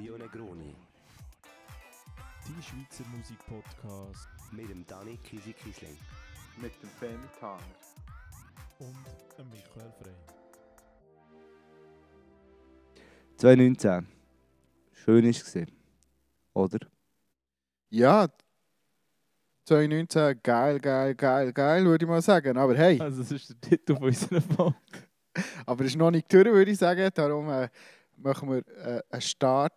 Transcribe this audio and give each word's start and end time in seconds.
Rio 0.00 0.16
Negroni. 0.16 0.74
Die 2.46 2.62
Schweizer 2.62 3.04
Musikpodcast 3.14 4.28
Mit 4.50 4.70
dem 4.70 4.86
Dani 4.86 5.18
Kisi 5.18 5.52
Kisling. 5.52 5.94
Mit 6.56 6.72
dem 6.82 6.88
Femi 6.88 7.28
Tanger. 7.38 7.60
und 8.78 8.96
dem 9.36 9.50
Michael 9.50 9.92
Frey. 10.00 10.14
2019. 13.36 14.06
Schön 14.92 15.24
war 15.24 15.30
es. 15.30 15.56
Oder? 16.54 16.78
Ja, 17.90 18.26
2019, 19.66 20.40
geil, 20.42 20.80
geil, 20.80 21.14
geil, 21.14 21.52
geil, 21.52 21.84
würde 21.84 22.04
ich 22.06 22.08
mal 22.08 22.22
sagen. 22.22 22.56
Aber 22.56 22.74
hey, 22.74 22.98
Also 23.02 23.20
das 23.20 23.32
ist 23.32 23.50
der 23.50 23.60
Titel 23.60 23.96
von 23.96 24.04
unserer 24.04 24.40
Folge. 24.40 24.76
aber 25.66 25.84
es 25.84 25.90
ist 25.90 25.96
noch 25.96 26.10
nicht 26.10 26.32
durch, 26.32 26.46
würde 26.46 26.70
ich 26.70 26.78
sagen. 26.78 27.10
Darum 27.14 27.50
äh, 27.50 27.68
machen 28.16 28.50
wir 28.50 28.66
äh, 28.78 29.02
einen 29.10 29.20
Start, 29.20 29.74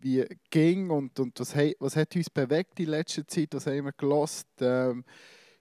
wie 0.00 0.24
ging 0.50 0.90
und, 0.90 1.18
und 1.20 1.38
was, 1.38 1.54
was 1.78 1.96
hat 1.96 2.16
uns 2.16 2.30
bewegt 2.30 2.80
in 2.80 2.88
letzter 2.88 3.26
Zeit, 3.26 3.48
was 3.52 3.66
haben 3.66 3.84
wir 3.84 3.92
gelost. 3.92 4.46
Ähm, 4.60 5.04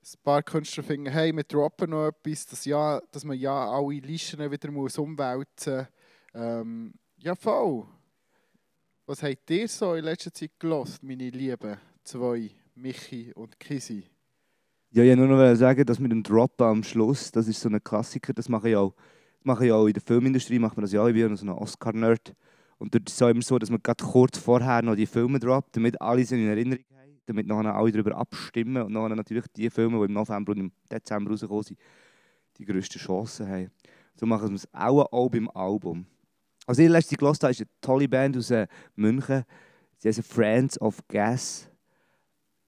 ein 0.04 0.24
paar 0.24 0.42
Künstler 0.42 0.84
finden, 0.84 1.12
hey, 1.12 1.32
wir 1.32 1.44
droppen 1.44 1.92
noch 1.92 2.08
etwas, 2.08 2.46
dass, 2.48 2.66
ja, 2.66 3.00
dass 3.12 3.24
man 3.24 3.38
ja 3.38 3.70
alle 3.70 4.00
Listen 4.00 4.52
wieder 4.52 4.72
muss 4.72 4.98
umwälzen 4.98 5.78
muss. 5.78 5.88
Ähm, 6.34 6.94
ja, 7.18 7.36
voll. 7.36 7.86
Was 9.06 9.22
habt 9.22 9.50
ihr 9.52 9.68
so 9.68 9.94
in 9.94 10.06
letzter 10.06 10.34
Zeit 10.34 10.52
gelost, 10.58 11.04
meine 11.04 11.30
Lieben? 11.30 11.78
Zwei, 12.04 12.50
Michi 12.76 13.32
und 13.34 13.60
Kisi. 13.60 14.06
Ja, 14.92 15.04
ich 15.04 15.10
wollte 15.10 15.28
nur 15.28 15.38
noch 15.38 15.56
sagen, 15.56 15.86
dass 15.86 16.00
mit 16.00 16.12
dem 16.12 16.24
Drop 16.24 16.60
am 16.62 16.84
Schluss, 16.84 17.32
das 17.32 17.48
ist 17.48 17.62
so 17.62 17.70
ein 17.70 17.84
Klassiker, 17.84 18.34
das 18.34 18.50
mache 18.50 18.70
ich 18.70 18.76
auch, 18.76 18.96
mache 19.44 19.68
ich 19.68 19.72
auch 19.72 19.86
in 19.86 19.94
der 19.94 20.02
Filmindustrie, 20.02 20.60
macht 20.60 20.76
man 20.76 20.82
das 20.82 20.92
ja 20.92 21.02
auch, 21.02 21.08
ich 21.08 21.14
bin 21.14 21.36
so 21.36 21.46
ein 21.46 21.50
Oscar-Nerd. 21.50 22.34
Und 22.82 22.96
dort 22.96 23.08
ist 23.08 23.16
es 23.16 23.22
auch 23.22 23.30
immer 23.30 23.44
so, 23.44 23.60
dass 23.60 23.70
man 23.70 23.80
gerade 23.84 24.04
kurz 24.04 24.40
vorher 24.40 24.82
noch 24.82 24.96
die 24.96 25.06
Filme 25.06 25.40
droppt, 25.40 25.76
damit 25.76 26.02
alle 26.02 26.26
sie 26.26 26.42
in 26.42 26.48
Erinnerung 26.48 26.84
haben, 26.96 27.22
damit 27.28 27.46
nachher 27.46 27.76
alle 27.76 27.92
darüber 27.92 28.18
abstimmen 28.18 28.82
und 28.82 28.92
nachher 28.92 29.16
natürlich 29.16 29.46
die 29.56 29.70
Filme, 29.70 30.00
die 30.00 30.06
im 30.06 30.14
November 30.14 30.52
und 30.54 30.58
im 30.58 30.72
Dezember 30.92 31.30
rausgekommen 31.30 31.62
sind, 31.62 31.80
die 32.58 32.66
grössten 32.66 32.98
Chancen 32.98 33.48
haben. 33.48 33.70
So 34.16 34.26
machen 34.26 34.50
wir 34.50 34.56
es 34.56 34.68
auch, 34.74 35.12
auch 35.12 35.30
beim 35.30 35.48
Album. 35.50 36.08
Also 36.66 36.82
ich 36.82 36.90
letzte 36.90 37.16
habe, 37.18 37.52
ist 37.52 37.62
eine 37.62 37.70
tolle 37.82 38.10
Band 38.10 38.36
aus 38.36 38.50
äh, 38.50 38.66
München, 38.96 39.44
sie 40.00 40.08
heißen 40.08 40.24
Friends 40.24 40.82
of 40.82 41.08
Gas. 41.08 41.70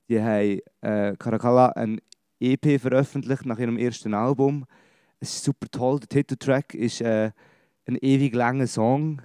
Die 0.10 0.22
haben 0.22 0.60
äh, 0.82 1.16
Caracalla 1.18 1.70
ein 1.70 2.00
EP 2.40 2.80
veröffentlicht 2.80 3.48
nach 3.48 3.58
ihrem 3.58 3.80
ersten 3.80 4.14
Album. 4.14 4.66
Es 5.20 5.38
ist 5.38 5.44
super 5.44 5.68
toll. 5.72 6.02
Der 6.02 6.10
Titeltrack 6.10 6.76
ist 6.76 7.02
äh, 7.02 7.32
ein 7.88 7.96
ewig 7.96 8.36
langer 8.36 8.68
Song. 8.68 9.20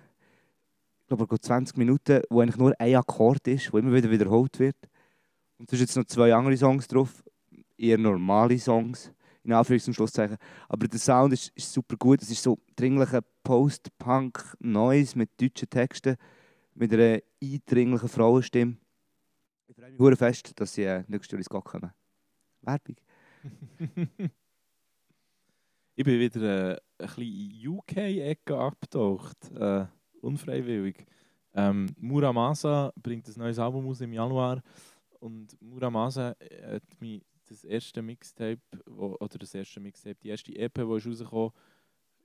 Ich 1.09 1.17
glaube, 1.17 1.25
er 1.25 1.29
geht 1.29 1.43
20 1.47 1.79
Minuten, 1.79 2.21
wo 2.29 2.43
eigentlich 2.43 2.59
nur 2.59 2.79
ein 2.79 2.95
Akkord 2.95 3.49
ist, 3.49 3.73
wo 3.73 3.79
immer 3.79 3.95
wieder 3.95 4.11
wiederholt 4.11 4.59
wird. 4.59 4.77
Und 5.57 5.65
es 5.65 5.79
sind 5.79 5.89
jetzt 5.89 5.97
noch 5.97 6.05
zwei 6.05 6.35
andere 6.35 6.55
Songs 6.55 6.87
drauf, 6.87 7.25
eher 7.79 7.97
normale 7.97 8.59
Songs, 8.59 9.11
in 9.43 9.55
Anführungs- 9.55 9.87
und 9.87 9.95
Schlusszeichen. 9.95 10.37
Aber 10.69 10.87
der 10.87 10.99
Sound 10.99 11.33
ist, 11.33 11.51
ist 11.55 11.73
super 11.73 11.97
gut. 11.97 12.21
Es 12.21 12.31
ist 12.31 12.43
so 12.43 12.59
dringlicher 12.77 13.23
Post-Punk-Noise 13.43 15.17
mit 15.17 15.31
deutschen 15.41 15.71
Texten, 15.71 16.17
mit 16.75 16.93
einer 16.93 17.21
eindringlichen 17.43 18.09
Frauenstimme. 18.11 18.77
Ich 19.67 19.77
freue 19.97 20.11
mich 20.11 20.19
fest, 20.19 20.53
dass 20.61 20.75
sie 20.75 20.83
äh, 20.83 21.05
nächstes 21.09 21.33
Jahr 21.33 21.39
ins 21.39 21.49
Gott 21.49 21.65
kommen. 21.65 21.91
Werbung. 22.61 22.97
ich 25.95 26.05
bin 26.05 26.21
wieder 26.21 26.73
äh, 26.73 26.81
ein 26.99 27.07
bisschen 27.07 27.67
UK-Ecke 27.67 28.59
abgetaucht. 28.59 29.51
Äh, 29.53 29.87
unfreiwillig. 30.23 31.07
Ähm, 31.55 31.87
Muramasa 31.99 32.93
bringt 32.97 33.29
ein 33.29 33.35
neues 33.37 33.59
Album 33.59 33.87
aus 33.89 34.01
im 34.01 34.13
Januar. 34.13 34.63
Und 35.21 35.61
Muramasa 35.61 36.37
hat 36.63 37.01
mir 37.01 37.21
das 37.49 37.65
erste 37.65 38.03
Mixtape, 38.03 38.61
wo, 38.87 39.17
oder 39.19 39.39
das 39.39 39.55
erste 39.55 39.81
Mixtape, 39.81 40.17
die 40.23 40.29
erste 40.29 40.55
EP, 40.55 40.75
die 40.75 40.97
ist 40.97 41.07
rausgekommen 41.07 41.53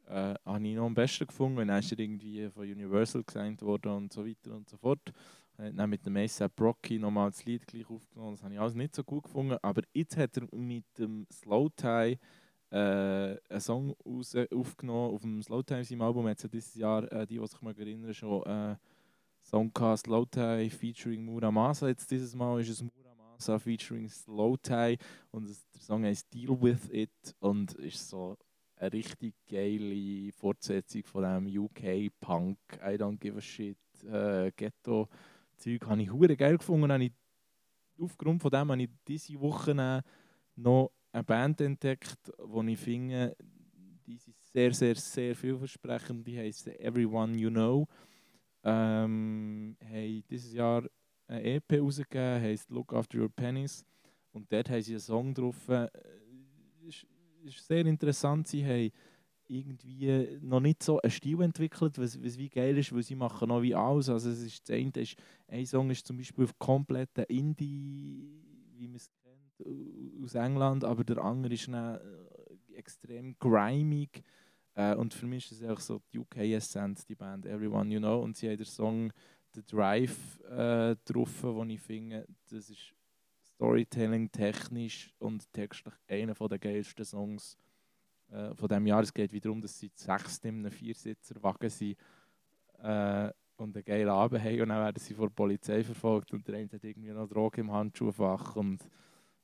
äh, 0.07 0.35
habe 0.45 0.67
ich 0.67 0.75
noch 0.75 0.85
am 0.85 0.93
besten 0.93 1.27
gefunden. 1.27 1.59
Und 1.59 1.69
ist 1.69 1.91
er 1.91 1.99
irgendwie 1.99 2.49
von 2.49 2.63
Universal 2.63 3.23
gesigned 3.23 3.61
worden 3.61 3.91
und 3.91 4.13
so 4.13 4.25
weiter 4.25 4.53
und 4.53 4.69
so 4.69 4.77
fort. 4.77 5.13
Hat 5.57 5.77
dann 5.77 5.89
mit 5.89 6.05
dem 6.05 6.17
A$AP 6.17 6.59
Rocky 6.59 6.99
nochmal 6.99 7.29
das 7.29 7.45
Lied 7.45 7.65
gleich 7.67 7.89
aufgenommen. 7.89 8.35
Das 8.35 8.43
habe 8.43 8.53
ich 8.53 8.59
alles 8.59 8.75
nicht 8.75 8.95
so 8.95 9.03
gut 9.03 9.23
gefunden. 9.23 9.57
Aber 9.61 9.81
jetzt 9.93 10.17
hat 10.17 10.37
er 10.37 10.47
mit 10.55 10.85
dem 10.97 11.27
Slow 11.31 11.69
Tie 11.75 12.17
äh, 12.73 13.37
einen 13.49 13.59
Song 13.59 13.95
raus, 14.03 14.35
aufgenommen. 14.51 15.13
Auf 15.13 15.21
dem 15.21 15.41
Slow 15.43 15.61
Tie, 15.63 15.83
seinem 15.83 16.01
Album, 16.01 16.27
hat 16.27 16.37
es 16.37 16.43
ja 16.43 16.49
dieses 16.49 16.75
Jahr, 16.75 17.11
äh, 17.11 17.25
die, 17.27 17.37
die 17.37 17.47
sich 17.47 17.61
mal 17.61 17.77
erinnern, 17.77 18.13
schon 18.13 18.43
äh, 18.43 18.75
Song 19.43 19.71
gehabt, 19.71 19.99
Slow 19.99 20.25
Tie 20.25 20.69
featuring 20.71 21.23
Muramasa. 21.23 21.87
Jetzt 21.87 22.09
dieses 22.09 22.33
Mal 22.33 22.61
ist 22.61 22.69
es 22.69 22.81
Muramasa 22.81 23.59
featuring 23.59 24.09
Slow 24.09 24.57
Tie. 24.57 24.97
Und 25.31 25.49
es, 25.49 25.69
der 25.69 25.81
Song 25.81 26.03
heißt 26.03 26.33
Deal 26.33 26.59
With 26.59 26.89
It 26.91 27.35
und 27.39 27.73
ist 27.75 28.09
so 28.09 28.37
eine 28.77 28.91
richtig 28.91 29.35
geile 29.47 30.31
Fortsetzung 30.31 31.03
von 31.03 31.23
dem 31.23 31.63
UK-Punk, 31.63 32.57
I 32.81 32.95
don't 32.95 33.19
give 33.19 33.37
a 33.37 33.41
shit, 33.41 33.77
äh, 34.03 34.51
Ghetto-Zeug. 34.55 35.85
Habe 35.85 36.01
ich 36.01 36.11
hure 36.11 36.35
geil 36.35 36.57
gefunden. 36.57 36.91
Habe 36.91 37.03
ich, 37.03 37.13
aufgrund 37.99 38.41
von 38.41 38.49
dem 38.49 38.71
habe 38.71 38.81
ich 38.81 38.89
diese 39.07 39.39
Woche 39.39 39.75
noch 40.55 40.91
eine 41.13 41.23
Band 41.23 41.61
entdeckt, 41.61 42.31
die 42.37 42.73
ich 42.73 42.79
finde, 42.79 43.35
die 44.05 44.17
sind 44.17 44.35
sehr, 44.51 44.73
sehr, 44.73 44.95
sehr 44.95 45.35
vielversprechend. 45.35 46.27
Die 46.27 46.37
heisst 46.37 46.67
Everyone 46.67 47.37
You 47.37 47.49
Know. 47.49 47.87
Ähm, 48.63 49.77
haben 49.83 50.23
dieses 50.29 50.53
Jahr 50.53 50.83
eine 51.27 51.43
EP 51.43 51.79
rausgegeben, 51.79 52.41
heisst 52.41 52.69
Look 52.71 52.93
After 52.93 53.19
Your 53.19 53.29
Pennies. 53.29 53.85
Und 54.31 54.51
dort 54.51 54.69
haben 54.69 54.81
sie 54.81 54.93
einen 54.93 54.99
Song 54.99 55.33
drauf. 55.33 55.69
Äh, 55.69 55.87
ist, 56.81 57.05
ist 57.43 57.67
sehr 57.67 57.85
interessant. 57.85 58.47
Sie 58.47 58.65
haben 58.65 58.91
irgendwie 59.47 60.39
noch 60.41 60.61
nicht 60.61 60.81
so 60.81 60.99
einen 60.99 61.11
Stil 61.11 61.41
entwickelt, 61.41 61.99
was, 61.99 62.21
was 62.23 62.37
wie 62.37 62.49
geil 62.49 62.77
ist, 62.77 62.93
weil 62.93 63.03
sie 63.03 63.15
machen 63.15 63.49
noch 63.49 63.61
wie 63.61 63.75
alles. 63.75 64.09
Also 64.09 64.29
es 64.29 64.41
ist, 64.41 64.67
das 64.67 64.75
eine 64.75 64.91
ist, 64.95 65.15
ein 65.47 65.65
Song 65.65 65.89
ist 65.91 66.07
zum 66.07 66.17
Beispiel 66.17 66.45
auf 66.45 66.57
kompletten 66.57 67.25
Indie, 67.25 68.41
wie 68.77 68.87
man 68.87 68.95
es 68.95 69.11
aus 70.23 70.35
England, 70.35 70.83
aber 70.83 71.03
der 71.03 71.17
andere 71.19 71.53
ist 71.53 71.67
dann 71.67 71.95
äh, 71.95 72.75
extrem 72.75 73.37
grimig. 73.39 74.23
Äh, 74.75 74.95
und 74.95 75.13
für 75.13 75.27
mich 75.27 75.51
ist 75.51 75.61
es 75.61 75.69
auch 75.69 75.79
so 75.79 76.01
die 76.11 76.19
UK-Essenz, 76.19 77.05
die 77.05 77.15
Band 77.15 77.45
Everyone 77.45 77.93
You 77.93 77.99
Know. 77.99 78.21
Und 78.21 78.35
sie 78.37 78.49
haben 78.49 78.57
den 78.57 78.65
Song 78.65 79.11
The 79.53 79.63
Drive 79.63 80.39
äh, 80.49 80.95
den 81.05 81.69
ich 81.69 81.81
finde, 81.81 82.27
das 82.49 82.69
ist 82.69 82.93
Storytelling 83.43 84.31
technisch 84.31 85.13
und 85.19 85.51
textlich 85.53 85.93
einer 86.07 86.33
der 86.33 86.59
geilsten 86.59 87.05
Songs 87.05 87.57
äh, 88.31 88.53
von 88.55 88.67
diesem 88.67 88.87
Jahr. 88.87 89.03
Es 89.03 89.13
geht 89.13 89.31
wiederum, 89.31 89.61
dass 89.61 89.77
sie 89.77 89.91
sechs 89.93 90.39
in 90.39 90.59
einem 90.59 90.71
Viersitzer-Wagen 90.71 91.69
sind 91.69 91.97
äh, 92.79 93.31
und 93.57 93.75
einen 93.75 93.85
geilen 93.85 94.09
Abend 94.09 94.43
haben 94.43 94.61
und 94.61 94.69
dann 94.69 94.83
werden 94.83 94.99
sie 94.99 95.13
von 95.13 95.27
der 95.27 95.35
Polizei 95.35 95.83
verfolgt 95.83 96.33
und 96.33 96.47
der 96.47 96.55
eine 96.55 96.69
hat 96.71 96.83
irgendwie 96.83 97.11
noch 97.11 97.27
Droge 97.27 97.61
im 97.61 97.71
Handschuhfach 97.71 98.55
und 98.55 98.79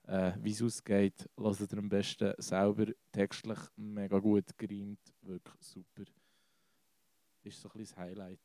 äh, 0.09 0.33
wie 0.41 0.51
es 0.51 0.61
ausgeht, 0.61 1.29
hört 1.37 1.71
ihr 1.71 1.77
am 1.77 1.87
besten 1.87 2.33
selber 2.39 2.85
textlich 3.11 3.59
mega 3.75 4.17
gut 4.17 4.57
gereimt, 4.57 4.99
wirklich 5.21 5.61
super. 5.61 6.03
Ist 7.43 7.61
so 7.61 7.69
ein 7.69 7.77
bisschen 7.77 7.95
das 7.95 7.97
Highlight. 7.97 8.39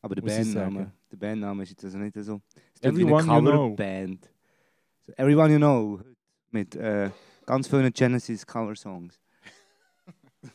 Aber 0.00 0.14
der 0.14 0.22
Muss 0.22 0.32
ich 0.32 0.38
Bandname, 0.54 0.78
sagen. 0.78 0.92
der 1.10 1.16
Bandname 1.16 1.62
ist 1.64 1.70
jetzt 1.70 1.84
also 1.84 1.98
nicht 1.98 2.14
so. 2.14 2.40
Es 2.72 2.80
klingt 2.80 2.96
wie 2.96 3.02
Everyone 3.02 3.32
eine 3.32 3.34
You 3.34 3.40
Know. 3.40 3.70
Coverband. 3.70 4.32
So, 5.06 5.12
Everyone 5.14 5.52
You 5.52 5.58
Know. 5.58 6.00
Mit 6.50 6.76
äh, 6.76 7.10
ganz 7.44 7.66
vielen 7.68 7.92
Genesis 7.92 8.46
Cover-Songs. 8.46 9.20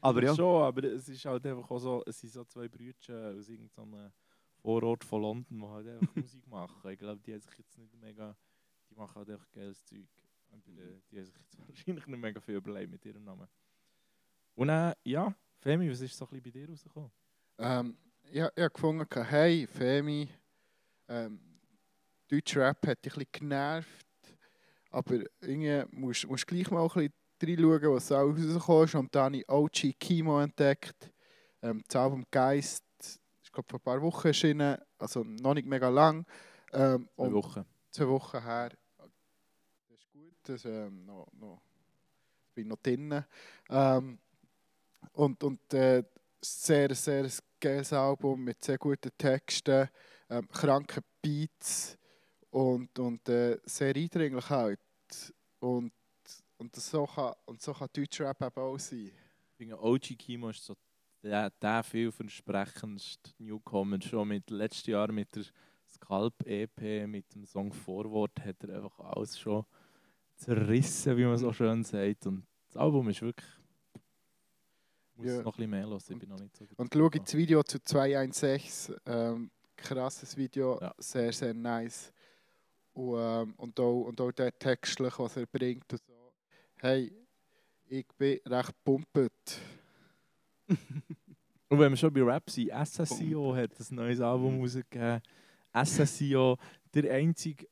aber 0.00 0.22
ja. 0.24 0.34
Schon, 0.34 0.62
aber 0.62 0.84
es 0.84 1.08
ist 1.08 1.24
halt 1.24 1.46
einfach 1.46 1.70
auch 1.70 1.78
so, 1.78 2.02
es 2.04 2.18
sind 2.18 2.32
so 2.32 2.44
zwei 2.44 2.68
Brüder 2.68 3.34
aus 3.38 3.48
irgendeinem 3.48 4.10
Vorort 4.56 5.04
von 5.04 5.22
London, 5.22 5.60
die 5.60 5.66
halt 5.66 5.88
einfach 5.88 6.16
Musik 6.16 6.46
machen. 6.48 6.90
Ich 6.90 6.98
glaube, 6.98 7.20
die 7.24 7.32
haben 7.32 7.40
sich 7.40 7.58
jetzt 7.58 7.78
nicht 7.78 7.94
mega, 8.00 8.36
die 8.96 9.00
machen 9.00 9.14
halt 9.14 9.30
einfach 9.30 9.50
geiles 9.50 9.84
Zeug. 9.84 9.98
Äh, 9.98 11.00
die 11.10 11.18
haben 11.18 11.24
sich 11.26 11.34
jetzt 11.36 11.58
wahrscheinlich 11.58 12.06
nicht 12.06 12.18
mega 12.18 12.40
viel 12.40 12.56
überlegt 12.56 12.90
mit 12.90 13.04
ihrem 13.04 13.24
Namen. 13.24 13.46
Und 14.54 14.68
dann, 14.68 14.94
ja, 15.04 15.34
Femi, 15.58 15.90
was 15.90 16.00
ist 16.00 16.16
so 16.16 16.24
ein 16.24 16.40
bisschen 16.40 16.42
bei 16.44 16.50
dir 16.50 16.70
rausgekommen? 16.70 17.10
Ähm, 17.58 17.98
ja, 18.32 18.50
ich 18.54 18.62
habe 18.62 18.70
gefunden, 18.70 19.24
hey, 19.24 19.66
Femi, 19.66 20.28
ähm, 21.08 21.40
deutscher 22.28 22.62
Rap 22.62 22.86
hat 22.86 23.04
dich 23.04 23.12
ein 23.12 23.18
bisschen 23.18 23.48
genervt, 23.48 24.06
aber 24.90 25.20
irgendwie 25.40 25.84
musst 25.94 26.24
du 26.24 26.34
gleich 26.34 26.70
mal 26.70 26.82
ein 26.82 26.88
bisschen 27.38 27.64
reinschauen, 27.64 27.94
was 27.94 28.08
so 28.08 28.14
rausgekommen 28.14 28.84
ist. 28.84 28.94
Und 28.94 29.14
dann 29.14 29.24
habe 29.24 29.36
ich 29.36 29.48
OG 29.48 29.98
Kimo 30.00 30.40
entdeckt. 30.40 31.12
Ähm, 31.62 31.82
das 31.86 31.96
Album 31.96 32.24
Geist 32.30 32.84
ist 32.98 33.52
glaube 33.52 33.68
vor 33.68 33.78
ein 33.78 33.82
paar 33.84 34.00
Wochen 34.02 34.28
erschienen, 34.28 34.78
also 34.98 35.22
noch 35.22 35.54
nicht 35.54 35.66
mega 35.66 35.88
lang. 35.90 36.26
Ähm, 36.72 37.08
Zwei 37.14 37.22
und 37.22 37.34
Wochen. 37.34 37.64
zwei 37.90 38.08
Wochen 38.08 38.42
her. 38.42 38.70
Das 40.46 40.64
ist 40.64 40.66
ähm, 40.66 41.04
noch, 41.04 41.26
noch, 41.32 41.60
bin 42.54 42.68
noch 42.68 42.76
drin. 42.76 43.24
Ähm, 43.68 44.18
und 45.12 45.42
und 45.42 45.74
äh, 45.74 46.04
sehr, 46.40 46.94
sehr 46.94 47.28
geiles 47.58 47.92
Album 47.92 48.44
mit 48.44 48.62
sehr 48.62 48.78
guten 48.78 49.10
Texten, 49.18 49.88
ähm, 50.30 50.48
kranken 50.48 51.02
Beats 51.20 51.98
und, 52.50 52.96
und 52.98 53.28
äh, 53.28 53.58
sehr 53.64 53.96
eindringlich 53.96 54.48
halt. 54.48 54.78
Und, 55.58 55.92
und, 56.58 56.76
das 56.76 56.90
so 56.90 57.06
kann, 57.06 57.34
und 57.46 57.60
so 57.60 57.72
kann 57.72 57.88
Deutschrap 57.92 58.40
eben 58.40 58.60
auch 58.60 58.78
sein. 58.78 59.10
Ich 59.50 59.56
finde, 59.56 59.82
OG 59.82 60.16
Kimo 60.16 60.50
ist 60.50 60.64
so 60.64 60.76
der, 61.24 61.50
der 61.50 61.82
vielversprechendste 61.82 63.32
Newcomer. 63.38 64.00
Schon 64.00 64.28
mit 64.28 64.48
letztes 64.50 64.86
Jahr 64.86 65.10
mit 65.10 65.34
der 65.34 65.44
Scalp-EP, 65.88 67.08
mit 67.08 67.34
dem 67.34 67.46
Song 67.46 67.72
Vorwort, 67.72 68.38
hat 68.44 68.62
er 68.62 68.76
einfach 68.76 69.00
alles 69.00 69.36
schon 69.36 69.64
zerrissen, 70.36 71.16
wie 71.16 71.24
man 71.24 71.36
so 71.38 71.52
schön 71.52 71.82
sagt. 71.84 72.26
Und 72.26 72.46
das 72.68 72.76
Album 72.76 73.08
ist 73.08 73.22
wirklich. 73.22 73.48
Ich 75.12 75.16
muss 75.18 75.26
Ja. 75.26 75.36
noch 75.42 75.46
ein 75.46 75.56
bisschen 75.56 75.70
mehr 75.70 75.86
hören, 75.86 75.98
ich 76.08 76.18
bin 76.18 76.28
noch 76.28 76.38
nicht 76.40 76.56
so 76.56 76.64
Und 76.76 76.92
schau 76.92 77.08
das 77.08 77.34
Video 77.34 77.62
zu 77.62 77.78
216. 77.82 78.96
Ähm, 79.06 79.50
krasses 79.76 80.36
Video, 80.36 80.78
Ja. 80.80 80.94
sehr, 80.98 81.32
sehr 81.32 81.54
nice. 81.54 82.12
Und, 82.92 83.18
ähm, 83.18 83.54
und, 83.56 83.78
auch, 83.80 84.02
und 84.04 84.20
auch 84.20 84.32
der 84.32 84.58
textlich, 84.58 85.18
was 85.18 85.36
er 85.36 85.46
bringt. 85.46 85.90
Und 85.92 86.00
so. 86.06 86.32
Hey, 86.76 87.12
ich 87.88 88.06
bin 88.18 88.40
recht 88.46 88.72
pumpet. 88.84 89.32
Und 91.68 91.80
wenn 91.80 91.90
wir 91.92 91.96
schon 91.96 92.12
bei 92.12 92.22
Rap 92.22 92.48
sind, 92.48 92.70
SSIO 92.70 93.54
hat 93.56 93.70
ein 93.80 93.94
neues 93.96 94.20
Album 94.20 94.60
rausgegeben. 94.60 95.20
SSIO, 95.74 96.56
der 96.94 97.12
einzige 97.12 97.66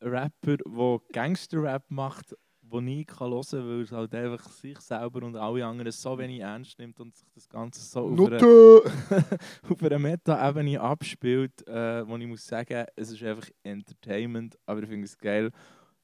Rapper, 0.00 0.56
der 0.56 1.00
Gangster-Rap 1.12 1.90
macht, 1.90 2.34
den 2.62 2.88
ich 2.88 3.06
kann 3.06 3.30
hören 3.30 3.42
kann, 3.42 3.68
weil 3.68 3.84
er 3.84 3.96
halt 3.96 4.14
einfach 4.14 4.48
sich 4.50 4.78
selber 4.80 5.26
und 5.26 5.36
alle 5.36 5.64
anderen 5.64 5.92
so 5.92 6.18
wenig 6.18 6.40
ernst 6.40 6.78
nimmt 6.78 7.00
und 7.00 7.16
sich 7.16 7.28
das 7.34 7.48
Ganze 7.48 7.80
so 7.80 8.00
auf 8.00 8.26
einer, 8.26 8.40
auf 9.70 9.82
einer 9.82 9.98
Meta-Ebene 9.98 10.80
abspielt, 10.80 11.66
äh, 11.66 12.06
wo 12.06 12.16
ich 12.16 12.26
muss 12.26 12.46
sagen, 12.46 12.84
es 12.96 13.10
ist 13.10 13.22
einfach 13.22 13.48
Entertainment, 13.62 14.58
aber 14.66 14.82
ich 14.82 14.88
finde 14.88 15.06
es 15.06 15.16
geil. 15.16 15.50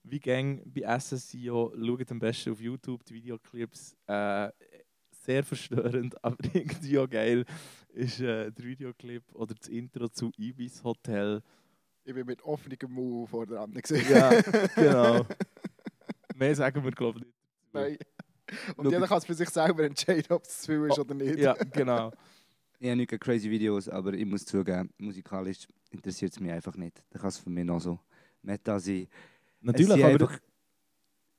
Wie 0.03 0.21
gang 0.21 0.63
bei 0.67 0.99
SSIO, 0.99 1.73
schaut 1.77 2.11
am 2.11 2.19
besten 2.19 2.53
auf 2.53 2.61
YouTube 2.61 3.05
die 3.05 3.15
Videoclips. 3.15 3.97
Äh, 4.07 4.51
sehr 5.25 5.43
verstörend, 5.43 6.15
aber 6.23 6.37
irgendwie 6.53 6.99
auch 6.99 7.09
geil, 7.09 7.45
ist 7.89 8.21
äh, 8.21 8.51
der 8.51 8.65
Videoclip 8.65 9.23
oder 9.35 9.55
das 9.55 9.69
Intro 9.69 10.09
zu 10.09 10.31
Ibis 10.37 10.83
Hotel. 10.85 11.43
Ich 12.05 12.13
bin 12.13 12.27
mit 12.27 12.43
offenem 12.43 12.93
Mund 12.93 13.31
vor 13.31 13.47
der 13.47 13.61
anderen 13.61 13.81
gesehen. 13.81 14.05
Ja, 14.11 14.41
genau. 14.75 15.27
Mehr 16.35 16.55
sagen 16.55 16.85
wir, 16.85 16.91
glaube 16.91 17.21
ich, 17.21 17.25
nicht. 17.25 17.35
Nein. 17.73 17.99
Und 18.77 18.85
Schau, 18.85 18.91
jeder 18.91 19.07
kann 19.07 19.19
es 19.19 19.25
für 19.25 19.35
sich 19.35 19.49
selber 19.49 19.85
entscheiden, 19.85 20.31
ob 20.31 20.43
es 20.43 20.61
zu 20.61 20.67
viel 20.67 20.85
ist 20.87 20.99
oder 20.99 21.15
nicht. 21.15 21.39
Ja, 21.39 21.55
genau. 21.55 22.13
Ich 22.81 22.91
habe 22.91 22.97
nicht 22.99 23.21
crazy 23.21 23.51
Videos, 23.51 23.89
aber 23.89 24.13
ich 24.13 24.27
muss 24.27 24.45
zugeben, 24.45 24.93
musikalisch 24.99 25.67
interessiert 25.91 26.33
es 26.33 26.41
mich 26.41 26.53
einfach 26.53 26.77
nicht. 26.77 27.03
Da 27.09 27.19
kann 27.19 27.29
es 27.29 27.39
für 27.39 27.49
mich 27.49 27.65
noch 27.65 27.81
so 27.81 27.99
Meta 28.43 28.79
sein. 28.79 29.07
es 29.09 29.09
Natürlich, 29.63 29.93
sind 29.93 30.03
aber 30.03 30.13
einfach 30.13 30.41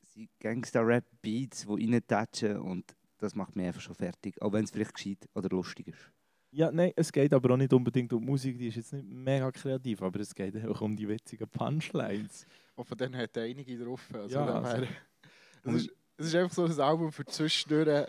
es 0.02 0.14
sind 0.14 0.30
Gangster-Rap-Beats, 0.40 1.68
die 1.68 1.92
reintatschen 1.92 2.58
und 2.58 2.96
das 3.20 3.36
macht 3.36 3.56
mich 3.56 3.68
einfach 3.68 3.82
schon 3.82 3.94
fertig. 3.94 4.42
Auch 4.42 4.54
wenn 4.54 4.64
es 4.64 4.72
vielleicht 4.72 4.96
gescheit 4.96 5.30
oder 5.36 5.50
lustig 5.50 5.90
ist. 5.90 6.12
Ja, 6.56 6.72
nein, 6.72 6.94
es 6.96 7.12
geht 7.12 7.34
aber 7.34 7.54
auch 7.54 7.58
nicht 7.58 7.74
unbedingt 7.74 8.12
um 8.14 8.22
die 8.22 8.26
Musik, 8.26 8.58
die 8.58 8.68
ist 8.68 8.76
jetzt 8.78 8.94
nicht 8.94 9.06
mega 9.06 9.52
kreativ, 9.52 10.02
aber 10.02 10.22
es 10.22 10.34
geht 10.34 10.56
auch 10.66 10.82
um 10.82 10.96
die 10.96 11.08
witzigen 11.08 11.48
Punchlines. 11.50 12.48
Und 12.76 12.86
von 12.88 12.98
denen 12.98 13.18
hat 13.18 13.36
er 13.36 13.44
einige 13.44 13.78
drauf. 13.78 14.02
Also 14.14 14.36
Ja, 14.36 14.62
also- 14.62 14.86
es, 15.64 15.74
ist, 15.74 15.90
es 16.18 16.28
ist 16.28 16.36
einfach 16.36 16.56
so 16.56 16.64
ein 16.66 16.80
Album 16.80 17.12
für 17.12 17.26
zwischendurch, 17.26 18.08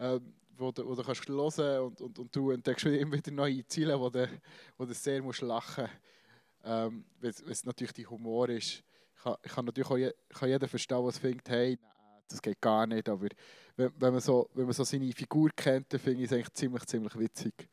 ähm, 0.00 0.34
wo 0.56 0.72
du, 0.72 0.86
wo 0.86 0.94
du 0.94 1.02
kannst 1.02 1.28
hören 1.28 1.80
und, 1.84 2.00
und, 2.00 2.18
und 2.18 2.34
du 2.34 2.50
entdeckst 2.50 2.86
immer 2.86 3.12
wieder 3.12 3.30
neue 3.30 3.64
Ziele, 3.66 3.98
wo 4.00 4.10
du, 4.10 4.28
wo 4.76 4.84
du 4.84 4.92
sehr 4.94 5.22
musst 5.22 5.42
lachen 5.42 5.86
ähm, 6.64 7.04
musst. 7.22 7.44
Weil 7.44 7.52
es 7.52 7.64
natürlich 7.64 7.92
die 7.92 8.06
Humor 8.06 8.48
ist. 8.48 8.82
Ich 9.16 9.22
kann, 9.22 9.36
ich 9.44 9.52
kann 9.52 9.64
natürlich 9.64 9.90
auch 9.90 9.96
je, 9.98 10.12
kann 10.30 10.48
jeder 10.48 10.66
verstehen, 10.66 11.04
was 11.04 11.18
findet, 11.18 11.48
hey, 11.48 11.78
nein, 11.80 12.22
das 12.28 12.42
geht 12.42 12.60
gar 12.60 12.86
nicht. 12.86 13.08
Aber 13.08 13.28
wenn, 13.76 13.92
wenn, 13.98 14.12
man, 14.12 14.20
so, 14.20 14.48
wenn 14.54 14.64
man 14.64 14.72
so 14.72 14.82
seine 14.82 15.12
Figur 15.12 15.50
kennt, 15.54 15.92
dann 15.92 16.00
finde 16.00 16.22
ich 16.24 16.30
es 16.30 16.32
eigentlich 16.32 16.52
ziemlich, 16.52 16.84
ziemlich 16.86 17.16
witzig. 17.18 17.68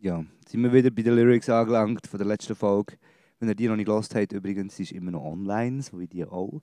Ja, 0.00 0.24
sind 0.46 0.62
wir 0.62 0.72
wieder 0.72 0.90
bei 0.90 1.02
den 1.02 1.14
Lyrics 1.16 1.48
angelangt 1.48 2.06
von 2.06 2.18
der 2.18 2.26
letzten 2.26 2.54
Folge. 2.54 2.96
Wenn 3.38 3.48
ihr 3.48 3.54
die 3.54 3.68
noch 3.68 3.76
nicht 3.76 3.86
gelost 3.86 4.14
habt, 4.14 4.32
übrigens, 4.32 4.76
sie 4.76 4.84
ist 4.84 4.92
immer 4.92 5.10
noch 5.10 5.22
online, 5.24 5.82
so 5.82 5.98
wie 5.98 6.06
die 6.06 6.24
auch. 6.24 6.60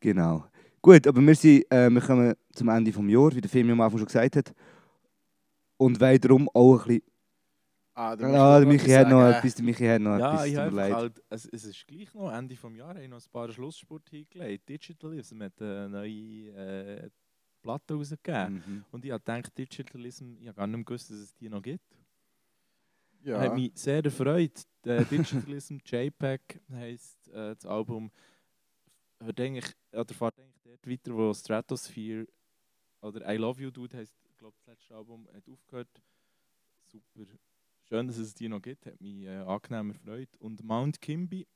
Genau. 0.00 0.44
Gut, 0.80 1.06
aber 1.06 1.20
wir, 1.20 1.34
sind, 1.34 1.70
äh, 1.72 1.90
wir 1.90 2.00
kommen 2.00 2.34
zum 2.52 2.68
Ende 2.68 2.90
des 2.90 3.00
Jahres, 3.10 3.34
wie 3.34 3.40
der 3.40 3.50
Film 3.50 3.70
am 3.70 3.80
Anfang 3.80 3.98
schon 3.98 4.06
gesagt 4.06 4.36
hat. 4.36 4.54
Und 5.76 6.00
wollen 6.00 6.20
darum 6.20 6.48
auch 6.54 6.80
ein 6.82 6.86
bisschen... 6.86 7.02
Ah, 7.94 8.12
Ah, 8.12 8.58
der 8.60 8.68
Michi 8.68 8.90
hat 8.90 9.08
noch 9.08 9.28
etwas, 9.28 9.56
der 9.56 9.64
Michi 9.64 9.84
hat 9.84 10.00
noch 10.00 10.18
Ja, 10.18 10.34
etwas, 10.34 10.46
ich 10.46 10.56
habe 10.56 10.76
leid. 10.76 10.92
halt, 10.94 11.22
es, 11.30 11.46
es 11.46 11.64
ist 11.64 11.84
gleich 11.86 12.14
noch 12.14 12.32
Ende 12.32 12.54
des 12.54 12.76
Jahres, 12.76 13.02
ich 13.02 13.08
noch 13.08 13.18
ein 13.18 13.30
paar 13.32 13.50
Schlussspurt 13.50 14.08
hingelegt. 14.08 14.68
Digitalism 14.68 15.42
hat 15.42 15.60
eine 15.60 15.88
neue 15.88 16.52
äh, 16.54 17.10
Platte 17.60 17.94
rausgegeben. 17.94 18.62
Mhm. 18.64 18.84
Und 18.92 19.04
ich 19.04 19.10
habe 19.10 19.20
gedacht, 19.24 19.58
Digitalism, 19.58 20.34
ich 20.40 20.46
habe 20.46 20.56
gar 20.56 20.66
nicht 20.68 20.76
mehr 20.76 20.84
gewusst, 20.84 21.10
dass 21.10 21.18
es 21.18 21.34
die 21.34 21.48
noch 21.48 21.60
gibt. 21.62 21.82
Ja. 23.22 23.40
Hat 23.40 23.54
mich 23.54 23.72
sehr 23.74 24.04
erfreut. 24.04 24.62
Der 24.84 25.04
Digitalism 25.04 25.78
JPEG 25.84 26.60
heisst 26.72 27.28
äh, 27.28 27.54
das 27.54 27.66
Album. 27.66 28.10
Hört 29.20 29.40
eigentlich, 29.40 29.74
oder 29.92 30.14
fährt 30.14 30.38
eigentlich 30.38 30.62
dort 30.62 30.86
weiter, 30.86 31.16
wo 31.16 31.34
Stratosphere 31.34 32.26
oder 33.00 33.32
I 33.32 33.36
Love 33.36 33.62
You 33.62 33.70
Dude 33.70 33.96
heisst, 33.96 34.14
glaube 34.38 34.56
das 34.58 34.66
letzte 34.66 34.94
Album, 34.94 35.28
hat 35.34 35.48
aufgehört. 35.48 35.88
Super. 36.84 37.26
Schön, 37.88 38.06
dass 38.06 38.18
es 38.18 38.34
die 38.34 38.48
noch 38.48 38.62
gibt, 38.62 38.86
hat 38.86 39.00
mich 39.00 39.24
äh, 39.24 39.38
angenehm 39.38 39.90
erfreut. 39.90 40.36
Und 40.38 40.62
Mount 40.62 41.00
Kimby 41.00 41.46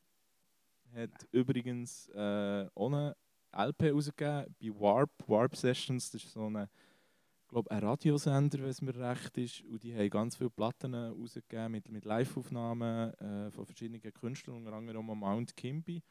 hat 0.94 1.29
übrigens 1.31 2.09
äh, 2.09 2.69
ohne 2.75 3.17
LP 3.53 3.93
rausgegeben 3.93 4.55
bei 4.61 4.81
Warp, 4.81 5.11
Warp 5.26 5.56
Sessions, 5.56 6.11
das 6.11 6.25
ist 6.25 6.32
so 6.32 6.47
eine 6.47 6.69
glaube 7.52 7.70
ein 7.70 7.84
Radiosender, 7.84 8.58
wenn 8.60 8.70
es 8.70 8.81
mir 8.81 8.96
recht 8.96 9.37
ist. 9.37 9.62
Und 9.64 9.82
die 9.82 9.94
haben 9.94 10.08
ganz 10.08 10.37
viele 10.37 10.50
Platten 10.50 10.94
rausgegeben 10.94 11.72
mit, 11.72 11.88
mit 11.90 12.04
Live-Aufnahmen 12.04 13.12
äh, 13.14 13.50
von 13.50 13.66
verschiedenen 13.66 14.00
Künstlern, 14.00 14.56
unter 14.56 14.72
anderem 14.72 15.08
auch 15.10 15.14
Mount 15.14 15.54
Kimby. 15.54 16.02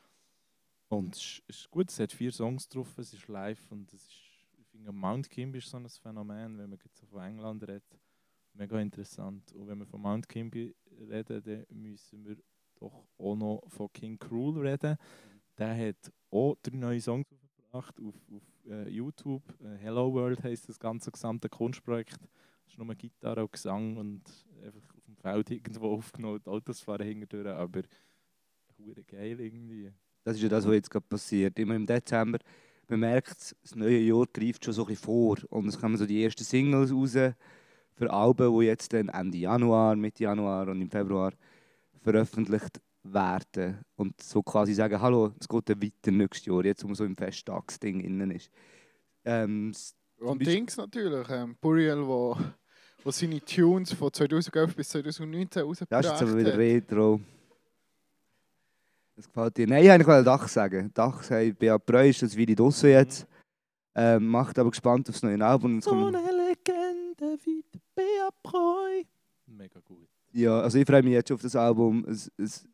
Und 0.88 1.16
es 1.16 1.42
ist 1.48 1.72
gut, 1.72 1.90
es 1.90 2.00
hat 2.00 2.12
vier 2.12 2.32
Songs 2.32 2.70
drauf, 2.70 2.96
es 2.98 3.14
ist 3.14 3.28
live 3.28 3.72
und 3.72 3.92
es 3.92 4.04
ist, 4.04 4.22
ich 4.60 4.68
finde, 4.68 4.92
Mount 4.92 5.30
Kimby 5.30 5.58
ist 5.58 5.70
so 5.70 5.78
ein 5.78 5.90
Phänomen, 5.90 6.58
wenn 6.58 6.70
man 6.70 6.80
jetzt 6.84 6.98
so 6.98 7.08
von 7.08 7.24
England 7.24 7.64
redet. 7.64 8.00
Mega 8.54 8.80
interessant. 8.80 9.52
Und 9.54 9.68
wenn 9.68 9.80
wir 9.80 9.86
von 9.88 10.02
Mount 10.02 10.30
Kimby 10.30 10.76
reden, 11.10 11.42
dann 11.44 11.66
müssen 11.70 12.24
wir 12.24 12.38
doch 12.76 13.08
auch 13.18 13.36
noch 13.36 13.64
von 13.68 13.92
King 13.92 14.20
Cruel 14.20 14.68
reden. 14.68 14.98
Der 15.58 15.88
hat 15.88 16.12
auch 16.30 16.56
drei 16.62 16.78
neue 16.78 17.02
Songs 17.02 17.28
aufgebracht 17.72 17.96
auf, 18.00 18.16
auf 18.36 18.72
äh, 18.72 18.90
YouTube. 18.90 19.44
Äh, 19.64 19.78
Hello 19.78 20.14
World 20.14 20.44
heisst 20.44 20.68
das 20.68 20.80
ganze 20.80 21.12
gesamte 21.12 21.50
Kunstprojekt. 21.50 22.20
Es 22.66 22.74
ist 22.74 22.78
nur 22.78 22.94
Gitarre 22.96 23.42
und 23.42 23.52
Gesang 23.52 23.98
und 23.98 24.22
einfach 24.64 24.96
auf 24.96 25.06
dem 25.06 25.16
Feld 25.16 25.52
irgendwo 25.52 25.88
aufgenommen. 25.96 26.42
Die 26.46 26.50
Autos 26.50 26.82
fahren 26.82 27.08
hinterher, 27.08 27.56
aber 27.58 27.82
hure 28.78 29.04
geil 29.04 29.40
irgendwie. 29.40 29.92
Das 30.24 30.36
ist 30.36 30.44
ja 30.44 30.50
das, 30.50 30.66
was 30.66 30.74
jetzt 30.74 30.90
gerade 30.90 31.06
passiert. 31.08 31.58
Immer 31.60 31.76
im 31.76 31.86
Dezember, 31.86 32.40
man 32.88 33.00
merkt 33.00 33.56
das 33.62 33.76
neue 33.76 34.00
Jahr 34.00 34.26
greift 34.32 34.66
schon 34.66 34.74
so 34.74 34.84
ein 34.84 34.88
bisschen 34.90 35.06
vor. 35.06 35.38
Und 35.50 35.68
es 35.68 35.80
kommen 35.80 35.98
so 35.98 36.06
die 36.06 36.24
ersten 36.24 36.44
Singles 36.44 36.92
raus 36.92 37.14
für 37.94 38.12
Alben, 38.12 38.60
die 38.60 38.66
jetzt 38.66 38.94
dann 38.94 39.10
Ende 39.10 39.38
Januar, 39.38 39.96
Mitte 39.96 40.24
Januar 40.24 40.68
und 40.68 40.82
im 40.82 40.90
Februar 40.90 41.34
veröffentlicht 42.02 42.82
werden. 43.04 43.80
Und 43.96 44.22
so 44.22 44.42
quasi 44.44 44.74
sagen, 44.74 45.02
hallo, 45.02 45.34
es 45.40 45.48
geht 45.48 45.70
dann 45.70 45.82
weiter 45.82 46.12
nächstes 46.12 46.46
Jahr, 46.46 46.64
jetzt 46.66 46.84
wo 46.84 46.88
man 46.88 46.96
so 46.96 47.06
im 47.06 47.16
Festtagsding 47.16 48.00
innen 48.02 48.32
ist. 48.32 48.50
Ähm, 49.26 49.74
Und 50.20 50.46
Dings 50.46 50.78
natürlich, 50.78 51.28
ähm, 51.30 51.56
Burial, 51.60 52.06
wo, 52.06 52.38
wo 53.04 53.12
seine 53.12 53.40
Tunes 53.42 53.94
von 53.94 54.12
2011 54.14 54.76
bis 54.76 54.90
2019 54.90 55.48
das 55.50 55.62
ist 55.62 55.66
rausgebracht 55.66 56.04
jetzt 56.04 56.22
aber 56.22 56.38
wieder 56.40 56.52
hat. 56.52 56.58
Retro. 56.60 57.22
Das 59.16 59.28
gefällt 59.28 59.58
dir. 59.58 59.68
Nein, 59.68 60.02
ich 60.02 60.08
wollte 60.08 60.24
Dach 60.24 60.48
sagen. 60.48 60.92
Dach 60.94 61.22
sagt, 61.24 61.60
Beat 61.60 61.86
Breu 61.86 62.10
ist 62.10 62.22
das 62.22 62.36
Video 62.36 62.56
draussen 62.56 62.90
jetzt. 62.90 63.28
Ähm, 63.94 64.28
macht 64.28 64.58
aber 64.58 64.70
gespannt 64.70 65.10
aufs 65.10 65.22
neue 65.22 65.44
Album. 65.46 65.82
So 65.82 65.90
kommt- 65.92 66.16
eine 66.16 66.26
Legende 66.32 67.38
wie 67.44 67.64
Bea 67.94 68.30
Breu. 68.42 69.04
Mega 69.48 69.80
gut. 69.82 70.08
Ja, 70.32 70.62
also 70.62 70.78
ich 70.78 70.86
freue 70.88 71.04
mich 71.04 71.12
jetzt 71.12 71.28
schon 71.28 71.36
auf 71.36 71.42
das 71.42 71.56
Album. 71.58 72.06
Es, 72.08 72.32
es 72.38 72.66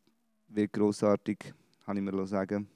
wird 0.58 0.74
grossartig, 0.74 1.54
kann 1.86 1.96
ich 1.96 2.04
mir 2.04 2.28
sagen. 2.28 2.68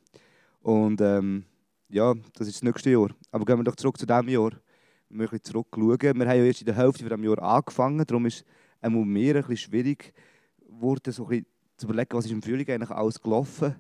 Und 0.62 1.02
ähm, 1.02 1.44
ja, 1.90 2.14
das 2.36 2.48
ist 2.48 2.58
das 2.58 2.64
nächste 2.64 2.92
Jahr. 2.92 3.10
Aber 3.32 3.44
gehen 3.44 3.58
wir 3.58 3.64
doch 3.64 3.76
zurück 3.76 3.98
zu 3.98 4.06
diesem 4.06 4.30
Jahr. 4.30 4.52
Wir 5.10 5.18
müssen 5.18 5.44
zurückschauen. 5.44 6.00
Wir 6.00 6.10
haben 6.10 6.22
ja 6.22 6.36
erst 6.36 6.62
in 6.62 6.68
der 6.68 6.76
Hälfte 6.78 7.04
dieses 7.04 7.26
Jahr 7.26 7.42
angefangen. 7.42 8.06
Darum 8.06 8.26
ist 8.28 8.46
es 8.80 8.90
mir 8.90 9.00
ein 9.02 9.42
bisschen 9.42 9.58
schwierig 9.58 10.14
geworden, 10.66 11.12
so 11.12 11.28
zu 11.78 11.86
überlegen, 11.88 12.10
was 12.14 12.26
ist 12.26 12.32
im 12.32 12.42
Frühling 12.42 12.70
eigentlich 12.70 12.92
alles 12.92 13.20
gelaufen. 13.20 13.76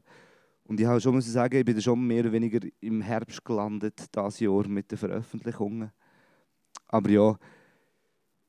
Und 0.65 0.79
ich 0.79 0.85
habe 0.85 0.99
schon 0.99 1.15
muss 1.15 1.31
sagen, 1.31 1.57
ich 1.57 1.65
bin 1.65 1.79
schon 1.81 2.05
mehr 2.05 2.21
oder 2.21 2.31
weniger 2.31 2.59
im 2.79 3.01
Herbst 3.01 3.45
gelandet, 3.45 4.05
dieses 4.15 4.39
Jahr 4.39 4.67
mit 4.67 4.91
den 4.91 4.97
Veröffentlichungen. 4.97 5.91
Aber 6.87 7.09
ja, 7.09 7.37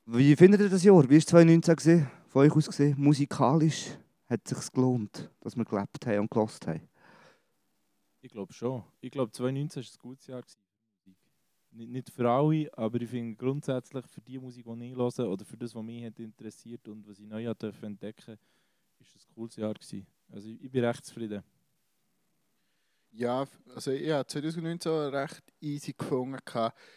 Wie 0.05 0.35
findet 0.35 0.61
ihr 0.61 0.69
das 0.69 0.83
Jahr? 0.83 1.09
Wie 1.09 1.15
war 1.15 1.25
2019 1.25 1.75
gewesen? 1.75 2.07
von 2.33 2.41
euch 2.41 2.55
aus 2.55 2.65
gesehen? 2.65 2.95
Musikalisch 2.97 3.91
hat 4.33 4.41
es 4.51 4.57
sich 4.57 4.71
gelohnt, 4.71 5.29
dass 5.41 5.55
wir 5.55 5.65
gelebt 5.65 6.05
haben 6.05 6.19
und 6.19 6.31
gelost 6.31 6.67
haben? 6.67 6.87
Ich 8.21 8.31
glaube 8.31 8.53
schon. 8.53 8.83
Ich 9.01 9.11
glaube, 9.11 9.31
2019 9.31 9.83
war 9.83 9.89
ein 9.89 9.99
gutes 9.99 10.27
Jahr 10.27 10.41
gewesen 10.41 10.59
für 10.61 11.09
Musik. 11.09 11.31
Nicht, 11.71 11.91
nicht 11.91 12.09
für 12.09 12.29
alle, 12.29 12.69
aber 12.77 13.01
ich 13.01 13.09
finde 13.09 13.35
grundsätzlich 13.35 14.05
für 14.07 14.21
die 14.21 14.39
Musik, 14.39 14.65
die 14.65 14.91
ich 14.91 14.95
höre 14.95 15.29
oder 15.29 15.45
für 15.45 15.57
das, 15.57 15.75
was 15.75 15.83
mich 15.83 16.05
hat 16.05 16.19
interessiert 16.19 16.87
und 16.87 17.07
was 17.07 17.19
ich 17.19 17.27
neu 17.27 17.53
dürfen 17.53 17.85
entdecken 17.85 18.37
ist 18.99 19.15
es 19.15 19.27
ein 19.27 19.33
cooles 19.35 19.55
Jahr 19.55 19.73
gewesen. 19.73 20.07
Also 20.31 20.47
ich, 20.47 20.63
ich 20.63 20.71
bin 20.71 20.83
recht 20.85 21.05
zufrieden. 21.05 21.43
Ja, 23.11 23.45
also 23.75 23.91
ich 23.91 24.09
habe 24.09 24.25
2019 24.25 24.91
recht 25.13 25.43
easy 25.59 25.93
gefunden. 25.93 26.39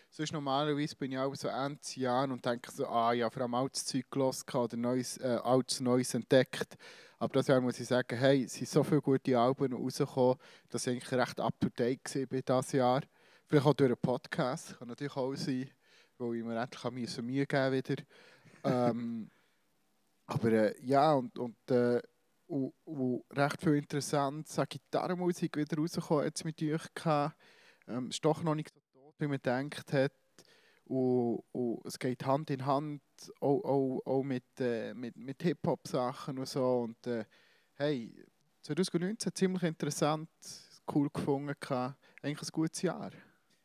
Sonst 0.09 0.33
normalerweise 0.33 0.97
bin 0.97 1.13
ich 1.13 1.19
auch 1.19 1.35
so 1.35 1.49
Ende 1.49 1.81
Jahr 1.97 2.31
und 2.31 2.45
denke 2.45 2.71
so, 2.71 2.87
ah 2.87 3.13
ja, 3.13 3.29
vor 3.29 3.43
allem 3.43 3.55
altes 3.55 3.85
Zeug 3.85 4.07
gehört 4.11 4.49
oder 4.55 4.77
neues, 4.77 5.19
äh, 5.19 5.39
altes 5.43 5.81
Neues 5.81 6.15
entdeckt. 6.15 6.79
Aber 7.19 7.33
das 7.33 7.47
Jahr 7.47 7.61
muss 7.61 7.81
ich 7.81 7.89
sagen, 7.89 8.19
hey, 8.19 8.45
es 8.45 8.55
sind 8.55 8.69
so 8.69 8.83
viele 8.85 9.01
gute 9.01 9.39
Alben 9.39 9.73
rausgekommen, 9.73 10.37
dass 10.69 10.87
ich 10.87 10.93
eigentlich 10.93 11.13
recht 11.13 11.41
up-to-date 11.41 12.15
war 12.15 12.27
bei 12.27 12.43
dieses 12.43 12.73
Jahr. 12.73 13.03
Vielleicht 13.47 13.67
auch 13.67 13.75
durch 13.75 13.91
einen 13.91 14.01
Podcast, 14.01 14.79
kann 14.79 14.89
natürlich 14.89 15.17
auch 15.17 15.35
sein, 15.35 15.71
weil 16.19 16.37
ich 16.37 16.45
mir 16.45 16.61
endlich 16.61 17.23
Mühe, 17.23 17.47
geben 17.47 17.73
wieder. 17.73 18.03
ähm, 18.65 19.31
aber 20.27 20.53
äh, 20.53 20.75
ja, 20.83 21.15
und, 21.15 21.39
und 21.39 21.71
äh, 21.71 22.03
und, 22.47 22.73
und 22.85 23.25
recht 23.33 23.61
viel 23.61 23.77
interessante 23.77 24.67
Gitarrenmusik 24.67 25.57
wieder 25.57 25.77
rausgekommen 25.77 26.25
jetzt 26.25 26.45
mit 26.45 26.63
euch 26.63 26.95
gehabt. 26.95 27.37
Ähm, 27.89 28.11
ist 28.11 28.25
doch 28.25 28.43
noch 28.43 28.55
nicht 28.55 28.73
so 28.73 28.81
tot, 28.93 29.15
wie 29.19 29.27
man 29.27 29.39
gedacht 29.39 29.93
hat. 29.93 30.13
Und, 30.85 31.43
und 31.53 31.85
es 31.85 31.99
geht 31.99 32.25
Hand 32.25 32.51
in 32.51 32.65
Hand 32.65 33.03
auch, 33.41 33.65
auch, 33.65 34.01
auch 34.05 34.23
mit, 34.23 34.45
äh, 34.61 34.95
mit, 34.95 35.17
mit 35.17 35.43
Hip-Hop-Sachen 35.43 36.39
und 36.39 36.49
so. 36.49 36.81
Und 36.83 37.07
äh, 37.07 37.25
hey, 37.75 38.13
2019 38.63 39.35
ziemlich 39.35 39.63
interessant, 39.63 40.29
cool 40.95 41.09
gefunden. 41.11 41.55
Eigentlich 42.23 42.49
ein 42.49 42.53
gutes 42.53 42.83
Jahr. 42.83 43.11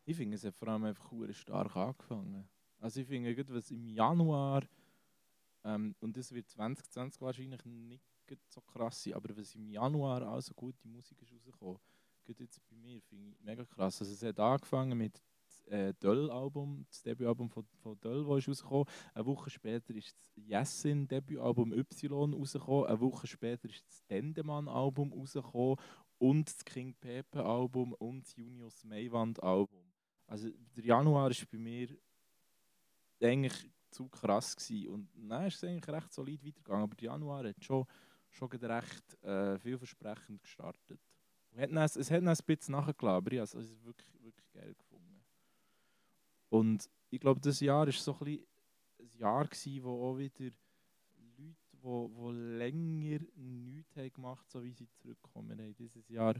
Ich 0.05 0.15
finde, 0.15 0.36
es 0.36 0.43
hat 0.43 0.55
vor 0.55 0.67
allem 0.67 0.86
einfach 0.86 1.12
stark 1.31 1.75
angefangen. 1.75 2.48
Also 2.79 3.01
ich 3.01 3.08
finde, 3.08 3.36
was 3.50 3.72
im 3.72 3.88
Januar, 3.88 4.63
ähm, 5.63 5.96
und 6.00 6.17
das 6.17 6.31
wird 6.31 6.50
2020 6.50 7.22
wahrscheinlich 7.22 7.63
nicht 7.65 8.03
so 8.48 8.62
krass 8.62 9.03
sein, 9.03 9.13
aber 9.13 9.36
was 9.38 9.55
im 9.55 9.70
Januar 9.70 10.27
auch 10.27 10.41
so 10.41 10.53
gute 10.53 10.88
Musik 10.88 11.22
ist 11.22 11.34
rausgekommen, 11.34 11.79
geht 12.24 12.39
jetzt 12.39 12.62
bei 12.70 12.75
mir, 12.75 13.01
finde 13.01 13.29
ich 13.29 13.41
mega 13.41 13.65
krass. 13.65 14.01
Also 14.01 14.13
es 14.13 14.24
hat 14.24 14.39
angefangen 14.39 14.98
mit 14.98 15.22
äh, 15.65 15.94
Döll-Album, 15.94 16.86
das 16.89 17.01
Debütalbum 17.01 17.50
von, 17.50 17.65
von 17.82 18.00
Döll, 18.00 18.25
das 18.27 18.48
ist. 18.48 18.63
Eine 18.65 19.25
Woche 19.25 19.50
später 19.50 19.94
ist 19.96 20.15
das 20.36 20.46
Jessin 20.46 21.08
Debütalbum 21.08 21.74
Y 21.74 22.34
rausgekommen. 22.34 22.86
Eine 22.88 23.00
Woche 23.00 23.27
später 23.27 23.70
ist 23.70 23.86
das 23.88 24.06
Dendemann-Album 24.08 25.13
rausgekommen 25.13 25.77
und 26.18 26.48
das 26.48 26.63
King 26.63 26.94
Pepe-Album 27.00 27.94
und 27.94 28.25
das 28.25 28.36
Junius 28.36 28.84
Maywand-Album. 28.84 29.84
Also 30.27 30.50
der 30.75 30.86
Januar 30.86 31.32
ist 31.32 31.50
bei 31.50 31.58
mir 31.58 31.89
eigentlich 33.22 33.70
zu 33.89 34.08
krass 34.08 34.56
gewesen. 34.56 34.88
Und 34.89 35.10
dann 35.15 35.48
ist 35.48 35.56
es 35.56 35.63
eigentlich 35.63 35.94
recht 35.94 36.13
solid 36.13 36.46
weitergegangen, 36.46 36.84
aber 36.84 36.96
der 36.96 37.06
Januar 37.06 37.48
hat 37.48 37.63
schon 37.63 37.86
schon 38.32 38.50
recht 38.50 39.24
äh, 39.24 39.60
vielversprechend 39.60 40.41
gestartet. 40.41 41.00
Dann, 41.51 41.77
es 41.77 42.10
hat 42.10 42.18
dann 42.18 42.30
ein 42.30 42.38
bisschen 42.46 42.72
nachgelassen, 42.72 43.08
aber 43.08 43.32
ich 43.34 43.39
habe 43.39 43.60
es 43.60 43.84
wirklich, 43.84 44.24
wirklich 44.24 44.51
geil 44.53 44.74
gefunden. 44.74 44.90
Und 46.51 46.89
ich 47.10 47.20
glaube, 47.20 47.39
das 47.39 47.62
Jahr 47.62 47.86
war 47.86 47.93
so 47.93 48.15
ein, 48.20 48.39
ein 49.00 49.10
Jahr, 49.17 49.46
gewesen, 49.46 49.84
wo 49.84 50.12
auch 50.12 50.17
wieder 50.17 50.34
Leute, 50.38 50.53
die, 51.38 51.55
die 51.72 52.31
länger 52.60 53.20
nichts 53.36 53.96
haben 53.96 54.13
gemacht 54.13 54.50
so 54.50 54.62
wie 54.62 54.72
sie 54.72 54.89
zurückkommen. 54.89 55.58
Haben 55.58 55.74
dieses 55.74 56.10
Jahr 56.10 56.36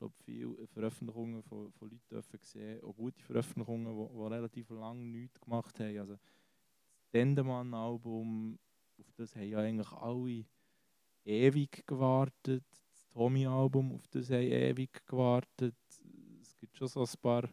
glaube 0.00 0.14
viele 0.24 0.66
Veröffentlichungen 0.66 1.42
von, 1.42 1.70
von 1.72 1.90
Leuten 1.90 2.08
dürfen 2.10 2.40
gesehen, 2.40 2.82
auch 2.82 2.96
gute 2.96 3.22
Veröffentlichungen, 3.22 3.94
die, 3.94 4.14
die 4.14 4.34
relativ 4.34 4.70
lange 4.70 5.04
nichts 5.04 5.38
gemacht 5.38 5.78
haben. 5.78 5.98
Also 5.98 6.14
das 6.14 7.10
Dendemann-Album, 7.12 8.58
auf 8.98 9.12
das 9.16 9.36
haben 9.36 9.48
ja 9.48 9.58
eigentlich 9.58 9.92
alle 9.92 10.46
ewig 11.24 11.86
gewartet. 11.86 12.64
Das 12.70 13.08
Tommy-Album, 13.12 13.92
auf 13.92 14.08
das 14.08 14.30
haben 14.30 14.42
ewig 14.42 15.04
gewartet. 15.06 15.76
Es 16.40 16.56
gibt 16.56 16.78
schon 16.78 16.88
so 16.88 17.02
ein 17.02 17.20
paar 17.20 17.48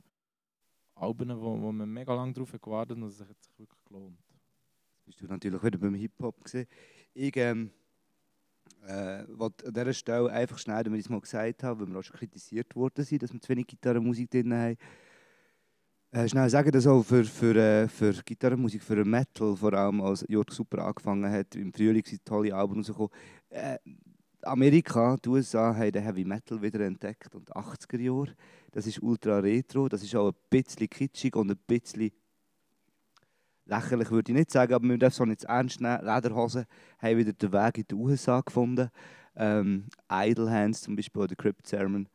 Alben, 1.00 1.40
wo, 1.40 1.56
man 1.56 1.90
mega 1.90 2.14
lange 2.14 2.34
darauf 2.34 2.52
gewartet 2.52 2.98
und 2.98 3.04
es 3.04 3.22
hat 3.22 3.42
sich 3.42 3.58
wirklich 3.58 3.84
gelohnt. 3.86 4.18
Bist 5.06 5.22
du 5.22 5.26
natürlich 5.26 5.64
wieder 5.64 5.78
beim 5.78 5.96
Hip-Hop 5.96 6.44
gesehen. 6.44 6.68
Ich 7.14 7.36
ähm, 7.38 7.72
äh, 8.86 9.24
wollte 9.30 9.68
an 9.68 9.74
dieser 9.74 9.94
Stelle 9.94 10.32
einfach 10.32 10.58
schnell, 10.58 10.84
damit 10.84 11.00
ich 11.00 11.10
mal 11.10 11.22
gesagt 11.22 11.64
habe, 11.64 11.82
weil 11.82 11.94
wir 11.94 12.00
auch 12.00 12.04
schon 12.04 12.18
kritisiert 12.18 12.76
worden 12.76 13.06
sind, 13.06 13.24
dass 13.24 13.34
wir 13.34 13.40
zu 13.40 13.50
wenig 13.50 13.68
Gitarrenmusik 13.68 14.30
drin 14.30 14.54
haben. 14.54 14.78
Äh, 16.12 16.28
schnell 16.28 16.50
sagen, 16.50 16.72
dass 16.72 16.88
auch 16.88 17.04
für, 17.04 17.24
für, 17.24 17.56
äh, 17.56 17.88
für 17.88 18.14
Gitarrenmusik, 18.14 18.82
für 18.82 19.04
Metal 19.04 19.56
vor 19.56 19.74
allem, 19.74 20.02
als 20.02 20.26
Jörg 20.28 20.52
super 20.52 20.86
angefangen 20.86 21.30
hat, 21.32 21.56
im 21.56 21.72
Frühling 21.74 22.04
sind 22.06 22.26
tolle 22.26 22.56
Alben 22.56 22.76
rausgekommen. 22.76 23.12
Äh, 23.50 23.78
Amerika, 24.44 25.18
die 25.18 25.30
USA, 25.30 25.76
haben 25.76 25.92
den 25.92 26.04
Heavy 26.04 26.24
Metal 26.24 26.62
wieder 26.62 26.80
entdeckt 26.82 27.36
und 27.36 27.54
80er 27.54 28.00
Jahre. 28.00 28.36
Das 28.78 28.86
ist 28.86 29.02
ultra 29.02 29.40
retro, 29.40 29.90
das 29.90 30.04
ist 30.04 30.14
auch 30.16 30.28
ein 30.28 30.36
bisschen 30.52 30.88
kitschig 30.88 31.36
und 31.36 31.50
ein 31.50 31.58
bisschen 31.66 32.12
lächerlich 33.66 34.12
würde 34.12 34.32
ich 34.32 34.38
nicht 34.38 34.52
sagen, 34.52 34.72
aber 34.72 34.88
wir 34.88 35.00
dürfen 35.00 35.24
es 35.24 35.30
nicht 35.30 35.44
ernst 35.46 35.82
nehmen. 35.82 36.06
Lederhosen 36.06 36.66
haben 37.00 37.18
wieder 37.18 37.34
den 37.34 37.52
Weg 37.52 37.80
in 37.80 37.86
die 37.90 37.96
USA 37.96 38.40
gefunden. 38.42 38.92
Ähm, 39.36 39.88
Idle 40.12 40.52
Hands 40.52 40.80
zum 40.80 40.96
Beispiel 40.96 41.24
oder 41.24 41.36
Crypt 41.36 41.66
Sermon, 41.66 42.08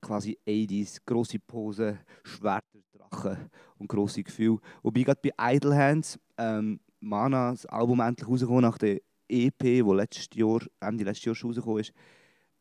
quasi 0.00 0.36
80s, 0.44 0.98
grosse 1.06 1.38
Pose, 1.38 2.00
Schwerter, 2.24 2.80
Drachen 2.92 3.50
und 3.78 3.86
grosse 3.86 4.24
Gefühle. 4.24 4.58
Wobei 4.82 5.04
gerade 5.04 5.20
bei 5.22 5.54
Idle 5.54 5.76
Hands, 5.76 6.18
ähm, 6.38 6.80
Mana, 6.98 7.52
das 7.52 7.66
Album 7.66 8.00
endlich 8.00 8.28
rausgekommen 8.28 8.62
nach 8.62 8.78
der 8.78 9.00
EP, 9.28 9.84
wo 9.84 9.94
letztes 9.94 10.26
Jahr, 10.34 10.58
Ende 10.80 11.04
letztes 11.04 11.26
Jahr 11.26 11.34
schon 11.36 11.50
rausgekommen 11.50 11.82
ist, 11.82 11.92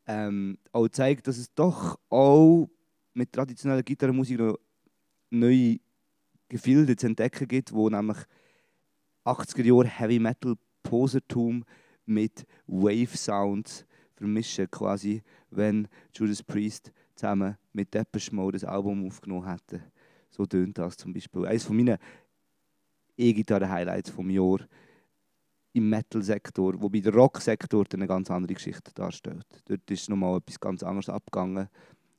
ähm, 0.05 0.59
auch 0.71 0.87
zeigt, 0.89 1.27
dass 1.27 1.39
es 1.39 1.51
doch 1.55 1.97
auch 2.11 2.69
mit 3.13 3.31
traditioneller 3.31 3.83
Gitarrenmusik 3.83 4.39
noch 4.39 4.57
neue 5.29 5.79
Gefilde 6.49 6.95
zu 6.95 7.07
entdecken 7.07 7.47
gibt, 7.47 7.73
wo 7.73 7.89
nämlich 7.89 8.17
80er 9.25 9.63
Jahre 9.63 9.87
Heavy 9.87 10.19
Metal 10.19 10.55
Posertum 10.83 11.63
mit 12.05 12.45
Wave 12.67 13.17
Sounds 13.17 13.85
vermischen 14.15 14.69
quasi, 14.69 15.23
wenn 15.49 15.87
Judas 16.13 16.43
Priest 16.43 16.91
zusammen 17.15 17.57
mit 17.71 17.93
Depeche 17.93 18.35
Mode 18.35 18.59
das 18.59 18.69
Album 18.69 19.07
aufgenommen 19.07 19.49
hätten. 19.49 19.83
So 20.29 20.45
tönt 20.45 20.77
das 20.77 20.97
zum 20.97 21.13
Beispiel. 21.13 21.45
Eines 21.45 21.63
von 21.63 21.75
meinen 21.77 21.97
E-Gitarre-Highlights 23.17 24.09
vom 24.09 24.29
Jahr 24.29 24.59
im 25.73 25.89
Metal-Sektor, 25.89 26.81
wobei 26.81 26.99
der 26.99 27.13
Rock-Sektor 27.13 27.85
eine 27.93 28.07
ganz 28.07 28.29
andere 28.29 28.53
Geschichte 28.53 28.93
darstellt. 28.93 29.45
Dort 29.65 29.89
ist 29.89 30.09
nochmal 30.09 30.37
etwas 30.37 30.59
ganz 30.59 30.83
anderes 30.83 31.09
abgegangen. 31.09 31.69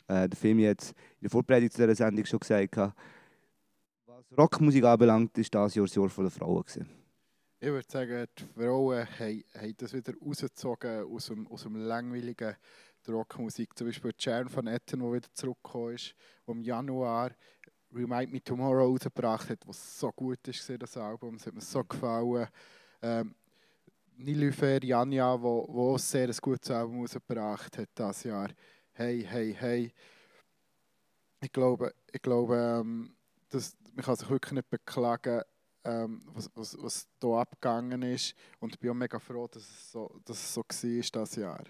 Äh, 0.06 0.28
der 0.28 0.36
Film 0.36 0.58
jetzt 0.58 0.90
in 0.90 1.22
der 1.22 1.30
Vorbereitung 1.30 1.70
zu 1.70 1.80
dieser 1.80 1.94
Sendung 1.94 2.24
schon 2.24 2.40
gesagt, 2.40 2.76
was 2.76 2.92
Rockmusik 4.36 4.84
anbelangt, 4.84 5.36
ist 5.38 5.54
das 5.54 5.74
Jahr 5.74 5.86
das 5.86 5.94
Jahr 5.94 6.08
der 6.08 6.30
Frauen. 6.30 6.62
Gewesen. 6.62 6.88
Ich 7.60 7.68
würde 7.70 7.88
sagen, 7.90 8.26
die 8.38 8.44
Frauen 8.44 9.06
haben, 9.18 9.44
haben 9.54 9.74
das 9.78 9.94
wieder 9.94 10.12
rausgezogen 10.20 11.04
aus 11.04 11.26
dem, 11.26 11.46
aus 11.46 11.62
dem 11.62 11.76
langweiligen 11.76 12.56
Rockmusik. 13.08 13.76
Zum 13.76 13.86
Beispiel 13.86 14.12
Sharon 14.18 14.48
von 14.48 14.66
Etten, 14.66 15.00
der 15.00 15.12
wieder 15.12 15.28
zurückgekommen 15.32 15.94
ist, 15.94 16.14
der 16.46 16.54
im 16.54 16.62
Januar 16.62 17.30
Remind 17.94 18.32
Me 18.32 18.42
Tomorrow 18.42 18.90
rausgebracht 18.90 19.50
hat, 19.50 19.66
was 19.66 19.98
so 19.98 20.10
gut 20.10 20.46
ist, 20.48 20.70
das 20.78 20.96
Album. 20.96 21.36
Es 21.36 21.46
hat 21.46 21.54
mir 21.54 21.60
so 21.60 21.82
gefallen. 21.84 22.48
Ähm, 23.00 23.34
Nilüfer 24.16 24.82
Janja, 24.82 25.40
wo, 25.40 25.66
wo 25.68 25.98
sehr 25.98 26.28
ein 26.28 26.36
gutes 26.40 26.70
Album 26.70 27.00
rausgebracht 27.00 27.78
hat 27.78 27.88
dieses 27.96 28.24
Jahr. 28.24 28.48
Hey, 28.96 29.24
hey, 29.28 29.52
hey. 29.58 29.92
Ich 31.42 31.50
glaube, 31.50 31.92
ich 32.12 32.22
glaube 32.22 32.56
ähm, 32.56 33.16
dass, 33.48 33.76
man 33.92 34.04
kann 34.04 34.14
sich 34.14 34.30
wirklich 34.30 34.52
nicht 34.52 34.70
beklagen, 34.70 35.42
ähm, 35.82 36.22
was, 36.32 36.48
was, 36.54 36.80
was 36.80 37.08
hier 37.20 37.30
abgegangen 37.30 38.02
ist. 38.02 38.36
Und 38.60 38.72
ich 38.72 38.78
bin 38.78 38.90
auch 38.90 38.94
mega 38.94 39.18
froh, 39.18 39.48
dass 39.48 39.62
es 39.62 39.90
so, 39.90 40.20
dass 40.24 40.36
es 40.36 40.54
so 40.54 40.60
war 40.60 40.66
dieses 40.70 41.34
Jahr. 41.34 41.64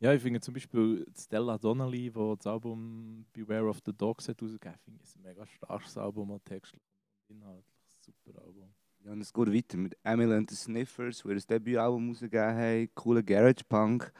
Ja, 0.00 0.12
ich 0.12 0.20
finde 0.20 0.40
zum 0.40 0.54
Beispiel 0.54 1.06
Stella 1.16 1.56
Donnelly, 1.56 2.10
die 2.10 2.34
das 2.36 2.46
Album 2.48 3.26
Beware 3.32 3.68
of 3.68 3.78
the 3.86 3.92
Dogs 3.92 4.28
hat 4.28 4.42
rausgegeben, 4.42 4.76
finde 4.84 5.00
ich 5.04 5.14
ein 5.14 5.22
mega 5.22 5.46
starkes 5.46 5.96
Album, 5.96 6.32
auch 6.32 6.40
textlich 6.44 6.82
und 7.28 7.36
inhaltlich. 7.36 7.64
Super 8.00 8.42
Album. 8.42 8.74
Ja, 9.04 9.12
und 9.12 9.20
es 9.20 9.32
geht 9.32 9.52
weiter 9.54 9.76
mit 9.76 9.96
Emily 10.02 10.34
and 10.34 10.50
the 10.50 10.56
Sniffers, 10.56 11.22
die 11.22 11.30
ein 11.30 11.42
Debütalbum 11.48 12.08
rausgegeben 12.08 12.56
haben, 12.56 12.88
cooler 12.96 13.22
Garage 13.22 13.64
Punk. 13.68 14.12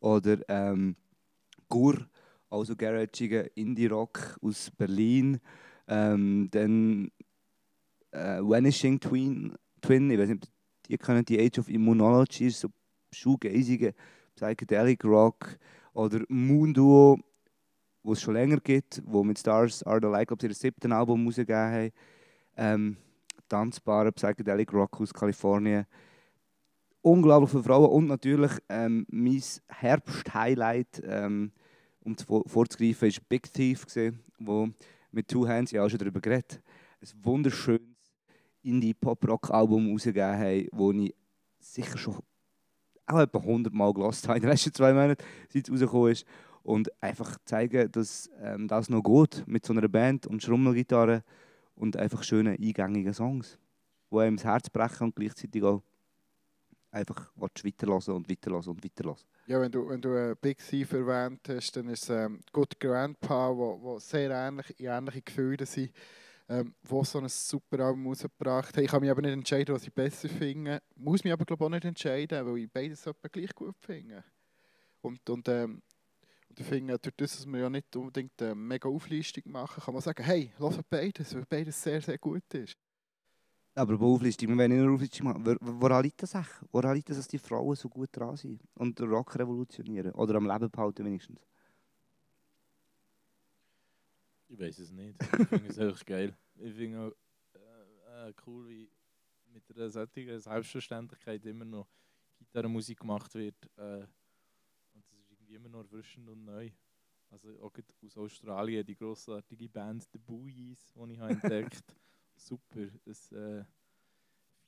Oder 0.00 0.38
ähm, 0.48 0.96
Gur, 1.72 2.06
also 2.50 2.76
garagiger 2.76 3.46
Indie-Rock 3.56 4.36
aus 4.42 4.70
Berlin. 4.76 5.40
Ähm, 5.88 6.48
dann 6.50 7.10
äh, 8.10 8.40
Vanishing 8.42 9.00
Twin, 9.00 9.54
Twin, 9.80 10.10
ich 10.10 10.18
weiß 10.18 10.28
nicht, 10.28 10.44
ob 10.44 10.50
die 10.86 10.98
kennen 10.98 11.24
die 11.24 11.40
Age 11.40 11.60
of 11.60 11.70
Immunology, 11.70 12.50
so 12.50 12.68
shoegazige 13.10 13.94
Psychedelic 14.34 15.02
Rock. 15.02 15.56
Oder 15.94 16.20
Moon 16.28 16.74
Duo, 16.74 17.18
wo 18.02 18.12
es 18.12 18.20
schon 18.20 18.34
länger 18.34 18.58
gibt, 18.58 19.02
wo 19.06 19.24
mit 19.24 19.38
Stars 19.38 19.82
Are 19.84 20.00
the 20.02 20.08
Light, 20.08 20.28
glaube 20.28 20.44
ich, 20.44 20.50
ihr 20.50 20.54
siebten 20.54 20.92
Album 20.92 21.24
rausgegeben 21.24 21.56
haben. 21.56 21.90
Ähm, 22.54 22.96
tanzbare 23.48 24.12
Psychedelic 24.12 24.74
Rock 24.74 25.00
aus 25.00 25.14
Kalifornien. 25.14 25.86
Unglaublich 27.00 27.50
viele 27.50 27.62
Frauen 27.62 27.90
und 27.90 28.08
natürlich 28.08 28.52
ähm, 28.68 29.06
mein 29.10 29.42
Herbst-Highlight, 29.68 31.02
ähm, 31.06 31.52
um 32.04 32.16
zu 32.16 32.26
vor- 32.26 32.44
vorzugreifen, 32.46 33.08
ist 33.08 33.28
Big 33.28 33.52
Thief, 33.52 33.86
wo 34.38 34.68
mit 35.10 35.28
Two 35.28 35.46
Hands, 35.46 35.70
ja 35.70 35.88
schon 35.88 35.98
darüber 35.98 36.20
geredet, 36.20 36.60
ein 37.00 37.24
wunderschönes 37.24 37.82
Indie-Pop-Rock-Album 38.62 39.90
rausgegeben 39.90 40.38
haben, 40.38 40.68
wo 40.72 40.92
ich 40.92 41.14
sicher 41.58 41.98
schon 41.98 42.18
auch 43.06 43.18
etwa 43.18 43.38
100 43.38 43.72
Mal 43.72 43.92
gelost 43.92 44.26
habe 44.28 44.38
in 44.38 44.42
den 44.42 44.50
letzten 44.50 44.72
zwei 44.72 44.92
Monaten, 44.92 45.22
seit 45.48 45.66
es 45.66 45.72
rausgekommen 45.72 46.12
ist. 46.12 46.26
Und 46.62 47.02
einfach 47.02 47.38
zeigen, 47.44 47.90
dass 47.90 48.30
ähm, 48.40 48.68
das 48.68 48.88
noch 48.88 49.02
geht 49.02 49.44
mit 49.48 49.66
so 49.66 49.72
einer 49.72 49.88
Band 49.88 50.28
und 50.28 50.42
Schrummelgitarre 50.42 51.24
und 51.74 51.96
einfach 51.96 52.22
schönen, 52.22 52.56
eingängigen 52.56 53.12
Songs, 53.12 53.58
die 54.12 54.18
einem 54.18 54.36
das 54.36 54.44
Herz 54.44 54.70
brechen 54.70 55.04
und 55.04 55.16
gleichzeitig 55.16 55.62
auch 55.64 55.82
einfach 56.92 57.32
weiterhören 57.36 58.14
und 58.14 58.30
weiterhören 58.30 58.68
und 58.68 58.84
weiterhören. 58.84 59.18
Ja, 59.46 59.60
wenn 59.60 59.72
du, 59.72 59.88
wenn 59.88 60.00
du 60.00 60.36
Big 60.36 60.58
Thief 60.58 60.92
erwähnt 60.92 61.40
hast, 61.48 61.76
dann 61.76 61.88
ist 61.88 62.04
es 62.04 62.10
ähm, 62.10 62.40
Good 62.52 62.78
Grandpa, 62.78 63.50
wo, 63.50 63.82
wo 63.82 63.98
sehr 63.98 64.30
ähnlich, 64.30 64.78
ähnliche 64.78 65.22
Gefühle 65.22 65.66
sind, 65.66 65.90
ähm, 66.48 66.72
wo 66.84 67.02
so 67.02 67.18
ein 67.18 67.28
super 67.28 67.80
Album 67.80 68.06
rausgebracht 68.06 68.76
haben. 68.76 68.84
Ich 68.84 68.90
kann 68.90 69.00
mich 69.00 69.10
aber 69.10 69.20
nicht 69.20 69.32
entscheiden, 69.32 69.74
was 69.74 69.82
ich 69.82 69.92
besser 69.92 70.28
finde. 70.28 70.80
Muss 70.94 71.24
mich 71.24 71.32
aber 71.32 71.44
glaube 71.44 71.64
auch 71.64 71.70
nicht 71.70 71.84
entscheiden, 71.84 72.46
weil 72.46 72.58
ich 72.58 72.70
beides 72.70 73.04
gleich 73.32 73.52
gut 73.52 73.74
finde. 73.80 74.22
Und, 75.00 75.28
und, 75.28 75.48
ähm, 75.48 75.82
und 76.48 76.60
ich 76.60 76.66
finde, 76.66 76.96
durch 77.00 77.16
das, 77.16 77.36
dass 77.38 77.46
wir 77.46 77.60
ja 77.60 77.70
nicht 77.70 77.96
unbedingt 77.96 78.40
eine 78.40 78.54
mega 78.54 78.88
Auflistung 78.88 79.42
machen, 79.46 79.82
kann 79.82 79.94
man 79.94 80.02
sagen, 80.04 80.22
hey, 80.22 80.52
hört 80.58 80.88
beides, 80.88 81.34
weil 81.34 81.46
beides 81.48 81.82
sehr, 81.82 82.00
sehr 82.00 82.18
gut 82.18 82.54
ist. 82.54 82.76
Aber 83.74 83.96
bei 83.96 84.04
Auflistung, 84.04 84.56
wollen 84.56 84.70
nicht 84.70 84.82
nur 84.84 84.94
Auflistung 84.94 85.26
machen. 85.28 85.46
Wor- 85.46 85.56
Woran 85.60 86.02
liegt 86.04 86.22
das 86.22 86.34
echt? 86.34 86.50
Woran 86.70 86.94
liegt 86.94 87.08
das, 87.08 87.16
dass 87.16 87.28
die 87.28 87.38
Frauen 87.38 87.74
so 87.74 87.88
gut 87.88 88.10
dran 88.12 88.36
sind 88.36 88.62
und 88.74 88.98
den 88.98 89.08
Rock 89.08 89.34
revolutionieren? 89.38 90.12
Oder 90.12 90.34
am 90.36 90.46
Leben 90.46 90.70
behalten 90.70 91.04
wenigstens? 91.06 91.40
Ich 94.48 94.58
weiß 94.58 94.78
es 94.80 94.90
nicht. 94.90 95.16
Ich 95.22 95.48
finde 95.48 95.68
es 95.70 95.78
einfach 95.78 96.04
geil. 96.04 96.36
Ich 96.56 96.74
finde 96.74 97.00
auch 97.00 97.12
äh, 97.58 98.28
äh, 98.28 98.34
cool, 98.46 98.68
wie 98.68 98.90
mit 99.46 99.64
einer 99.74 99.88
solchen 99.88 100.40
Selbstverständlichkeit 100.40 101.44
immer 101.46 101.64
noch 101.64 101.88
Gitarrenmusik 102.38 103.00
gemacht 103.00 103.34
wird. 103.34 103.56
Äh, 103.76 104.06
und 104.92 105.06
das 105.08 105.18
ist 105.20 105.30
irgendwie 105.30 105.54
immer 105.54 105.70
noch 105.70 105.80
erfrischend 105.80 106.28
und 106.28 106.44
neu. 106.44 106.70
Also 107.30 107.48
auch 107.62 107.72
aus 108.04 108.16
Australien 108.18 108.84
die 108.84 108.94
grossartige 108.94 109.68
Band 109.68 110.06
The 110.12 110.18
Buoys, 110.18 110.92
die 110.94 111.12
ich 111.14 111.18
habe 111.18 111.32
entdeckt 111.32 111.96
Super. 112.42 112.80
Ein 113.06 113.60
äh, 113.60 113.64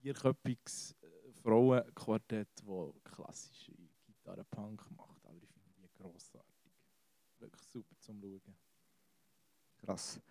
vierköpfiges 0.01 0.95
äh, 1.03 1.33
Frauenquartett, 1.43 2.49
das 2.65 3.03
klassische 3.05 3.73
Gitarrenpunk 4.07 4.91
macht. 4.97 5.25
Aber 5.27 5.37
ich 5.43 5.49
finde 5.51 5.71
die 5.83 5.93
grossartig. 5.93 6.73
Wirklich 7.39 7.63
super 7.67 7.97
zum 7.99 8.21
Schauen. 8.21 8.55
Krass. 9.79 10.17
Ja. 10.17 10.23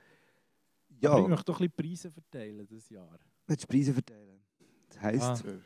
Ja, 1.00 1.12
Aber 1.12 1.22
ich 1.24 1.28
möchte 1.28 1.46
doch 1.46 1.60
ein 1.60 1.70
bisschen 1.70 1.90
Preise 1.90 2.12
verteilen 2.12 2.68
dieses 2.68 2.90
Jahr. 2.90 3.20
willst 3.48 3.64
du 3.64 3.68
Preise 3.68 3.94
verteilen? 3.94 4.40
Das 4.90 5.02
heisst, 5.02 5.46
Ah. 5.46 5.60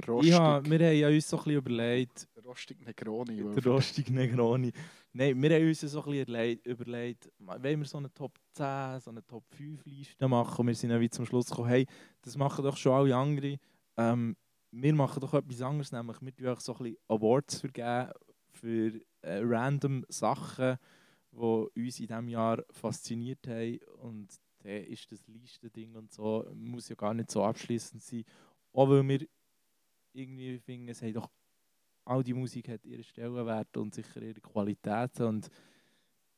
Der, 0.00 0.14
Rostig, 0.14 0.34
ha, 0.34 0.62
wir 0.64 0.78
haben 0.86 0.96
ja 0.96 1.08
uns 1.08 1.28
so 1.28 1.36
ein 1.36 1.44
bisschen 1.44 1.58
überlegt, 1.58 2.28
der 2.36 2.42
Rostig 2.44 2.80
Negroni. 2.80 3.36
der 3.54 3.64
rostige 3.64 4.12
Negroni. 4.12 4.72
Nein, 5.12 5.42
wir 5.42 5.50
haben 5.50 5.66
uns 5.66 5.80
so 5.80 6.04
ein 6.04 6.10
bisschen 6.26 6.60
überlegt, 6.64 7.32
wollen 7.38 7.78
wir 7.80 7.84
so 7.86 7.98
eine 7.98 8.12
Top 8.12 8.38
10, 8.52 9.00
so 9.00 9.10
eine 9.10 9.26
Top 9.26 9.44
5 9.54 9.84
Liste 9.86 10.28
machen? 10.28 10.60
Und 10.60 10.66
wir 10.66 10.74
sind 10.74 10.90
dann 10.90 11.00
wie 11.00 11.10
zum 11.10 11.26
Schluss 11.26 11.48
gekommen, 11.48 11.68
hey, 11.68 11.86
das 12.22 12.36
machen 12.36 12.64
doch 12.64 12.76
schon 12.76 12.92
alle 12.92 13.16
anderen. 13.16 13.56
Ähm, 13.96 14.36
wir 14.70 14.94
machen 14.94 15.20
doch 15.20 15.34
etwas 15.34 15.62
anderes, 15.62 15.92
nämlich 15.92 16.16
wir 16.20 16.52
auch 16.52 16.60
so 16.60 16.74
ein 16.74 16.78
bisschen 16.78 16.98
Awards 17.08 17.60
vergeben 17.60 18.12
für 18.50 19.00
äh, 19.22 19.40
random 19.42 20.04
Sachen, 20.08 20.76
die 21.32 21.38
uns 21.38 22.00
in 22.00 22.06
diesem 22.06 22.28
Jahr 22.28 22.62
fasziniert 22.70 23.46
haben. 23.46 23.78
Und 24.02 24.28
dann 24.62 24.84
ist 24.84 25.10
das 25.10 25.26
Listending 25.26 25.94
und 25.94 26.12
so, 26.12 26.48
muss 26.54 26.88
ja 26.88 26.94
gar 26.94 27.14
nicht 27.14 27.30
so 27.30 27.42
abschließend 27.42 28.02
sein. 28.02 28.24
Auch 28.72 28.88
weil 28.90 29.06
wir 29.08 29.26
irgendwie 30.16 30.58
finden, 30.58 30.88
es 30.88 31.02
hat 31.02 31.14
doch 31.14 31.30
all 32.04 32.22
die 32.22 32.34
Musik 32.34 32.68
hat 32.68 32.84
ihren 32.84 33.04
Stellenwert 33.04 33.76
und 33.76 33.94
sicher 33.94 34.22
ihre 34.22 34.40
Qualitäten 34.40 35.24
und 35.24 35.50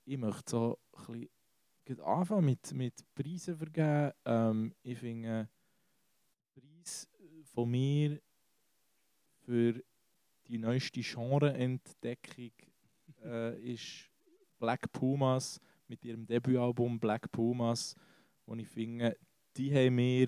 ich 0.04 0.16
möchte 0.16 0.50
so 0.50 0.78
ein 1.08 1.28
bisschen 1.84 2.00
anfangen 2.00 2.46
mit, 2.46 2.72
mit 2.72 3.14
Preisen 3.14 3.56
vergeben. 3.56 4.12
Ähm, 4.24 4.74
ich 4.82 4.98
finde, 4.98 5.48
Preis 6.54 7.08
von 7.52 7.70
mir 7.70 8.20
für 9.44 9.82
die 10.46 10.58
neueste 10.58 11.00
Genreentdeckung 11.02 12.52
äh, 13.24 13.72
ist 13.72 14.10
Black 14.58 14.90
Pumas 14.92 15.60
mit 15.86 16.04
ihrem 16.04 16.26
Debütalbum 16.26 16.98
Black 16.98 17.30
Pumas, 17.30 17.94
wo 18.46 18.54
ich 18.54 18.68
finde, 18.68 19.16
die 19.56 19.72
haben 19.74 19.96
mir 19.96 20.26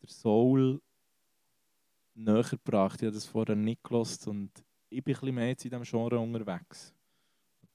der 0.00 0.08
Soul 0.08 0.80
näher 2.14 2.42
gebracht. 2.42 3.00
Ich 3.02 3.06
habe 3.06 3.14
das 3.14 3.26
vorher 3.26 3.56
nicht 3.56 3.82
gelost 3.84 4.26
und 4.28 4.50
ich 4.88 5.02
bin 5.02 5.14
ein 5.14 5.20
bisschen 5.20 5.34
mehr 5.34 5.48
jetzt 5.48 5.64
in 5.64 5.70
diesem 5.70 5.84
Genre 5.84 6.18
unterwegs. 6.18 6.94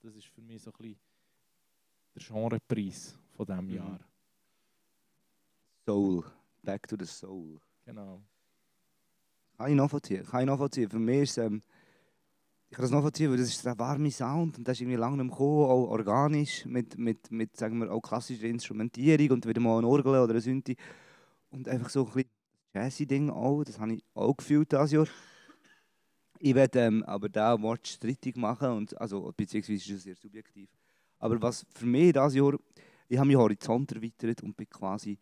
Das 0.02 0.14
ist 0.14 0.26
für 0.26 0.40
mich 0.40 0.62
so 0.62 0.70
ein 0.70 0.76
bisschen 0.78 0.98
der 2.14 2.22
Genrepreis 2.22 3.18
von 3.36 3.46
diesem 3.46 3.66
Mhm. 3.66 3.74
Jahr. 3.74 4.00
Soul. 5.86 6.24
Back 6.62 6.88
to 6.88 6.96
the 6.98 7.06
Soul. 7.06 7.60
Genau. 7.84 8.22
Kann 9.56 9.70
ich 9.70 9.76
nachvollziehen. 9.76 10.24
Kann 10.24 10.40
ich 10.40 10.46
nachvollziehen. 10.46 10.88
Für 10.88 10.98
mich 10.98 11.22
ist 11.22 11.38
ähm, 11.38 11.62
ich 12.70 12.76
kann 12.76 12.84
das 12.84 12.92
nachvollziehen, 12.92 13.30
weil 13.30 13.38
das 13.38 13.48
ist 13.48 13.64
der 13.64 13.76
warme 13.78 14.10
Sound 14.12 14.56
und 14.56 14.68
das 14.68 14.76
ist 14.76 14.82
irgendwie 14.82 14.96
lange 14.96 15.16
nicht 15.22 15.32
gekommen, 15.32 15.64
auch 15.64 15.88
organisch, 15.90 16.64
mit, 16.66 16.96
mit, 16.96 17.28
mit 17.32 17.56
sagen 17.56 17.78
wir, 17.80 17.90
auch 17.90 18.00
klassischer 18.00 18.46
Instrumentierung 18.46 19.30
und 19.32 19.46
wieder 19.46 19.60
mal 19.60 19.78
ein 19.80 19.84
Orgel 19.84 20.12
oder 20.20 20.34
ein 20.34 20.40
Synthi. 20.40 20.76
Und 21.50 21.66
einfach 21.68 21.90
so 21.90 22.06
ein 22.06 22.12
bisschen 22.12 22.30
jazzy 22.74 23.06
Ding 23.06 23.30
auch, 23.30 23.64
das 23.64 23.78
habe 23.78 23.94
ich 23.94 24.04
auch 24.14 24.36
gefühlt 24.36 24.72
dieses 24.72 24.92
Jahr. 24.92 25.06
Ich 26.38 26.54
werde 26.54 26.80
ähm, 26.80 27.02
aber 27.04 27.28
diesen 27.28 27.42
Award 27.42 27.86
strittig 27.86 28.36
machen, 28.36 28.70
und, 28.70 28.98
also, 29.00 29.32
beziehungsweise 29.36 29.74
ist 29.74 29.90
es 29.90 30.02
sehr 30.04 30.16
subjektiv. 30.16 30.70
Aber 31.18 31.40
was 31.42 31.66
für 31.74 31.86
mich 31.86 32.12
dieses 32.12 32.34
Jahr, 32.34 32.54
ich 33.08 33.18
habe 33.18 33.28
meinen 33.28 33.38
Horizont 33.38 33.92
erweitert 33.92 34.42
und 34.42 34.56
bin 34.56 34.68
quasi 34.70 35.18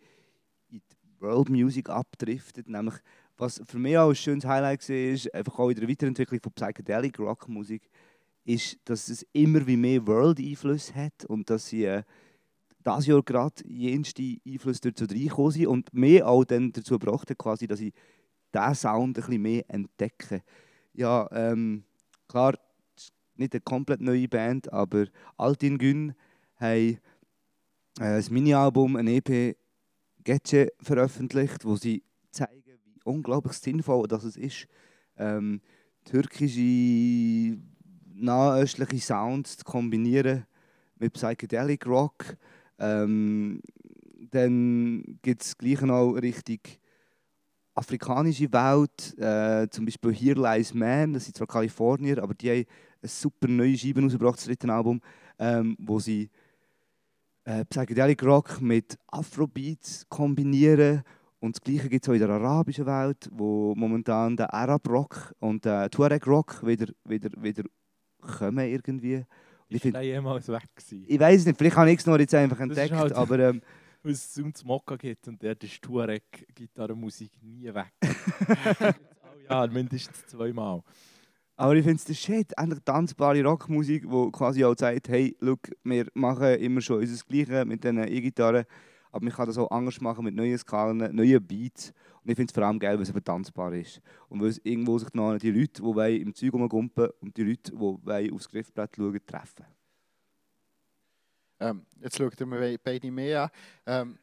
in 0.68 0.80
die 0.80 1.20
World 1.20 1.48
Music 1.48 1.88
abgedriftet, 1.88 2.68
nämlich 2.68 2.94
was 3.36 3.60
für 3.66 3.78
mich 3.78 3.96
auch 3.98 4.10
ein 4.10 4.14
schönes 4.14 4.44
Highlight 4.44 4.88
war, 4.88 4.96
ist, 4.96 5.34
einfach 5.34 5.58
auch 5.58 5.70
in 5.70 5.76
der 5.76 5.88
Weiterentwicklung 5.88 6.40
von 6.40 6.52
Psychedelic 6.52 7.18
Rockmusik, 7.18 7.88
ist, 8.44 8.78
dass 8.84 9.08
es 9.08 9.26
immer 9.32 9.66
wie 9.66 9.76
mehr 9.76 10.06
World-Einfluss 10.06 10.94
hat 10.94 11.24
und 11.26 11.50
dass 11.50 11.66
sie 11.66 11.84
äh, 11.84 12.02
dieses 12.86 13.06
Jahr 13.06 13.22
gerade 13.22 13.62
jenste 13.66 14.36
Einflüsse 14.46 14.92
dazu 14.92 15.04
reingekommen 15.04 15.52
sind 15.52 15.66
und 15.66 15.92
mir 15.92 16.26
auch 16.26 16.44
dann 16.44 16.72
dazu 16.72 16.98
gebracht 16.98 17.30
hat, 17.30 17.38
quasi, 17.38 17.66
dass 17.66 17.80
ich 17.80 17.92
diesen 18.54 18.74
Sound 18.74 19.08
ein 19.08 19.12
bisschen 19.12 19.42
mehr 19.42 19.64
entdecke. 19.68 20.42
Ja, 20.94 21.28
ähm, 21.32 21.84
klar, 22.28 22.54
es 22.96 23.12
nicht 23.36 23.54
eine 23.54 23.60
komplett 23.60 24.00
neue 24.00 24.28
Band, 24.28 24.72
aber 24.72 25.06
Altin 25.36 25.78
Gün 25.78 26.14
haben 26.56 26.98
äh, 28.00 28.04
ein 28.04 28.24
Mini-Album, 28.30 28.96
ein 28.96 29.08
EP, 29.08 29.56
Getsche 30.24 30.72
veröffentlicht, 30.80 31.64
wo 31.64 31.76
sie 31.76 32.02
zeigen, 32.30 32.62
wie 32.84 33.00
unglaublich 33.04 33.54
sinnvoll 33.54 34.06
das 34.08 34.24
ist, 34.36 34.66
ähm, 35.16 35.60
türkische, 36.04 37.58
nahöstliche 38.14 38.98
Sounds 38.98 39.58
zu 39.58 39.64
kombinieren 39.64 40.46
mit 40.96 41.12
Psychedelic 41.12 41.86
Rock. 41.86 42.36
Ähm, 42.78 43.60
dann 44.30 45.18
gibt 45.22 45.42
es 45.42 45.56
gleich 45.56 45.80
noch 45.80 46.12
richtig 46.12 46.80
afrikanische 47.74 48.52
Welt, 48.52 49.16
äh, 49.18 49.68
zum 49.70 49.84
Beispiel 49.84 50.12
Here 50.12 50.40
Lies 50.40 50.74
Man, 50.74 51.12
das 51.12 51.24
sind 51.24 51.36
zwar 51.36 51.46
Kalifornier, 51.46 52.22
aber 52.22 52.34
die 52.34 52.50
haben 52.50 52.66
ein 53.02 53.08
super 53.08 53.46
neue 53.46 53.78
Scheibe 53.78 54.02
rausgebracht, 54.02 54.38
das 54.38 54.46
dritte 54.46 54.72
Album, 54.72 55.00
ähm, 55.38 55.76
wo 55.78 56.00
sie 56.00 56.28
äh, 57.44 57.64
Psychedelic 57.66 58.22
Rock 58.24 58.60
mit 58.60 58.98
Afrobeats 59.06 60.06
kombinieren. 60.08 61.02
Und 61.40 61.56
das 61.56 61.62
Gleiche 61.62 61.88
gibt 61.88 62.04
es 62.04 62.08
auch 62.08 62.14
in 62.14 62.20
der 62.20 62.30
arabischen 62.30 62.84
Welt, 62.84 63.28
wo 63.32 63.74
momentan 63.76 64.36
der 64.36 64.52
Arab 64.52 64.88
Rock 64.88 65.32
und 65.38 65.64
der 65.64 65.88
Tuareg 65.88 66.26
Rock 66.26 66.66
wieder, 66.66 66.92
wieder, 67.04 67.30
wieder 67.40 67.62
kommen 68.20 68.66
irgendwie. 68.66 69.24
Ist 69.68 69.82
find- 69.82 69.94
der 69.94 70.02
jemals 70.02 70.48
weg 70.48 70.62
gewesen? 70.74 71.04
Ich 71.06 71.20
weiß 71.20 71.46
nicht, 71.46 71.58
vielleicht 71.58 71.76
habe 71.76 71.90
ich 71.90 71.98
es 71.98 72.06
noch 72.06 72.18
jetzt 72.18 72.34
einfach 72.34 72.60
entdeckt, 72.60 72.92
halt- 72.92 73.12
aber 73.12 73.38
ähm, 73.38 73.62
weil 74.02 74.12
es 74.12 74.32
zum 74.32 74.52
Mokka 74.64 74.96
gibt 74.96 75.26
und 75.28 75.42
dort 75.42 75.62
ist 75.64 75.82
Tuareg-Gitarrenmusik 75.82 77.30
nie 77.42 77.72
weg. 77.74 77.92
oh 79.22 79.38
ja, 79.48 79.66
mindestens 79.66 80.26
zweimal. 80.26 80.82
Aber 81.56 81.74
ich 81.74 81.82
finde 81.82 81.96
es 81.96 82.04
der 82.04 82.14
Shit, 82.14 82.52
endlich 82.56 82.80
tanzbare 82.84 83.42
Rockmusik, 83.42 84.04
die 84.08 84.30
quasi 84.30 84.64
auch 84.64 84.76
sagt, 84.78 85.08
hey, 85.08 85.36
look, 85.40 85.60
wir 85.82 86.06
machen 86.14 86.54
immer 86.54 86.80
schon 86.80 87.00
unser 87.00 87.24
Gleiche 87.26 87.64
mit 87.64 87.82
diesen 87.82 87.98
E-Gitarren, 88.06 88.64
aber 89.10 89.24
man 89.24 89.32
kann 89.32 89.46
das 89.46 89.58
auch 89.58 89.70
anders 89.70 90.00
machen 90.00 90.24
mit 90.24 90.34
neuen 90.34 90.58
Skalen, 90.58 91.14
neuen 91.14 91.46
Beats. 91.46 91.92
Und 92.22 92.30
ich 92.30 92.36
finde 92.36 92.50
es 92.50 92.54
vor 92.54 92.64
allem 92.64 92.78
geil, 92.78 92.96
weil 92.96 93.02
es 93.02 93.10
eben 93.10 93.24
tanzbar 93.24 93.72
ist. 93.72 94.00
Und 94.28 94.40
weil 94.40 94.48
es 94.48 94.60
irgendwo 94.64 94.98
sich 94.98 95.12
noch 95.14 95.38
die 95.38 95.50
Leute, 95.50 95.82
die 95.82 96.22
im 96.22 96.34
Zeug 96.34 96.52
rumgumpen 96.52 97.08
und 97.20 97.36
die 97.36 97.44
Leute, 97.44 97.72
die 97.72 98.32
aufs 98.32 98.48
Griffbrett 98.48 98.96
schauen, 98.96 99.20
treffen. 99.26 99.66
Ähm, 101.60 101.86
jetzt 102.00 102.16
schaut 102.16 102.38
ihr 102.38 102.46
mir 102.46 102.78
beide 102.78 103.10
mehr 103.10 103.44
an. 103.44 103.50
Ähm, 103.86 104.18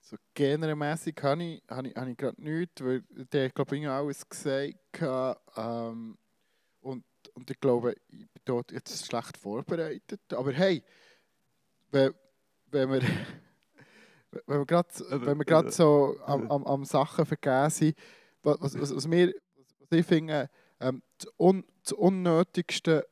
so 0.00 0.16
genremässig 0.34 1.22
habe 1.22 1.42
ich, 1.42 1.62
habe 1.68 1.88
ich, 1.88 1.94
habe 1.96 2.10
ich 2.10 2.16
gerade 2.16 2.42
nichts, 2.42 2.82
weil 2.82 3.02
der 3.32 3.50
glaube 3.50 3.76
ich 3.76 3.88
alles 3.88 4.28
gesagt. 4.28 4.76
Ähm, 5.56 6.16
und, 6.80 7.04
und 7.34 7.50
ich 7.50 7.60
glaube, 7.60 7.94
ich 8.08 8.18
bin 8.18 8.42
dort 8.44 8.72
jetzt 8.72 9.04
schlecht 9.04 9.36
vorbereitet. 9.36 10.20
Aber 10.32 10.52
hey, 10.52 10.82
wenn, 11.90 12.14
wenn 12.70 12.92
wir, 12.92 13.02
wenn 14.46 14.58
wir 14.58 14.66
gerade 14.66 14.88
wir 15.38 15.44
gerade 15.44 15.70
so 15.70 16.16
am, 16.26 16.50
am, 16.50 16.64
am 16.64 16.84
Sachen 16.84 17.26
vergessen 17.26 17.86
sind, 17.86 17.96
was, 18.42 18.74
was, 18.74 18.94
was, 18.94 19.06
mir, 19.06 19.34
was 19.88 19.98
ich 19.98 20.06
finde, 20.06 20.48
ähm, 20.80 21.02
das, 21.18 21.28
Un, 21.38 21.64
das 21.82 21.92
Unnötigste 21.92 23.06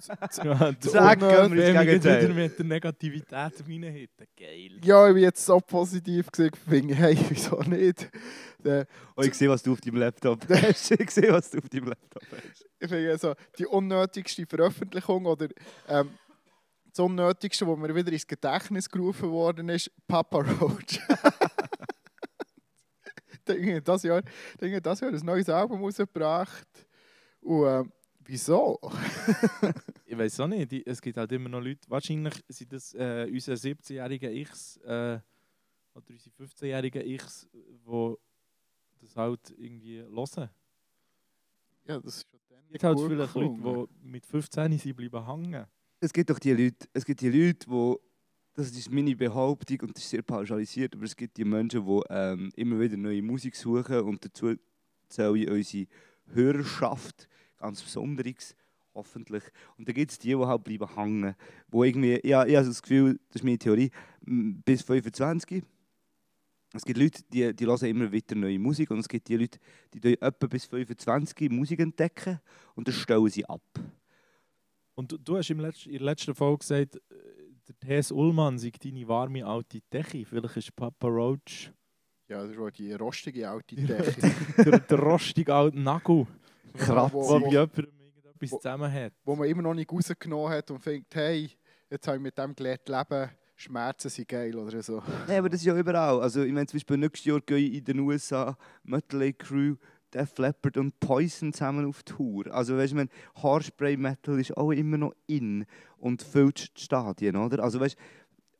Ja, 0.44 0.72
Sag 0.80 1.20
Wenn 1.20 1.50
mir 1.50 1.56
wir 1.56 1.74
das 1.74 1.84
jetzt 1.84 2.04
wieder 2.04 2.18
Gegenteil. 2.18 2.28
mit 2.34 2.58
der 2.58 2.64
Negativität 2.66 3.52
reinhitten. 3.68 4.26
Geil. 4.36 4.80
Ja, 4.82 5.08
ich 5.08 5.14
bin 5.14 5.22
jetzt 5.22 5.44
so 5.44 5.60
positiv 5.60 6.30
gesehen, 6.30 6.52
finde 6.68 6.94
hey, 6.94 7.18
wieso 7.28 7.60
nicht? 7.62 8.08
Der, 8.58 8.86
Oh, 9.16 9.22
ich 9.22 9.34
sehe, 9.34 9.48
was 9.48 9.62
du 9.62 9.72
auf 9.72 9.80
deinem 9.80 9.96
Laptop 9.96 10.40
hast. 10.48 10.90
Ich 10.92 11.10
sehe, 11.10 11.32
was 11.32 11.50
du 11.50 11.58
auf 11.58 11.68
deinem 11.68 11.88
Laptop 11.88 12.22
hast. 12.32 12.66
ich 12.78 12.88
finde 12.88 13.18
so, 13.18 13.34
die 13.58 13.66
unnötigste 13.66 14.46
Veröffentlichung 14.46 15.26
oder 15.26 15.48
ähm, 15.88 16.10
das 16.90 17.04
Unnötigste, 17.04 17.66
wo 17.66 17.76
mir 17.76 17.94
wieder 17.94 18.12
ins 18.12 18.26
Gedächtnis 18.26 18.88
gerufen 18.88 19.30
worden 19.30 19.68
ist, 19.68 19.90
Papa 20.06 20.38
Roach. 20.38 20.98
Dinge 23.48 23.82
das 23.82 24.02
Jahr, 24.02 24.22
Dinge 24.60 24.80
das 24.80 25.00
Jahr 25.00 25.12
ein 25.12 25.24
neues 25.24 25.48
Album 25.48 25.82
rausgebracht. 25.82 26.68
Und 27.40 27.66
ähm, 27.66 27.92
wieso? 28.20 28.78
Ich 30.10 30.18
weiß 30.18 30.40
auch 30.40 30.48
nicht. 30.48 30.72
Es 30.88 31.00
gibt 31.00 31.16
halt 31.16 31.30
immer 31.30 31.48
noch 31.48 31.60
Leute, 31.60 31.88
wahrscheinlich 31.88 32.34
sind 32.48 32.72
das 32.72 32.92
äh, 32.94 33.28
unsere 33.30 33.56
17-jährigen 33.56 34.32
Ichs 34.32 34.76
äh, 34.78 35.20
oder 35.94 36.06
unsere 36.08 36.34
15-jährigen 36.36 37.06
Ichs, 37.06 37.48
die 37.52 38.16
das 39.00 39.14
halt 39.14 39.54
irgendwie 39.56 40.00
hören. 40.00 40.50
Ja, 41.86 42.00
das 42.00 42.16
ist 42.16 42.28
schon 42.28 42.40
dann 42.48 42.58
Es 42.66 42.72
gibt 42.72 42.82
halt 42.82 42.98
gekommen. 42.98 43.62
Leute, 43.62 43.92
die 44.02 44.08
mit 44.08 44.26
15 44.26 44.78
sind 44.78 44.96
bleiben 44.96 45.24
hängen. 45.24 45.66
Es 46.02 46.14
gibt 46.14 46.30
doch 46.30 46.38
die 46.38 46.52
Leute, 46.52 46.88
es 46.94 47.04
gibt 47.04 47.20
die 47.20 47.28
Leute, 47.28 47.66
die, 47.68 47.94
das 48.54 48.70
ist 48.70 48.90
meine 48.90 49.14
Behauptung 49.14 49.80
und 49.82 49.94
das 49.94 50.02
ist 50.02 50.10
sehr 50.10 50.22
pauschalisiert, 50.22 50.94
aber 50.94 51.04
es 51.04 51.14
gibt 51.14 51.36
die 51.36 51.44
Menschen, 51.44 51.84
die 51.84 52.00
ähm, 52.08 52.50
immer 52.56 52.80
wieder 52.80 52.96
neue 52.96 53.20
Musik 53.20 53.54
suchen 53.54 54.00
und 54.00 54.24
dazu 54.24 54.54
zähle 55.10 55.38
ich 55.38 55.50
unsere 55.50 55.86
Hörerschaft, 56.32 57.28
ganz 57.58 57.82
besonderes, 57.82 58.56
hoffentlich. 58.94 59.42
Und 59.76 59.88
dann 59.88 59.94
gibt 59.94 60.10
es 60.10 60.18
die, 60.18 60.28
die 60.28 60.36
halt 60.36 60.64
bleiben 60.64 60.96
hängen, 60.96 61.34
wo 61.68 61.84
irgendwie, 61.84 62.18
ja, 62.26 62.46
ich 62.46 62.56
habe 62.56 62.66
das 62.66 62.80
Gefühl, 62.80 63.20
das 63.28 63.42
ist 63.42 63.44
meine 63.44 63.58
Theorie, 63.58 63.90
bis 64.22 64.80
25 64.80 65.62
es 66.72 66.84
gibt 66.84 66.98
Leute, 66.98 67.22
die, 67.32 67.54
die 67.54 67.66
hören 67.66 67.88
immer 67.88 68.12
wieder 68.12 68.36
neue 68.36 68.58
Musik 68.58 68.90
und 68.92 69.00
es 69.00 69.08
gibt 69.08 69.28
die 69.28 69.36
Leute, 69.36 69.58
die 69.92 70.20
etwa 70.20 70.46
bis 70.46 70.66
25 70.66 71.50
Musik 71.50 71.80
entdecken 71.80 72.40
und 72.76 72.86
dann 72.86 72.94
stellen 72.94 73.28
sie 73.28 73.44
ab. 73.44 73.60
Und 74.94 75.12
du, 75.12 75.18
du 75.18 75.36
hast 75.36 75.50
im 75.50 75.60
Letz-, 75.60 75.86
in 75.86 75.92
der 75.92 76.02
letzten 76.02 76.34
Folge 76.34 76.58
gesagt, 76.58 76.96
äh, 76.96 77.00
der 77.68 77.78
T.S. 77.78 78.10
Ullmann 78.12 78.58
sei 78.58 78.70
deine 78.82 79.06
warme 79.08 79.44
alte 79.46 79.80
Dechi. 79.92 80.24
Vielleicht 80.24 80.56
ist 80.56 80.74
Papa 80.76 81.06
Roach 81.08 81.70
Ja, 82.28 82.42
das 82.42 82.50
ist 82.50 82.58
auch 82.58 82.70
die 82.70 82.92
rostige 82.94 83.48
alte 83.48 83.76
Decke. 83.76 84.14
der, 84.64 84.78
der 84.80 84.98
rostige 84.98 85.54
alte 85.54 85.78
Nagel, 85.78 86.26
Kratzer. 86.74 87.12
wo, 87.14 87.28
wo, 87.28 87.38
mit 87.38 87.52
jemandem 87.52 87.86
irgendetwas 88.00 88.52
wo- 88.52 88.56
zusammen 88.58 88.92
hat. 88.92 89.12
wo 89.24 89.36
man 89.36 89.48
immer 89.48 89.62
noch 89.62 89.74
nicht 89.74 89.90
rausgenommen 89.90 90.50
hat 90.50 90.70
und 90.70 90.84
denkt, 90.84 91.14
hey, 91.14 91.50
jetzt 91.88 92.06
habe 92.06 92.16
ich 92.16 92.22
mit 92.22 92.36
dem 92.36 92.54
gelernt 92.54 92.88
leben, 92.88 93.30
Schmerzen 93.56 94.08
sind 94.08 94.26
geil 94.28 94.56
oder 94.56 94.82
so. 94.82 95.02
Nein, 95.28 95.38
aber 95.38 95.48
das 95.50 95.60
ist 95.60 95.66
ja 95.66 95.76
überall. 95.76 96.20
Also, 96.22 96.42
ich 96.42 96.52
meine, 96.52 96.66
zum 96.66 96.78
Beispiel 96.78 96.96
nächstes 96.96 97.26
Jahr 97.26 97.40
gehen 97.42 97.74
in 97.74 97.84
den 97.84 98.00
USA 98.00 98.56
Mötley 98.84 99.34
Crew, 99.34 99.76
Def 100.14 100.36
Leppard 100.38 100.76
und 100.76 100.98
Poison 101.00 101.52
zusammen 101.52 101.86
auf 101.86 102.02
Tour. 102.02 102.46
Also, 102.52 102.76
weißt 102.76 102.92
du, 102.92 102.96
ich 102.96 103.06
meine, 103.06 103.10
Haarspray 103.42 103.96
Metal 103.96 104.38
ist 104.38 104.56
auch 104.56 104.70
immer 104.72 104.98
noch 104.98 105.14
in 105.26 105.66
und 105.98 106.22
füllt 106.22 106.76
die 106.76 106.82
Stadien, 106.82 107.36
oder? 107.36 107.62
Also, 107.62 107.80
weißt 107.80 107.96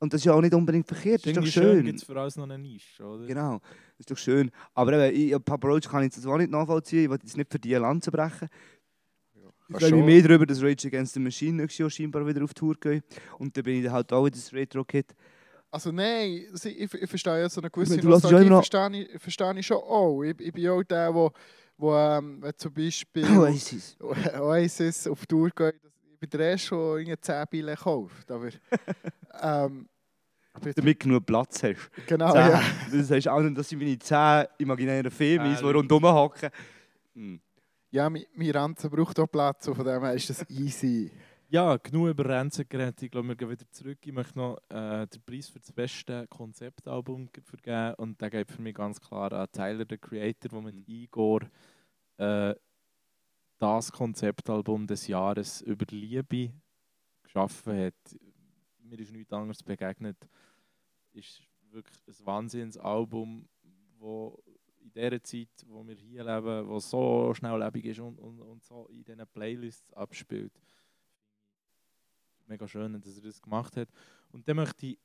und 0.03 0.15
das 0.15 0.23
ist 0.23 0.25
ja 0.25 0.33
auch 0.33 0.41
nicht 0.41 0.55
unbedingt 0.55 0.87
verkehrt, 0.87 1.21
das 1.21 1.27
ist 1.27 1.37
doch 1.37 1.43
Irgendwie 1.43 1.53
schön. 1.53 1.85
gibt 1.85 1.99
es 1.99 2.05
für 2.05 2.19
alles 2.19 2.35
noch 2.37 2.45
eine 2.45 2.59
Nische, 2.59 3.05
oder? 3.05 3.27
Genau, 3.27 3.59
das 3.59 4.01
ist 4.01 4.11
doch 4.11 4.17
schön. 4.17 4.51
Aber 4.73 4.95
eben, 4.95 5.15
ich, 5.15 5.45
Papa 5.45 5.69
Roach 5.69 5.83
kann 5.91 6.03
ich 6.03 6.17
jetzt 6.17 6.27
auch 6.27 6.39
nicht 6.39 6.51
nachvollziehen, 6.51 7.05
ich 7.05 7.11
will 7.11 7.19
jetzt 7.23 7.37
nicht 7.37 7.53
für 7.53 7.59
die 7.59 7.75
Lanze 7.75 8.11
brechen. 8.11 8.49
Ich 9.35 9.43
Kannst 9.77 9.89
freue 9.89 10.03
mich 10.03 10.07
mehr 10.07 10.23
darüber, 10.23 10.47
dass 10.47 10.63
Rage 10.63 10.89
Against 10.89 11.15
the 11.15 11.21
Machine 11.21 11.59
nächstes 11.59 11.79
Jahr 11.79 11.91
scheinbar 11.91 12.27
wieder 12.27 12.43
auf 12.43 12.55
Tour 12.55 12.75
geht. 12.81 13.05
Und 13.39 13.57
dann 13.57 13.63
bin 13.63 13.85
ich 13.85 13.91
halt 13.91 14.13
auch 14.13 14.25
wieder 14.25 14.37
das 14.37 14.53
Retro-Kid. 14.53 15.15
Also 15.73 15.93
nein, 15.93 16.47
ich, 16.53 16.95
ich 16.95 17.09
verstehe 17.11 17.41
ja 17.43 17.49
so 17.49 17.61
eine 17.61 17.71
gewisse 17.71 17.97
Du 17.99 18.09
hörst 18.09 18.25
ja 18.31 18.39
immer 18.41 18.51
noch- 18.51 18.65
verstehe 18.67 19.03
ich, 19.05 19.21
verstehe 19.23 19.59
ich 19.59 19.67
schon 19.67 19.77
auch. 19.79 20.23
Ich, 20.23 20.41
ich 20.41 20.53
bin 20.53 20.69
auch 20.69 20.83
der, 20.83 21.15
wo, 21.15 21.31
wo 21.77 21.95
ähm, 21.97 22.39
wenn 22.43 22.53
zum 22.57 22.73
Beispiel 22.75 23.25
Oasis. 23.39 23.97
Oasis 24.01 25.07
auf 25.07 25.25
Tour 25.27 25.49
geht, 25.51 25.75
dass 25.85 25.93
ich 26.13 26.19
bin 26.19 26.31
der 26.31 26.41
Erste, 26.51 26.71
der 26.75 26.97
irgendwie 26.97 27.21
10 27.21 27.45
Bilen 27.51 27.77
kauft. 27.77 28.31
Aber, 28.31 28.49
ähm, 29.43 29.89
aber 30.53 30.73
Damit 30.75 31.01
genug 31.01 31.25
Platz 31.25 31.63
hast. 31.63 31.91
genau, 32.07 32.33
Zehn. 32.33 32.41
ja. 32.51 32.63
Das 32.93 33.11
heißt 33.11 33.29
auch 33.29 33.41
nicht, 33.41 33.57
dass 33.57 33.69
sie 33.69 33.77
meine 33.77 33.99
zehn 33.99 34.45
imaginären 34.59 35.11
Femis, 35.11 35.61
die 35.61 35.65
rundherum 35.65 36.05
hocken. 36.05 36.51
Hm. 37.15 37.41
Ja, 37.93 38.11
mein, 38.11 38.25
mein 38.35 38.51
Ranzen 38.51 38.91
braucht 38.91 39.19
auch 39.21 39.27
Platz, 39.29 39.67
und 39.69 39.75
von 39.77 39.85
dem 39.87 40.03
her 40.03 40.15
ist 40.15 40.31
das 40.31 40.49
easy. 40.51 41.11
Ja, 41.53 41.77
genug 41.79 42.11
über 42.11 42.27
Renzen 42.27 42.65
geredet. 42.69 43.03
Ich 43.03 43.11
glaube, 43.11 43.27
wir 43.27 43.35
gehen 43.35 43.51
wieder 43.51 43.69
zurück. 43.73 43.99
Ich 44.07 44.13
möchte 44.13 44.39
noch 44.39 44.59
äh, 44.69 45.05
den 45.09 45.21
Preis 45.27 45.49
für 45.49 45.59
das 45.59 45.73
beste 45.73 46.29
Konzeptalbum 46.29 47.29
ge- 47.33 47.43
vergeben. 47.43 47.95
Und 47.97 48.21
der 48.21 48.31
geht 48.31 48.53
für 48.53 48.63
mich 48.63 48.73
ganz 48.73 49.01
klar 49.01 49.33
an 49.33 49.49
Tyler, 49.51 49.85
the 49.89 49.99
Creator, 49.99 50.49
der 50.49 50.61
mit 50.61 50.89
Igor 50.89 51.41
äh, 52.19 52.55
das 53.59 53.91
Konzeptalbum 53.91 54.87
des 54.87 55.09
Jahres 55.09 55.61
über 55.63 55.85
Liebe 55.91 56.53
geschaffen 57.25 57.77
hat. 57.87 58.17
Mir 58.79 59.01
ist 59.01 59.11
nichts 59.13 59.33
anderes 59.33 59.65
begegnet. 59.65 60.29
Ist 61.11 61.43
wirklich 61.73 61.99
ein 62.07 62.27
Wahnsinnsalbum, 62.27 63.49
wo 63.99 64.41
in 64.79 64.93
dieser 64.93 65.21
Zeit, 65.25 65.49
wo 65.67 65.85
wir 65.85 65.97
hier 65.97 66.23
leben, 66.23 66.69
wo 66.69 66.79
so 66.79 67.35
schnelllebig 67.35 67.87
ist 67.87 67.99
und, 67.99 68.21
und, 68.21 68.41
und 68.41 68.63
so 68.63 68.87
in 68.87 69.03
diesen 69.03 69.27
Playlists 69.27 69.93
abspielt 69.95 70.53
mega 72.51 72.69
schön, 72.69 73.01
dass 73.01 73.17
er 73.17 73.23
das 73.23 73.41
gemacht 73.41 73.77
hat. 73.77 73.89
Und 74.33 74.47
dann 74.47 74.57
möchte 74.57 74.87
ich 74.87 74.99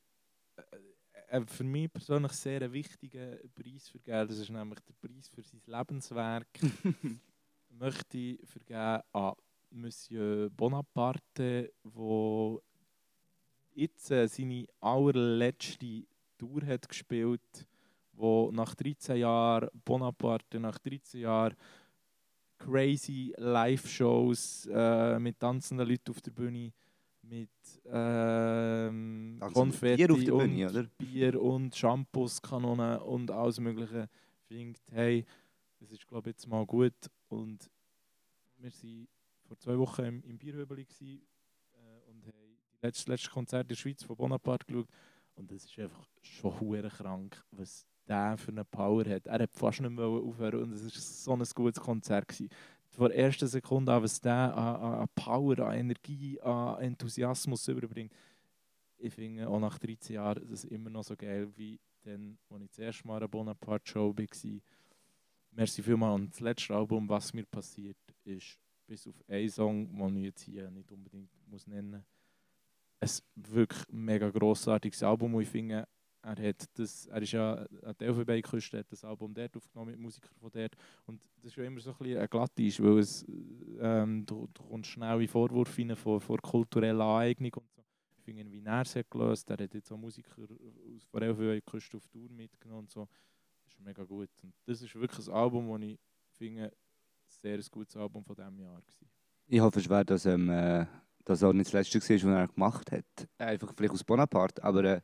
äh, 0.57 1.37
äh, 1.37 1.45
für 1.45 1.63
mich 1.63 1.91
persönlich 1.93 2.31
sehr 2.33 2.61
einen 2.61 2.73
wichtigen 2.73 3.37
Preis 3.53 3.87
vergeben. 3.89 4.27
Das 4.27 4.37
ist 4.37 4.49
nämlich 4.49 4.79
der 4.79 4.93
Preis 4.93 5.29
für 5.29 5.43
sein 5.43 5.61
Lebenswerk. 5.65 6.47
möchte 7.69 8.17
ich 8.17 8.39
vergeben 8.47 9.03
an 9.11 9.33
Monsieur 9.69 10.49
Bonaparte, 10.49 11.73
wo 11.83 12.61
jetzt 13.73 14.09
äh, 14.11 14.27
seine 14.27 14.65
allerletzte 14.79 16.05
Tour 16.37 16.65
hat 16.65 16.87
gespielt, 16.87 17.67
wo 18.13 18.49
nach 18.51 18.73
13 18.73 19.17
Jahren 19.17 19.69
Bonaparte, 19.83 20.59
nach 20.59 20.77
13 20.79 21.21
Jahren 21.21 21.55
crazy 22.57 23.33
Live-Shows 23.37 24.69
äh, 24.71 25.19
mit 25.19 25.39
tanzenden 25.39 25.87
Leuten 25.87 26.11
auf 26.11 26.21
der 26.21 26.31
Bühne, 26.31 26.71
mit 27.29 27.49
ähm, 27.85 29.37
Tanzende 29.39 29.53
Konfetti 29.53 30.05
Bier 30.05 30.13
auf 30.13 30.23
der 30.23 30.35
und 30.35 30.55
Bühne? 30.55 30.89
Bier 30.97 31.41
und 31.41 31.75
Shampoos, 31.75 32.41
Kanonen 32.41 32.99
und 32.99 33.31
alles 33.31 33.59
mögliche 33.59 34.09
findet, 34.47 34.81
hey, 34.91 35.25
das 35.79 35.91
ist 35.91 36.07
glaube 36.07 36.29
ich 36.29 36.35
jetzt 36.35 36.47
mal 36.47 36.65
gut 36.65 36.93
und 37.29 37.69
wir 38.57 38.71
waren 38.71 39.07
vor 39.43 39.57
zwei 39.57 39.77
Wochen 39.77 40.03
im, 40.03 40.23
im 40.23 40.37
Bierhöbeli 40.37 40.85
gsi, 40.85 41.21
äh, 41.73 42.09
und 42.09 42.25
haben 42.25 42.57
das 42.81 43.07
letzte, 43.07 43.29
Konzert 43.29 43.63
in 43.63 43.69
der 43.69 43.75
Schweiz 43.75 44.03
von 44.03 44.15
Bonaparte 44.15 44.65
geschaut 44.65 44.87
und 45.35 45.51
es 45.51 45.65
ist 45.65 45.79
einfach 45.79 46.07
schon 46.21 46.59
hure 46.59 46.89
krank, 46.89 47.43
was 47.51 47.85
der 48.07 48.37
für 48.37 48.51
eine 48.51 48.63
Power 48.63 49.03
hat. 49.05 49.27
Er 49.27 49.39
hat 49.39 49.53
fast 49.53 49.81
nicht 49.81 49.91
mehr 49.91 50.05
aufhören 50.05 50.63
und 50.63 50.73
es 50.73 50.83
ist 50.83 51.23
so 51.23 51.33
ein 51.33 51.43
gutes 51.55 51.81
Konzert 51.81 52.27
gewesen. 52.27 52.49
Von 52.95 53.09
der 53.09 53.17
ersten 53.17 53.47
Sekunde 53.47 53.91
an, 53.91 54.03
was 54.03 54.21
der 54.21 54.55
an, 54.55 55.01
an 55.01 55.07
Power, 55.13 55.59
an 55.59 55.77
Energie, 55.77 56.39
an 56.41 56.81
Enthusiasmus 56.81 57.67
überbringt, 57.67 58.13
ich 58.97 59.13
finde 59.13 59.47
auch 59.47 59.59
nach 59.59 59.77
13 59.77 60.15
Jahren 60.15 60.47
das 60.49 60.63
immer 60.63 60.89
noch 60.89 61.03
so 61.03 61.15
geil 61.15 61.51
wie 61.55 61.79
dann, 62.03 62.37
als 62.49 62.61
ich 62.63 62.69
das 62.69 62.79
erste 62.79 63.07
Mal 63.07 63.15
an 63.15 63.23
einer 63.23 63.27
Bonaparte-Show 63.27 64.15
war. 64.17 64.61
Merci 65.51 65.83
vielmals. 65.83 66.15
Und 66.15 66.31
das 66.31 66.39
letzte 66.39 66.75
Album, 66.75 67.09
was 67.09 67.33
mir 67.33 67.45
passiert, 67.45 67.97
ist 68.23 68.57
bis 68.87 69.07
auf 69.07 69.15
einen 69.27 69.49
Song, 69.49 69.97
den 69.97 70.17
ich 70.17 70.23
jetzt 70.23 70.41
hier 70.43 70.69
nicht 70.71 70.91
unbedingt 70.91 71.29
muss 71.47 71.67
nennen 71.67 72.03
muss, 73.01 73.23
ein 73.35 73.53
wirklich 73.53 73.83
mega 73.89 74.29
grossartiges 74.29 75.03
Album. 75.03 75.35
Und 75.35 75.41
ich 75.41 75.49
finde, 75.49 75.87
er, 76.25 76.49
hat 76.49 76.79
das, 76.79 77.05
er 77.05 77.21
ist 77.21 77.31
ja 77.31 77.53
an 77.53 77.95
der 77.99 78.07
Elfenbeinküste, 78.07 78.79
hat 78.79 78.91
das 78.91 79.03
Album 79.03 79.33
dort 79.33 79.55
aufgenommen 79.55 79.91
mit 79.91 79.99
Musikern 79.99 80.33
von 80.39 80.51
dort. 80.51 80.75
Und 81.05 81.21
das 81.37 81.51
ist 81.51 81.55
ja 81.55 81.63
immer 81.63 81.79
so 81.79 81.91
ein 81.91 81.97
bisschen 81.97 82.17
ein 82.19 82.27
Glattisch, 82.27 82.81
weil 82.81 82.99
es, 82.99 83.25
ähm, 83.79 84.25
du, 84.25 84.47
du 84.53 84.63
kommst 84.63 84.89
schnell 84.89 85.21
in 85.21 85.27
Vorwürfe 85.27 85.81
rein 85.81 85.95
von, 85.95 86.19
von 86.19 86.41
kultureller 86.41 87.05
Aneignung 87.05 87.53
und 87.53 87.71
so. 87.71 87.83
Ich 88.17 88.23
finde, 88.23 88.51
wie 88.51 88.63
er 88.63 88.81
es 88.81 88.97
gelöst, 89.09 89.49
er 89.51 89.57
hat 89.63 89.73
jetzt 89.73 89.91
auch 89.91 89.97
Musiker 89.97 90.41
aus 90.41 91.09
der 91.13 91.21
Elfenbeinküste 91.21 91.97
auf 91.97 92.07
Tour 92.07 92.29
mitgenommen 92.31 92.81
und 92.81 92.89
so. 92.89 93.07
Das 93.63 93.73
ist 93.73 93.79
mega 93.81 94.03
gut. 94.03 94.29
Und 94.41 94.53
das 94.65 94.81
ist 94.81 94.95
wirklich 94.95 95.27
ein 95.27 95.33
Album, 95.33 95.79
das 95.79 95.89
ich 95.89 95.99
finde, 96.37 96.71
sehr 97.27 97.57
ein 97.57 97.65
gutes 97.69 97.95
Album 97.95 98.23
von 98.23 98.35
diesem 98.35 98.59
Jahr 98.59 98.73
war. 98.73 98.83
Ich 99.47 99.59
hoffe 99.59 99.79
schwer, 99.79 100.03
dass 100.03 100.25
ähm, 100.25 100.49
äh, 100.49 100.87
das 101.23 101.43
auch 101.43 101.53
nicht 101.53 101.71
das 101.71 101.91
letzte 101.91 101.99
war, 101.99 102.31
was 102.31 102.39
er 102.39 102.47
gemacht 102.47 102.91
hat. 102.91 103.27
Einfach 103.37 103.73
vielleicht 103.75 103.93
aus 103.93 104.03
Bonaparte, 104.03 104.63
aber 104.63 104.83
äh, 104.85 105.01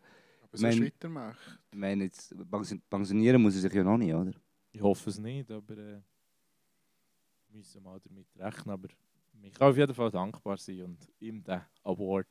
Aber 0.52 0.58
so 0.58 0.68
Mein- 0.68 0.84
weitermacht. 0.86 1.60
ich 1.72 1.78
meine, 1.78 2.04
jetzt, 2.04 2.34
pension- 2.50 2.82
pensionieren 2.90 3.42
muss 3.42 3.56
er 3.56 3.62
sich 3.62 3.74
ja 3.74 3.84
noch 3.84 3.98
nicht, 3.98 4.14
oder? 4.14 4.34
Ich 4.74 4.82
hoffe 4.82 5.10
es 5.10 5.18
nicht, 5.18 5.50
aber 5.50 5.74
äh, 5.78 6.02
wir 7.48 7.58
müssen 7.58 7.82
mal 7.84 8.00
damit 8.04 8.28
rechnen. 8.38 8.70
Aber 8.74 8.88
ich 9.44 9.54
kann 9.54 9.70
auf 9.70 9.78
jeden 9.78 9.94
Fall 9.94 10.12
dankbar 10.12 10.58
sein 10.58 10.84
und 10.84 10.98
ihm 11.20 11.42
den 11.44 11.62
Award 11.84 12.28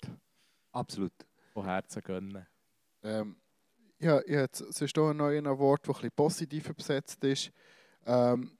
Absolut. 0.72 1.12
von 1.52 1.64
Herzen 1.64 2.02
gönnen. 2.02 2.46
Ähm, 3.02 3.36
ja, 3.98 4.20
ja, 4.26 4.40
jetzt, 4.42 4.60
es 4.60 4.80
ist 4.80 4.94
hier 4.94 5.02
ein 5.04 5.16
neuer 5.16 5.44
Award, 5.46 5.86
der 5.86 5.94
ein 5.94 5.96
bisschen 6.00 6.10
positiver 6.14 6.74
besetzt 6.74 7.22
ist. 7.24 7.50
Ähm, 8.06 8.56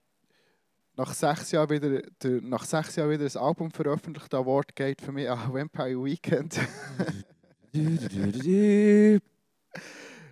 nach 0.96 1.12
sechs 1.14 1.50
Jahren 1.52 1.70
wieder, 1.70 2.02
der, 2.22 2.40
nach 2.42 2.64
sechs 2.64 2.96
Jahren 2.96 3.10
wieder 3.10 3.24
ein 3.24 3.36
Album 3.42 3.70
veröffentlicht, 3.70 4.32
der 4.32 4.40
Award 4.40 4.74
geht 4.74 5.00
für 5.00 5.12
mich 5.12 5.28
an 5.30 5.38
Vampire 5.54 6.02
Weekend. 6.04 6.58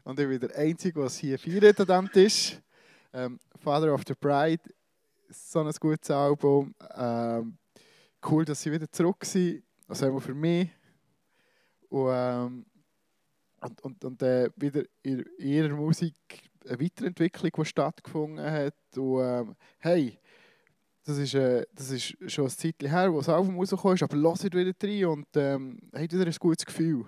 Und 0.08 0.18
ich 0.18 0.26
bin 0.26 0.40
der 0.40 0.56
Einzige, 0.56 1.02
es 1.02 1.18
hier 1.18 1.38
feiert 1.38 1.78
an 1.80 1.86
diesem 1.86 2.10
Tisch. 2.10 2.58
Ähm, 3.12 3.38
Father 3.60 3.92
of 3.92 4.00
the 4.08 4.14
Bride, 4.18 4.62
so 5.28 5.60
ein 5.60 5.70
gutes 5.78 6.10
Album. 6.10 6.74
Ähm, 6.96 7.58
cool, 8.26 8.42
dass 8.46 8.62
sie 8.62 8.72
wieder 8.72 8.90
zurück 8.90 9.22
sind. 9.26 9.62
Also 9.86 10.06
einmal 10.06 10.22
für 10.22 10.32
mich. 10.32 10.70
Und, 11.90 12.10
ähm, 12.10 12.66
und, 13.60 13.80
und, 13.82 14.04
und 14.06 14.22
äh, 14.22 14.48
wieder 14.56 14.82
in 15.02 15.26
ihrer 15.36 15.76
Musik 15.76 16.14
eine 16.66 16.80
Weiterentwicklung, 16.80 17.52
die 17.58 17.64
stattgefunden 17.66 18.50
hat. 18.50 18.96
Und 18.96 19.20
ähm, 19.20 19.56
hey, 19.76 20.18
das 21.04 21.18
ist, 21.18 21.34
äh, 21.34 21.66
das 21.74 21.90
ist 21.90 22.16
schon 22.32 22.46
ein 22.46 22.50
Zeitchen 22.50 22.88
her, 22.88 23.12
wo 23.12 23.18
das 23.18 23.28
Album 23.28 23.58
rausgekommen 23.58 23.96
ist, 23.96 24.02
aber 24.04 24.16
hört 24.16 24.42
wieder 24.42 24.72
rein 24.82 25.04
und 25.04 25.26
ähm, 25.34 25.78
habt 25.92 26.14
wieder 26.14 26.24
ein 26.24 26.36
gutes 26.40 26.64
Gefühl. 26.64 27.04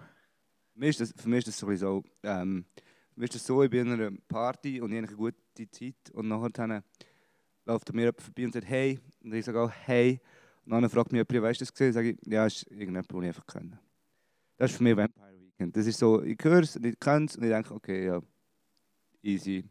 Ist 0.75 1.01
das, 1.01 1.13
für 1.17 1.29
mich 1.29 1.41
ist 1.41 1.49
das 1.49 1.59
so, 1.59 1.67
ein 1.67 1.73
bisschen 1.73 1.89
so 1.89 2.03
ähm, 2.23 2.65
ist 3.23 3.35
das 3.35 3.47
so, 3.47 3.63
ich 3.63 3.71
bin 3.71 3.91
an 3.91 4.01
einer 4.01 4.17
Party 4.29 4.81
und 4.81 4.93
ich 4.93 4.99
habe 4.99 5.09
eine 5.09 5.17
gute 5.17 5.71
Zeit 5.71 6.11
und 6.13 6.29
nachher 6.29 6.83
läuft 7.67 7.93
mir 7.93 8.03
jemand 8.03 8.21
vorbei 8.21 8.45
und 8.45 8.53
sagt 8.53 8.69
«Hey» 8.69 8.99
und 9.23 9.35
ich 9.35 9.45
sage 9.45 9.61
auch 9.61 9.71
«Hey» 9.71 10.21
und 10.65 10.73
dann 10.73 10.89
fragt 10.91 11.13
mich 11.13 11.19
jemand 11.19 11.49
«Weißt 11.49 11.61
du 11.61 11.65
das 11.65 11.73
gesehen?» 11.73 11.93
sage 11.93 12.11
ich 12.11 12.19
«Ja, 12.27 12.47
ist 12.47 12.67
irgendjemand, 12.71 13.11
den 13.11 13.23
ich 13.23 13.29
einfach 13.29 13.47
kenne». 13.47 13.79
Das 14.57 14.71
ist 14.71 14.77
für 14.77 14.85
mich 14.85 14.97
Vampire 14.97 15.41
Weekend. 15.41 15.77
Das 15.77 15.87
ist 15.87 15.99
so, 15.99 16.23
ich 16.23 16.39
höre 16.43 16.63
es 16.63 16.77
und 16.77 16.87
ich 16.87 16.99
kenne 16.99 17.27
es 17.27 17.37
und 17.37 17.45
ich 17.45 17.51
denke 17.51 17.75
«Okay, 17.75 18.07
ja, 18.07 18.21
easy». 19.23 19.65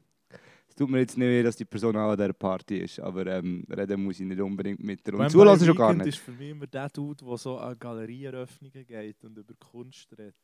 Es 0.68 0.76
tut 0.76 0.90
mir 0.90 1.00
jetzt 1.00 1.18
nicht 1.18 1.28
weh, 1.28 1.44
dass 1.44 1.56
die 1.56 1.66
Person 1.66 1.96
auch 1.98 2.12
an 2.12 2.18
dieser 2.18 2.34
Party 2.34 2.78
ist, 2.78 3.00
aber 3.00 3.26
ähm, 3.28 3.66
reden 3.70 4.04
muss 4.04 4.20
ich 4.20 4.26
nicht 4.26 4.40
unbedingt 4.40 4.80
mit 4.82 5.06
ihr. 5.06 5.14
Und 5.14 5.20
Vampire 5.20 5.32
zulassen 5.32 5.66
schon 5.66 5.76
gar 5.76 5.90
Weekend 5.90 6.06
nicht. 6.06 6.16
ist 6.16 6.24
für 6.24 6.32
mich 6.32 6.50
immer 6.52 6.68
der 6.68 6.90
Dude, 6.90 7.26
der 7.26 7.38
so 7.38 7.58
an 7.58 7.78
Galerieeröffnungen 7.78 8.86
geht 8.86 9.24
und 9.26 9.38
über 9.38 9.54
Kunst 9.56 10.12
redet. 10.18 10.36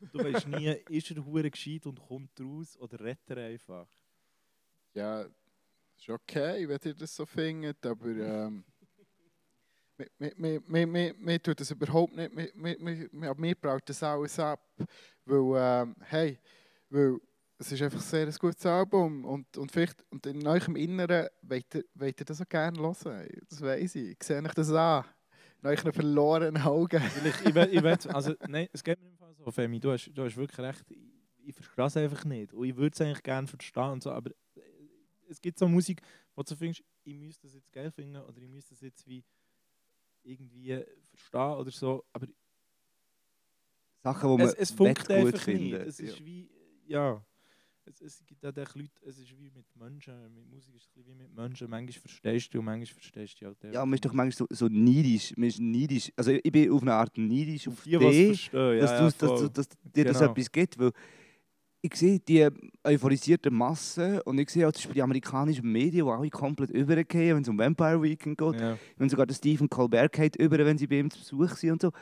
Du 0.12 0.18
weißt 0.18 0.46
nie, 0.48 0.68
ist 0.90 1.10
er 1.10 1.24
hure 1.24 1.50
gescheit 1.50 1.86
und 1.86 1.98
kommt 2.00 2.40
raus 2.40 2.76
oder 2.78 3.00
redet 3.00 3.30
er 3.30 3.36
einfach? 3.38 3.88
Ja, 4.94 5.22
ist 5.22 6.08
okay, 6.08 6.68
wenn 6.68 6.78
ihr 6.84 6.94
das 6.94 7.14
so 7.14 7.26
findet, 7.26 7.84
aber 7.84 8.06
ähm, 8.06 8.64
mir, 10.18 11.42
tut 11.42 11.60
das 11.60 11.70
überhaupt 11.70 12.14
nicht, 12.14 12.32
mir, 12.54 13.54
braucht 13.56 13.88
das 13.88 14.02
alles 14.02 14.38
ab, 14.38 14.60
weil, 15.24 15.82
ähm, 15.82 15.96
hey, 16.00 16.38
weil 16.90 17.18
es 17.58 17.72
ist 17.72 17.82
einfach 17.82 18.00
sehr 18.00 18.26
ein 18.26 18.34
gutes 18.38 18.64
Album 18.64 19.24
und, 19.24 19.56
und 19.56 19.72
vielleicht, 19.72 20.04
und 20.10 20.24
in 20.26 20.46
eurem 20.46 20.76
Inneren 20.76 21.28
wollt 21.42 21.74
ihr, 21.74 21.84
wollt 21.94 22.20
ihr 22.20 22.26
das 22.26 22.40
auch 22.40 22.48
gerne 22.48 22.78
hören, 22.78 23.28
das 23.48 23.60
weiss 23.60 23.96
ich, 23.96 24.10
ich 24.10 24.22
sehe 24.22 24.40
euch 24.40 24.54
das 24.54 24.70
an, 24.70 25.04
in 25.62 25.68
euren 25.68 25.92
verlorenen 25.92 26.62
Augen. 26.62 27.02
Ich, 27.24 27.46
ich, 27.46 27.56
ich 27.56 28.14
also, 28.14 28.34
nein, 28.46 28.68
es 28.72 28.84
geht 28.84 29.00
mir 29.02 29.08
im 29.08 29.16
Fall 29.16 29.27
so, 29.44 29.50
Femi, 29.50 29.80
du 29.80 29.92
hast, 29.92 30.10
du 30.12 30.24
hast 30.24 30.36
wirklich 30.36 30.58
recht. 30.58 30.90
Ich, 30.90 30.98
ich 31.48 31.54
verstehe 31.54 31.86
es 31.86 31.96
einfach 31.96 32.24
nicht. 32.24 32.52
Und 32.52 32.66
ich 32.66 32.76
würde 32.76 32.94
es 32.94 33.00
eigentlich 33.00 33.22
gerne 33.22 33.46
verstehen 33.46 33.90
und 33.90 34.02
so, 34.02 34.10
aber 34.10 34.30
äh, 34.54 34.60
es 35.28 35.40
gibt 35.40 35.58
so 35.58 35.68
Musik, 35.68 36.02
wo 36.34 36.42
du 36.42 36.54
findest, 36.54 36.84
ich 37.04 37.14
müsste 37.14 37.46
das 37.46 37.54
jetzt 37.54 37.72
geil 37.72 37.90
finden 37.90 38.16
oder 38.16 38.36
ich 38.38 38.48
müsste 38.48 38.74
das 38.74 38.80
jetzt 38.80 39.06
wie 39.06 39.24
irgendwie 40.22 40.84
verstehen 41.08 41.58
oder 41.58 41.70
so, 41.70 42.04
aber 42.12 42.26
Sachen, 44.02 44.30
die 44.30 44.38
man 44.38 44.48
es, 44.48 44.54
es 44.54 44.70
funkt 44.70 45.10
einfach 45.10 45.40
finden. 45.40 45.64
nicht. 45.64 45.74
Es 45.74 46.00
ist 46.00 46.24
wie, 46.24 46.50
ja, 46.86 47.24
es, 47.88 48.00
es 48.00 48.24
gibt 48.26 48.44
auch 48.44 48.56
echt 48.56 48.74
Leute, 48.74 48.90
es 49.06 49.18
ist 49.18 49.30
wie 49.38 49.50
mit 49.50 49.66
Menschen, 49.76 50.14
mit 50.34 50.48
Musik 50.50 50.74
ist 50.76 50.88
es 50.96 51.06
wie 51.06 51.14
mit 51.14 51.34
Menschen. 51.34 51.70
Manchmal 51.70 52.00
verstehst 52.00 52.52
du 52.52 52.58
und 52.58 52.64
manchmal 52.66 52.86
verstehst 52.86 53.40
du 53.40 53.46
halt 53.46 53.56
Ja, 53.72 53.84
man 53.84 53.94
ist 53.94 54.04
doch 54.04 54.12
manchmal 54.12 54.46
so, 54.50 54.54
so 54.54 54.68
neidisch. 54.68 55.32
Man 55.36 55.48
ist 55.48 55.60
neidisch. 55.60 56.12
Also 56.16 56.32
ich 56.32 56.52
bin 56.52 56.70
auf 56.70 56.82
eine 56.82 56.94
Art 56.94 57.16
neidisch 57.16 57.68
auf, 57.68 57.82
die, 57.84 57.96
dich, 57.96 58.50
verstehen. 58.50 58.78
dass, 58.80 58.90
ja, 58.90 58.98
du, 58.98 59.04
ja, 59.04 59.10
dass, 59.18 59.40
du, 59.40 59.48
dass 59.50 59.68
dir 59.94 60.04
das 60.04 60.18
Genau. 60.18 60.30
etwas 60.32 60.52
gibt. 60.52 60.78
Weil 60.78 60.90
ich 61.80 61.94
sehe 61.94 62.18
die 62.18 62.48
euphorisierten 62.84 63.54
Massen 63.54 64.20
und 64.22 64.38
ich 64.38 64.50
sehe 64.50 64.66
auch 64.66 64.72
zum 64.72 64.80
Beispiel 64.80 64.94
die 64.94 65.02
amerikanischen 65.02 65.70
Medien, 65.70 66.06
die 66.06 66.10
alle 66.12 66.28
komplett 66.30 66.70
übergehen, 66.70 67.36
wenn 67.36 67.42
es 67.42 67.48
um 67.48 67.58
Vampire 67.58 68.02
Weekend 68.02 68.36
geht. 68.38 68.60
ja. 68.60 68.76
Wenn 68.96 69.08
sogar 69.08 69.26
der 69.26 69.34
Stephen 69.34 69.68
Colbert 69.68 70.12
geht 70.12 70.36
über, 70.36 70.58
wenn 70.58 70.76
sie 70.76 70.86
bei 70.86 70.98
ihm 70.98 71.10
zu 71.10 71.18
Besuch 71.20 71.56
sind 71.56 71.72
und 71.72 71.82
so. 71.82 71.92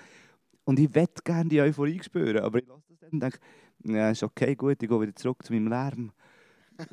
Und 0.65 0.81
ich 0.81 0.93
wette 0.95 1.23
gerne 1.23 1.49
die 1.49 1.61
Euphorie 1.61 2.01
spüren, 2.03 2.39
aber 2.39 2.59
ich 2.59 2.67
lasse 2.67 2.83
das 2.89 2.99
dann 2.99 3.11
und 3.13 3.21
denke, 3.21 3.39
ja, 3.85 4.11
ist 4.11 4.23
okay, 4.23 4.55
gut, 4.55 4.83
ich 4.83 4.89
gehe 4.89 5.01
wieder 5.01 5.15
zurück 5.15 5.43
zu 5.45 5.53
meinem 5.53 5.69
Lärm. 5.69 6.13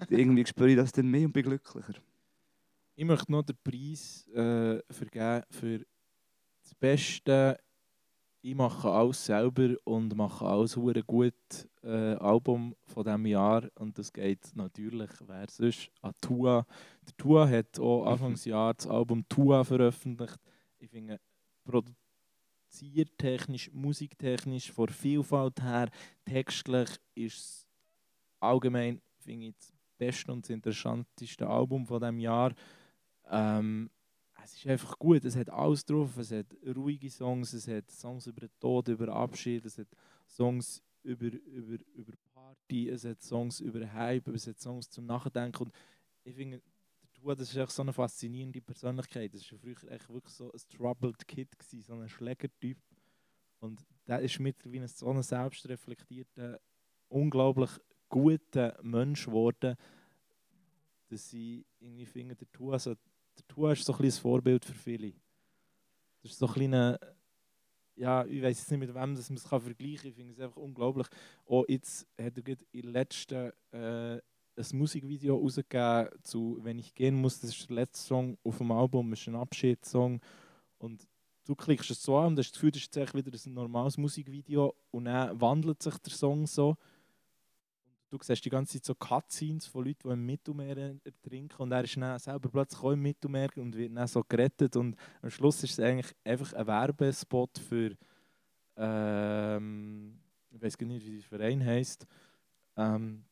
Irgendwie 0.10 0.46
spüre 0.46 0.72
ich 0.72 0.78
das 0.78 0.92
dann 0.92 1.10
mehr 1.10 1.26
und 1.26 1.34
bin 1.34 1.44
glücklicher. 1.44 1.94
Ich 2.96 3.06
möchte 3.06 3.32
noch 3.32 3.44
den 3.44 3.58
Preis 3.64 4.28
äh, 4.30 4.80
vergeben 4.92 5.44
für 5.50 5.80
das 6.62 6.76
Beste. 6.76 7.60
Ich 8.42 8.56
mache 8.56 8.90
alles 8.90 9.26
selber 9.26 9.76
und 9.86 10.16
mache 10.16 10.46
alles 10.46 10.76
hure 10.76 11.02
gut 11.02 11.34
äh, 11.82 12.16
Album 12.16 12.76
von 12.86 13.04
diesem 13.04 13.26
Jahr. 13.26 13.64
Und 13.76 13.98
das 13.98 14.12
geht 14.12 14.56
natürlich, 14.56 15.10
wer 15.26 15.46
sonst, 15.50 15.90
an 16.02 16.14
Tua. 16.22 16.66
Der 17.08 17.18
Tua 17.18 17.48
hat 17.48 17.80
auch 17.80 18.06
Anfangsjahr 18.12 18.74
das 18.74 18.88
Album 18.88 19.28
Tua 19.28 19.64
veröffentlicht. 19.64 20.38
Ich 20.80 20.90
finde, 20.90 21.20
produziertechnisch, 22.74 23.72
musiktechnisch, 23.72 24.72
von 24.72 24.90
Vielfalt 24.90 25.62
her, 25.62 25.90
textlich 26.26 26.90
ist 27.16 27.38
es 27.38 27.68
allgemein, 28.40 29.02
ich, 29.26 29.54
das 29.56 29.74
beste 29.98 30.32
und 30.32 30.44
das 30.44 30.50
interessanteste 30.50 31.48
Album 31.48 31.86
von 31.86 32.00
diesem 32.00 32.20
Jahr. 32.20 32.54
Ähm, 33.30 33.90
es 34.44 34.56
ist 34.56 34.68
einfach 34.68 34.98
gut, 35.00 35.24
es 35.24 35.36
hat 35.36 35.50
alles 35.50 35.86
drauf, 35.86 36.18
es 36.18 36.32
hat 36.32 36.48
ruhige 36.76 37.10
Songs, 37.10 37.54
es 37.54 37.68
hat 37.68 37.90
Songs 37.90 38.28
über 38.28 38.42
den 38.42 38.60
Tod, 38.60 38.88
über 38.88 39.08
Abschied, 39.10 39.64
es 39.66 39.78
hat 39.78 39.88
Songs 40.28 40.82
über, 41.04 41.28
über, 41.28 41.78
über 41.94 42.14
Party, 42.34 42.90
es 42.90 43.06
hat 43.06 43.22
Songs 43.22 43.60
über 43.62 43.94
Hype, 43.94 44.28
es 44.30 44.48
hat 44.48 44.60
Songs 44.60 44.90
zum 44.90 45.06
Nachdenken. 45.06 45.64
Und 45.64 45.74
ich 46.24 46.36
finde, 46.36 46.62
Tua, 47.24 47.36
das 47.36 47.50
ist 47.50 47.56
echt 47.56 47.72
so 47.72 47.82
eine 47.82 47.94
faszinierende 47.94 48.62
Persönlichkeit, 48.62 49.34
das 49.34 49.50
war 49.52 49.60
früher 49.60 49.92
echt 49.92 50.10
wirklich 50.10 50.34
so 50.34 50.52
ein 50.52 50.60
troubled 50.76 51.26
Kid, 51.26 51.58
gewesen, 51.58 51.82
so 51.82 51.94
ein 51.94 52.10
Schlägertyp 52.10 52.78
und 53.60 53.86
der 54.06 54.20
ist 54.20 54.40
mittlerweile 54.40 54.90
so 54.90 55.10
ein 55.10 55.24
selbstreflektierter, 55.24 56.60
unglaublich 57.08 57.70
guter 58.10 58.78
Mensch 58.84 59.26
geworden, 59.26 59.78
dass 61.08 61.30
sie 61.30 61.66
irgendwie 61.80 62.06
finden, 62.06 62.36
der 62.36 62.52
Tua, 62.52 62.74
also 62.74 62.94
der 62.94 63.48
Tua 63.48 63.72
ist 63.72 63.86
so 63.86 63.94
ein 63.94 64.00
ein 64.00 64.20
Vorbild 64.20 64.66
für 64.66 64.74
viele. 64.74 65.14
Das 66.22 66.34
ist 66.34 66.40
so 66.40 66.48
ein 66.48 66.54
kleiner, 66.54 67.00
ja, 67.96 68.26
ich 68.26 68.42
weiß 68.42 68.60
jetzt 68.60 68.72
nicht 68.72 68.80
mit 68.82 68.90
wem 68.90 69.14
man 69.14 69.16
es 69.16 69.46
vergleichen 69.46 69.98
kann, 70.02 70.10
ich 70.10 70.16
finde 70.16 70.34
es 70.34 70.40
einfach 70.42 70.58
unglaublich. 70.58 71.08
Auch 71.46 71.64
jetzt 71.70 72.06
hat 72.20 72.36
er 72.36 72.44
gerade 72.44 72.66
im 72.72 72.90
letzten 72.90 73.52
äh, 73.72 74.20
ein 74.56 74.78
Musikvideo 74.78 75.38
rausgegeben 75.38 76.10
zu 76.24 76.60
«Wenn 76.62 76.80
ich 76.80 76.94
gehen 76.94 77.16
muss», 77.16 77.40
das 77.40 77.52
ist 77.52 77.70
der 77.70 77.76
letzte 77.78 78.08
Song 78.08 78.38
auf 78.44 78.58
dem 78.58 78.72
Album, 78.72 79.10
das 79.10 79.20
ist 79.20 79.28
ein 79.28 79.36
Abschiedssong 79.36 80.22
und 80.78 81.08
du 81.46 81.56
klickst 81.56 81.92
es 81.92 82.02
so 82.02 82.18
an 82.18 82.28
und 82.28 82.40
hast 82.40 82.52
das 82.52 82.54
Gefühl, 82.54 82.72
das 82.72 82.84
ist 82.84 83.14
wieder 83.14 83.32
ein 83.32 83.54
normales 83.54 83.98
Musikvideo 83.98 84.74
und 84.92 85.06
dann 85.06 85.40
wandelt 85.40 85.82
sich 85.82 85.98
der 85.98 86.14
Song 86.14 86.46
so. 86.48 86.70
Und 86.70 86.78
du 88.10 88.18
siehst 88.22 88.46
die 88.46 88.50
ganze 88.50 88.74
Zeit 88.74 88.86
so 88.86 88.96
Cutscenes 88.96 89.66
von 89.66 89.86
Leuten, 89.86 90.08
die 90.08 90.14
im 90.14 90.26
Mittelmeer 90.26 90.96
ertrinken 91.04 91.62
und 91.62 91.72
er 91.72 91.84
ist 91.84 91.98
dann 91.98 92.20
selber 92.20 92.50
plötzlich 92.50 92.84
auch 92.84 92.92
im 92.92 93.02
Mittelmeer 93.02 93.50
und 93.56 93.76
wird 93.76 93.96
dann 93.96 94.08
so 94.08 94.24
gerettet 94.28 94.76
und 94.76 94.96
am 95.22 95.30
Schluss 95.30 95.64
ist 95.64 95.72
es 95.72 95.80
eigentlich 95.80 96.16
einfach 96.24 96.54
ein 96.54 96.68
Werbespot 96.68 97.58
für 97.58 97.98
ähm, 98.78 100.20
ich 100.52 100.62
weiß 100.62 100.78
gar 100.78 100.88
nicht, 100.88 101.06
wie 101.06 101.20
der 101.20 101.24
Verein 101.24 101.66
heisst. 101.66 102.06
Ähm, 102.78 103.24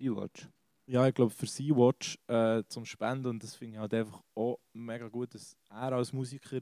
Sea-Watch. 0.00 0.48
ja, 0.86 1.06
ich 1.06 1.14
glaube 1.14 1.30
für 1.30 1.46
Sea-Watch 1.46 2.18
äh, 2.26 2.62
zum 2.68 2.84
Spenden 2.84 3.26
und 3.26 3.42
das 3.42 3.54
finde 3.54 3.76
ich 3.76 3.80
halt 3.80 3.94
einfach 3.94 4.22
auch 4.34 4.58
mega 4.72 5.08
gut, 5.08 5.34
dass 5.34 5.56
er 5.68 5.92
als 5.92 6.12
Musiker 6.12 6.60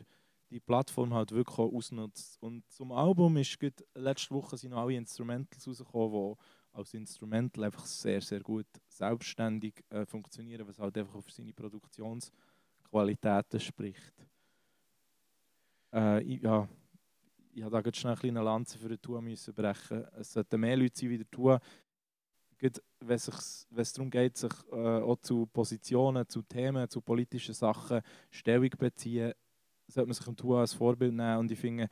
die 0.51 0.61
Plattform 0.61 1.15
halt 1.15 1.33
wirklich 1.33 1.59
auch 1.59 1.73
ausnutzt. 1.73 2.37
Und 2.41 2.69
zum 2.71 2.93
Album 2.93 3.37
ist 3.37 3.59
letzte 3.95 4.35
Woche 4.35 4.57
sind 4.57 4.71
noch 4.71 4.83
alle 4.83 4.95
Instrumentals 4.95 5.67
rausgekommen, 5.67 6.35
die 6.35 6.77
als 6.77 6.95
Instrumental 6.95 7.65
einfach 7.65 7.87
sehr, 7.87 8.21
sehr 8.21 8.41
gut 8.41 8.67
selbstständig 8.89 9.85
äh, 9.91 10.07
funktionieren, 10.07 10.67
was 10.67 10.79
halt 10.79 10.97
einfach 10.97 11.23
für 11.23 11.33
seine 11.33 11.53
Produktionsqualitäten 11.53 13.61
spricht. 13.61 14.15
Äh, 15.93 16.23
ich, 16.23 16.43
ja, 16.43 16.69
ich 17.53 17.63
habe 17.63 17.73
da 17.73 17.81
gerade 17.81 17.97
schnell 17.97 18.13
eine 18.13 18.21
kleine 18.21 18.43
Lanze 18.43 18.79
für 18.79 18.89
den 18.89 19.01
Tour 19.01 19.21
müssen 19.21 19.55
brechen. 19.55 20.05
Es 20.17 20.33
sollten 20.33 20.61
mehr 20.61 20.77
Leute 20.77 20.99
sein 20.99 21.11
wie 21.11 21.19
der 21.19 21.31
Tour. 21.31 21.61
Wenn 22.61 23.17
es 23.17 23.93
darum 23.93 24.11
geht, 24.11 24.37
sich 24.37 24.53
äh, 24.73 24.75
auch 24.75 25.17
zu 25.21 25.47
Positionen, 25.47 26.29
zu 26.29 26.43
Themen, 26.43 26.89
zu 26.89 27.01
politischen 27.01 27.55
Sachen 27.55 28.01
Stellung 28.31 28.71
beziehen, 28.79 29.33
sollte 29.87 30.09
man 30.09 30.15
sich 30.15 30.27
im 30.27 30.37
Tour 30.37 30.59
als 30.61 30.75
Vorbild 30.75 31.15
nehmen. 31.15 31.39
Und 31.39 31.51
ich 31.51 31.59
finde, 31.59 31.89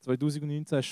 2019 0.00 0.76
war 0.76 0.84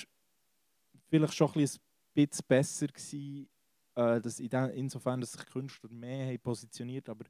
vielleicht 1.08 1.34
schon 1.34 1.48
ein 1.48 1.52
bisschen 1.54 1.82
bisschen 2.14 2.44
besser 2.46 2.86
gewesen, 2.88 3.48
äh, 3.94 4.20
dass 4.20 4.40
in 4.40 4.48
den, 4.48 4.70
insofern, 4.70 5.20
dass 5.20 5.32
sich 5.32 5.46
Künstler 5.46 5.90
mehr 5.90 6.26
haben 6.26 6.38
positioniert 6.40 7.08
aber 7.08 7.24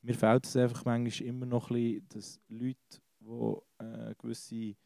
mir 0.00 0.14
fehlt 0.14 0.46
es 0.46 0.56
einfach 0.56 0.84
manchmal 0.84 1.28
immer 1.28 1.46
noch 1.46 1.70
ein 1.70 1.74
bisschen, 1.74 2.08
dass 2.08 2.40
Leute, 2.48 3.00
die 3.20 3.84
äh, 3.84 4.14
gewisse, 4.16 4.54
einen 4.54 4.76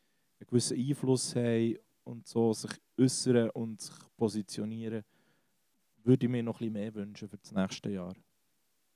gewissen 0.47 0.79
Einfluss 0.79 1.37
haben 1.37 1.79
und 2.05 2.27
so 2.27 2.53
sich 2.53 2.71
äußern 2.99 3.51
und 3.51 3.81
sich 3.81 3.95
positionieren, 4.17 5.05
würde 6.05 6.27
ich 6.27 6.31
mir 6.31 6.43
noch 6.43 6.59
bisschen 6.59 6.73
mehr 6.73 6.95
wünschen 6.95 7.29
für 7.29 7.39
das 7.39 7.53
nächste 7.53 7.91
Jahr. 7.91 8.15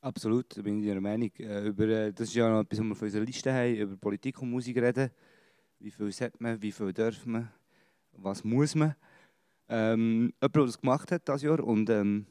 Absolut, 0.01 0.57
da 0.57 0.63
bin 0.63 0.81
ich 0.81 0.87
deiner 0.87 1.01
Meinung. 1.01 1.31
Äh, 1.39 1.67
über, 1.67 1.85
äh, 1.89 2.13
das 2.13 2.29
ist 2.29 2.35
ja 2.35 2.49
noch 2.49 2.61
etwas, 2.61 2.79
was 2.79 2.85
wir 2.85 2.93
auf 2.93 3.03
unserer 3.03 3.25
Liste 3.25 3.53
haben, 3.53 3.75
über 3.75 3.97
Politik 3.97 4.41
und 4.41 4.51
Musik 4.51 4.77
reden. 4.77 5.11
Wie 5.79 5.91
viel 5.91 6.13
sollte 6.13 6.37
man, 6.39 6.61
wie 6.63 6.73
viel 6.73 6.93
darf 6.93 7.27
man, 7.27 7.51
was 8.13 8.45
muss 8.45 8.75
man. 8.75 8.95
Ähm, 9.69 10.33
jemand, 10.41 10.57
der 10.57 10.65
das 10.65 10.81
gemacht 10.81 11.11
hat 11.11 11.27
dieses 11.27 11.43
Jahr 11.43 11.61
und 11.61 11.91
ähm, 11.91 12.27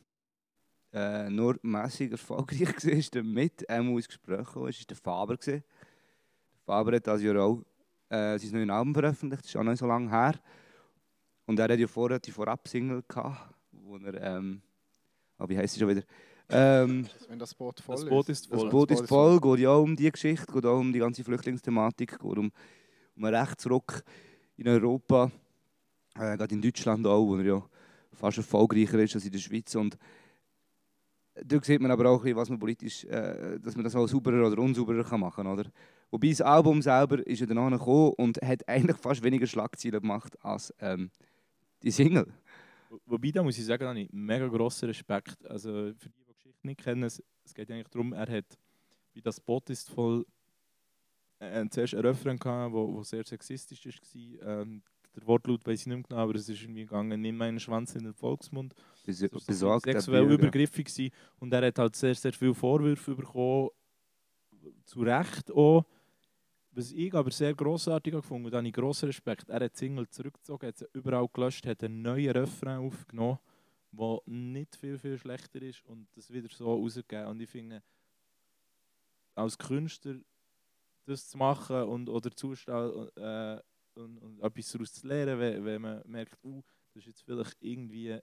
äh, 0.93 1.29
nur 1.29 1.59
mässig 1.63 2.11
erfolgreich 2.11 2.61
war, 2.85 2.91
ist 2.93 3.15
damit 3.15 3.69
einmal 3.69 3.97
ins 3.97 4.07
Gespräch 4.07 4.45
gekommen, 4.45 4.69
ist 4.69 4.89
der 4.89 4.97
Faber. 4.97 5.35
Der 5.35 5.63
Faber 6.65 6.95
hat 6.95 7.05
dieses 7.05 7.23
Jahr 7.23 7.43
auch 7.43 7.61
äh, 8.09 8.37
sein 8.39 8.51
neues 8.51 8.69
Album 8.69 8.93
veröffentlicht, 8.93 9.43
das 9.43 9.49
ist 9.49 9.55
auch 9.57 9.63
noch 9.63 9.71
nicht 9.71 9.79
so 9.79 9.87
lange 9.87 10.09
her. 10.09 10.39
Und 11.45 11.59
er 11.59 11.67
hat 11.67 11.79
ja 11.79 11.87
vorher 11.87 12.19
die 12.19 12.31
Vorab-Single 12.31 13.03
gehabt, 13.07 13.53
wo 13.71 13.97
er, 13.97 14.13
ähm, 14.21 14.61
oh, 15.45 15.49
wie 15.49 15.57
heisst 15.57 15.73
sie 15.75 15.79
schon 15.79 15.89
wieder? 15.89 16.03
Ähm, 16.49 17.07
Wenn 17.27 17.39
das 17.39 17.55
Boot 17.55 17.79
voll 17.79 17.95
Das 17.95 18.05
Boot 18.05 18.29
ist. 18.29 18.47
voll. 18.47 18.59
das 18.59 18.69
Boot 18.69 18.91
ist 18.91 19.07
voll, 19.07 19.39
geht 19.39 19.59
ja 19.59 19.69
auch 19.71 19.83
um 19.83 19.95
die 19.95 20.11
Geschichte, 20.11 20.51
geht 20.51 20.65
auch 20.65 20.79
um 20.79 20.93
die 20.93 20.99
ganze 20.99 21.23
Flüchtlingsthematik, 21.23 22.19
geht 22.19 22.37
um, 22.37 22.51
um 23.15 23.23
einen 23.23 23.35
Rechtsruck 23.35 24.03
in 24.57 24.67
Europa, 24.67 25.31
äh, 26.15 26.37
gerade 26.37 26.53
in 26.53 26.61
Deutschland 26.61 27.05
auch, 27.07 27.25
wo 27.25 27.37
er 27.37 27.45
ja 27.45 27.63
fast 28.11 28.37
erfolgreicher 28.37 28.99
ist 28.99 29.15
als 29.15 29.25
in 29.25 29.31
der 29.31 29.39
Schweiz. 29.39 29.73
Und 29.75 29.97
da 31.43 31.61
sieht 31.61 31.81
man 31.81 31.91
aber 31.91 32.09
auch, 32.09 32.23
was 32.23 32.49
man 32.49 32.59
politisch, 32.59 33.03
äh, 33.05 33.59
dass 33.59 33.75
man 33.75 33.83
das 33.83 33.95
auch 33.95 34.07
sauberer 34.07 34.47
oder 34.47 34.61
unsauberer 34.61 35.03
kann 35.03 35.19
machen 35.19 35.43
kann. 35.43 35.53
Oder? 35.53 35.69
Wobei 36.11 36.29
das 36.29 36.41
Album 36.41 36.81
selber 36.81 37.25
ist 37.25 37.39
ja 37.39 37.45
danach 37.45 37.71
gekommen 37.71 38.13
und 38.17 38.37
hat 38.41 38.61
eigentlich 38.67 38.97
fast 38.97 39.23
weniger 39.23 39.47
Schlagzeilen 39.47 39.99
gemacht 39.99 40.37
als 40.43 40.73
ähm, 40.79 41.09
die 41.83 41.91
Single. 41.91 42.27
Wo- 42.95 43.01
Wobei, 43.05 43.31
da 43.31 43.43
muss 43.43 43.57
ich 43.57 43.65
sagen, 43.65 43.81
da 43.83 43.89
habe 43.89 43.99
ich 43.99 44.09
mega 44.11 44.47
grossen 44.47 44.85
Respekt. 44.87 45.45
Also 45.47 45.93
für 45.97 46.09
die, 46.09 46.15
die 46.19 46.25
die 46.27 46.33
Geschichte 46.33 46.67
nicht 46.67 46.79
kennen, 46.81 47.03
es, 47.03 47.21
es 47.43 47.53
geht 47.53 47.69
eigentlich 47.71 47.87
darum, 47.89 48.13
er 48.13 48.27
hat, 48.29 48.57
wie 49.13 49.21
das 49.21 49.39
Boot 49.39 49.69
ist 49.69 49.89
voll, 49.89 50.25
äh, 51.39 51.65
zuerst 51.69 51.93
einen 51.93 52.05
Refrain 52.05 52.37
gehabt, 52.37 52.73
wo, 52.73 52.93
wo 52.93 53.03
sehr 53.03 53.23
sexistisch 53.25 53.85
war. 53.85 54.61
Ähm, 54.61 54.81
der 55.15 55.25
Wortlaut 55.27 55.65
weiß 55.65 55.79
ich 55.81 55.87
nicht 55.87 55.95
mehr 55.95 56.03
genau, 56.09 56.21
aber 56.21 56.35
es 56.35 56.49
ist 56.49 56.61
irgendwie 56.61 56.81
gegangen, 56.81 57.21
nimm 57.21 57.37
meinen 57.37 57.59
Schwanz 57.59 57.95
in 57.95 58.03
den 58.03 58.13
Volksmund. 58.13 58.73
Bes 59.05 59.19
So- 59.19 59.27
so 59.27 59.45
besorgt. 59.47 59.83
sexuell 59.85 60.23
übergriffig 60.33 60.87
gewesen. 60.87 61.11
Und 61.39 61.53
er 61.53 61.65
hat 61.67 61.79
halt 61.79 61.95
sehr, 61.95 62.15
sehr 62.15 62.33
viele 62.33 62.53
Vorwürfe 62.53 63.15
bekommen, 63.15 63.69
zu 64.85 65.01
Recht 65.01 65.51
auch. 65.51 65.85
Was 66.77 66.91
ich 66.91 67.13
aber 67.13 67.31
sehr 67.31 67.53
grossartig 67.53 68.13
gefunden 68.13 68.51
da 68.51 68.57
habe 68.57 68.67
ich 68.67 68.73
grossen 68.73 69.05
Respekt. 69.05 69.47
Er 69.47 69.63
hat 69.63 69.73
die 69.73 69.77
Single 69.77 70.09
zurückgezogen, 70.09 70.67
hat 70.67 70.77
sie 70.77 70.87
überall 70.91 71.29
gelöscht, 71.31 71.65
hat 71.65 71.81
einen 71.85 72.01
neuen 72.01 72.31
Refrain 72.31 72.79
aufgenommen, 72.79 73.39
der 73.93 74.19
nicht 74.25 74.75
viel, 74.75 74.97
viel 74.97 75.17
schlechter 75.17 75.61
ist 75.61 75.85
und 75.85 76.05
das 76.17 76.33
wieder 76.33 76.49
so 76.51 76.73
rausgegeben. 76.73 77.27
Und 77.27 77.39
ich 77.39 77.49
finde, 77.49 77.81
als 79.35 79.57
Künstler 79.57 80.15
das 81.05 81.29
zu 81.29 81.37
machen 81.37 81.83
und 81.83 82.09
oder 82.09 82.29
zustellen 82.35 83.07
äh, 83.15 83.61
und, 83.93 84.17
und 84.17 84.41
etwas 84.41 84.69
daraus 84.73 84.91
zu 84.91 85.07
lernen, 85.07 85.39
wenn, 85.39 85.63
wenn 85.63 85.81
man 85.81 86.03
merkt, 86.05 86.37
uh, 86.43 86.61
das 86.93 87.03
ist 87.03 87.07
jetzt 87.07 87.21
vielleicht 87.21 87.55
irgendwie 87.63 88.19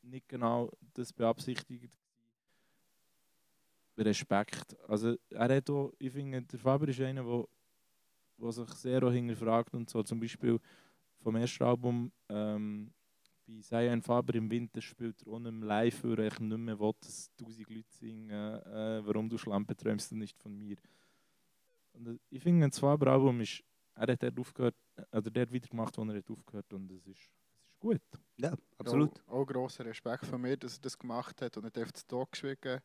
nicht 0.00 0.28
genau 0.30 0.70
das 0.94 1.12
beabsichtigt. 1.12 1.92
Respekt. 3.98 4.74
Also 4.88 5.16
er 5.28 5.56
hat 5.56 5.68
auch, 5.68 5.92
ich 5.98 6.10
finde, 6.10 6.40
der 6.40 6.58
Faber 6.58 6.88
ist 6.88 6.98
einer, 7.00 7.22
der 7.22 7.46
wo 8.42 8.50
sich 8.50 8.68
sehr 8.70 9.02
auch 9.04 9.12
hinterfragt 9.12 9.72
und 9.74 9.88
so. 9.88 10.02
Zum 10.02 10.20
Beispiel 10.20 10.58
vom 11.20 11.36
ersten 11.36 11.64
Album 11.64 12.12
ähm, 12.28 12.92
bei 13.46 13.60
«Sei 13.60 13.90
ein 13.90 14.02
Faber 14.02 14.34
im 14.34 14.50
Winter» 14.50 14.80
spielt 14.80 15.22
er 15.26 15.38
mehr 15.38 15.52
live, 15.52 16.04
weil 16.04 16.20
eigentlich 16.20 16.40
nicht 16.40 16.58
mehr 16.58 16.78
will, 16.78 16.92
dass 17.00 17.30
tausend 17.36 17.70
Leute 17.70 17.92
singen 17.92 18.30
äh, 18.30 19.00
«Warum 19.04 19.28
du 19.28 19.38
Schlampe 19.38 19.76
träumst 19.76 20.10
du 20.10 20.16
nicht 20.16 20.38
von 20.38 20.56
mir». 20.56 20.76
Und 21.92 22.08
äh, 22.08 22.18
ich 22.30 22.42
finde, 22.42 22.68
das 22.68 22.78
Faber-Album 22.78 23.40
ist, 23.40 23.62
er 23.94 24.12
hat 24.12 24.22
dort 24.22 24.38
aufgehört, 24.38 24.76
oder 25.12 25.30
der 25.30 25.42
hat 25.42 25.52
wieder 25.52 25.68
gemacht, 25.68 25.96
wo 25.96 26.02
er 26.02 26.16
hat 26.16 26.30
aufgehört 26.30 26.72
und 26.72 26.90
es 26.90 27.06
ist, 27.06 27.30
es 27.56 27.68
ist 27.68 27.80
gut. 27.80 28.00
Ja, 28.36 28.54
absolut. 28.78 29.20
Auch, 29.26 29.40
auch 29.40 29.46
grosser 29.46 29.84
Respekt 29.84 30.26
von 30.26 30.40
mir, 30.40 30.56
dass 30.56 30.78
er 30.78 30.82
das 30.82 30.98
gemacht 30.98 31.40
hat 31.42 31.56
und 31.56 31.64
nicht 31.64 31.78
einfach 31.78 31.92
zu 31.92 32.06
Tod 32.06 32.32
geschwiegen. 32.32 32.80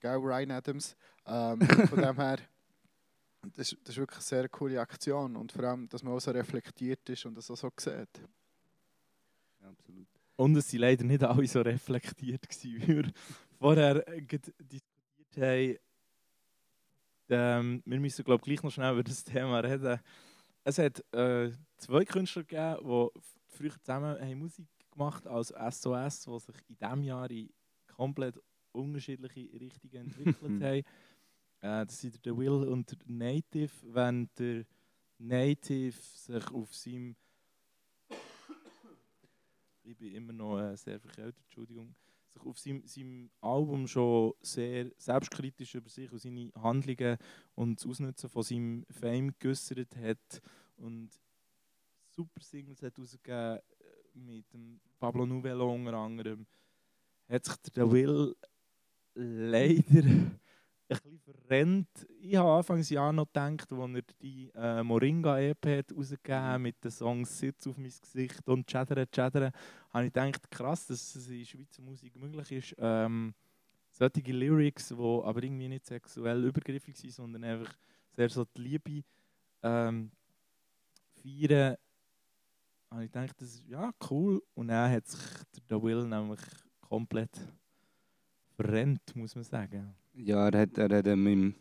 Gell, 0.00 0.16
Ryan 0.16 0.50
Adams. 0.52 0.96
Ähm, 1.26 1.60
von 1.62 2.00
dem 2.00 2.16
her, 2.16 2.38
das, 3.52 3.72
ist- 3.72 3.80
das 3.82 3.90
ist 3.90 3.98
wirklich 3.98 4.18
eine 4.18 4.24
sehr 4.24 4.48
coole 4.48 4.80
Aktion 4.80 5.36
und 5.36 5.52
vor 5.52 5.64
allem, 5.64 5.88
dass 5.88 6.02
man 6.02 6.12
auch 6.14 6.20
so 6.20 6.30
reflektiert 6.30 7.08
ist 7.08 7.24
und 7.26 7.34
das 7.36 7.50
auch 7.50 7.56
so 7.56 7.70
sieht. 7.78 8.20
Ja, 9.60 9.68
absolut. 9.68 10.06
Und 10.36 10.56
es 10.56 10.72
waren 10.72 10.80
leider 10.80 11.04
nicht 11.04 11.22
alle 11.22 11.46
so 11.46 11.60
reflektiert, 11.60 12.48
gewesen, 12.48 12.82
wie 12.82 12.88
wir 12.88 13.12
vorher 13.58 14.06
äh, 14.08 14.20
diskutiert 14.22 14.82
haben. 15.36 15.78
Ähm, 17.30 17.82
wir 17.86 18.00
müssen, 18.00 18.24
glaube 18.24 18.40
ich, 18.42 18.44
gleich 18.44 18.62
noch 18.62 18.70
schnell 18.70 18.92
über 18.92 19.02
das 19.04 19.24
Thema 19.24 19.60
reden. 19.60 19.98
Es 20.64 20.78
hat 20.78 21.02
äh, 21.14 21.50
zwei 21.76 22.04
Künstler 22.04 22.42
gegeben, 22.44 22.78
die 23.14 23.20
früher 23.56 23.72
zusammen 23.80 24.20
haben 24.20 24.38
Musik 24.38 24.66
gemacht 24.90 25.26
als 25.26 25.48
SOS, 25.48 26.20
die 26.24 26.38
sich 26.40 26.56
in 26.68 26.76
diesem 26.78 27.02
Jahr 27.02 27.30
in 27.30 27.50
komplett 27.96 28.38
unterschiedliche 28.72 29.48
Richtungen 29.60 29.94
entwickelt 29.94 30.36
haben. 30.62 30.82
Äh, 31.64 31.86
das 31.86 31.98
sind 31.98 32.22
der 32.26 32.36
Will 32.36 32.50
und 32.50 32.90
der 32.90 32.98
Native. 33.06 33.72
Wenn 33.84 34.28
der 34.38 34.66
Native 35.18 35.96
sich 35.96 36.50
auf 36.52 36.74
seinem 36.74 37.16
ich 39.82 39.96
bin 39.96 40.14
immer 40.14 40.32
noch 40.32 40.58
äh, 40.58 40.76
sehr 40.76 41.00
verkältet, 41.00 41.42
Entschuldigung, 41.44 41.94
sich 42.28 42.42
auf 42.42 42.58
seinem, 42.58 42.86
seinem 42.86 43.30
Album 43.40 43.86
schon 43.86 44.34
sehr 44.42 44.90
selbstkritisch 44.98 45.74
über 45.74 45.88
sich 45.88 46.10
und 46.12 46.18
seine 46.18 46.52
Handlungen 46.56 47.16
und 47.54 47.78
das 47.78 47.86
Ausnutzen 47.86 48.28
von 48.28 48.42
seinem 48.42 48.86
Fame 48.90 49.34
geäußert 49.38 49.96
hat 49.96 50.42
und 50.76 51.10
super 52.10 52.42
Singles 52.42 52.82
hat 52.82 52.98
rausgegeben 52.98 53.58
äh, 53.58 54.18
mit 54.18 54.52
dem 54.52 54.80
Pablo 54.98 55.24
Nouvelo 55.24 55.72
unter 55.72 55.94
anderem, 55.94 56.46
hat 57.28 57.44
sich 57.44 57.56
der 57.74 57.90
Will 57.90 58.34
leider 59.14 60.02
ein 60.88 60.98
bisschen 61.02 61.18
verrennt. 61.18 61.88
Ich 62.20 62.36
habe 62.36 62.50
Anfangs 62.50 62.90
Jahr 62.90 63.12
noch 63.12 63.26
gedacht, 63.26 63.72
als 63.72 63.94
er 63.94 64.02
die 64.20 64.50
äh, 64.54 64.82
Moringa-EP 64.82 65.78
hat 65.78 65.96
rausgegeben 65.96 66.42
hat 66.42 66.60
mit 66.60 66.84
den 66.84 66.90
Songs 66.90 67.38
«Sitz 67.38 67.66
auf 67.66 67.76
mein 67.76 67.92
Gesicht» 68.00 68.46
und 68.48 68.66
«Chatteren, 68.66 69.06
Chatteren», 69.10 69.52
habe 69.90 70.06
ich 70.06 70.12
gedacht, 70.12 70.50
krass, 70.50 70.86
dass 70.86 71.14
es 71.14 71.28
in 71.28 71.44
Schweizer 71.44 71.82
Musik 71.82 72.16
möglich 72.16 72.52
ist, 72.52 72.74
ähm, 72.78 73.34
solche 73.90 74.32
Lyrics, 74.32 74.88
die 74.88 74.94
aber 74.94 75.42
irgendwie 75.42 75.68
nicht 75.68 75.86
sexuell 75.86 76.44
übergriffig 76.44 76.96
sind, 76.96 77.12
sondern 77.12 77.44
einfach 77.44 77.72
sehr 78.12 78.28
so 78.28 78.44
die 78.44 78.60
Liebe 78.60 79.04
ähm, 79.62 80.10
feiern, 81.22 81.76
habe 82.90 83.04
ich 83.04 83.12
gedacht, 83.12 83.40
das 83.40 83.54
ist 83.54 83.66
ja 83.66 83.92
cool. 84.10 84.42
Und 84.54 84.68
dann 84.68 84.90
hat 84.90 85.06
sich 85.06 85.20
der 85.68 85.82
Will 85.82 86.04
nämlich 86.06 86.40
komplett 86.80 87.40
verrennt, 88.56 89.14
muss 89.16 89.34
man 89.34 89.44
sagen. 89.44 89.94
Ja, 90.16 90.48
er 90.48 90.60
hat, 90.60 90.78
er 90.78 90.96
hat 90.98 91.06
ähm, 91.08 91.54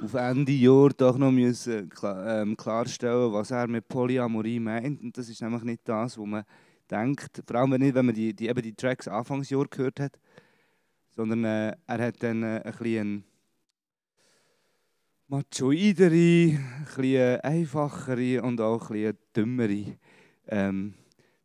auf 0.00 0.14
Ende 0.14 0.52
Jahr 0.52 0.90
doch 0.90 1.18
noch 1.18 1.32
müssen, 1.32 1.88
kla 1.88 2.42
ähm, 2.42 2.56
klarstellen, 2.56 3.32
was 3.32 3.50
er 3.50 3.66
mit 3.66 3.88
Polyamorie 3.88 4.60
meint. 4.60 5.02
Und 5.02 5.18
das 5.18 5.28
ist 5.28 5.42
nämlich 5.42 5.64
nicht 5.64 5.80
das, 5.88 6.16
was 6.16 6.24
man 6.26 6.44
denkt. 6.88 7.42
Vor 7.44 7.56
allem 7.56 7.70
nicht, 7.70 7.96
wenn 7.96 8.06
man 8.06 8.14
die, 8.14 8.32
die, 8.32 8.46
eben 8.46 8.62
die 8.62 8.74
Tracks 8.74 9.08
Anfangsjahr 9.08 9.66
gehört 9.66 9.98
hat. 9.98 10.20
Sondern 11.10 11.44
äh, 11.44 11.76
er 11.86 11.98
hat 11.98 12.22
dann 12.22 12.44
äh, 12.44 12.62
ein 12.64 12.72
bisschen 12.78 13.24
machoidere, 15.26 16.58
ein 16.96 17.40
einfachere 17.40 18.42
und 18.42 18.60
auch 18.60 18.90
ein 18.90 19.18
dümmere 19.34 19.96
ähm, 20.46 20.94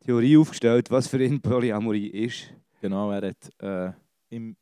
Theorie 0.05 0.37
aufgestellt, 0.37 0.91
was 0.91 1.07
für 1.07 1.23
ihn 1.23 1.41
Polyamorie 1.41 2.07
ist. 2.07 2.53
Genau, 2.81 3.09
er 3.09 3.29
hat 3.29 3.61
äh, 3.63 3.93
im 4.29 4.55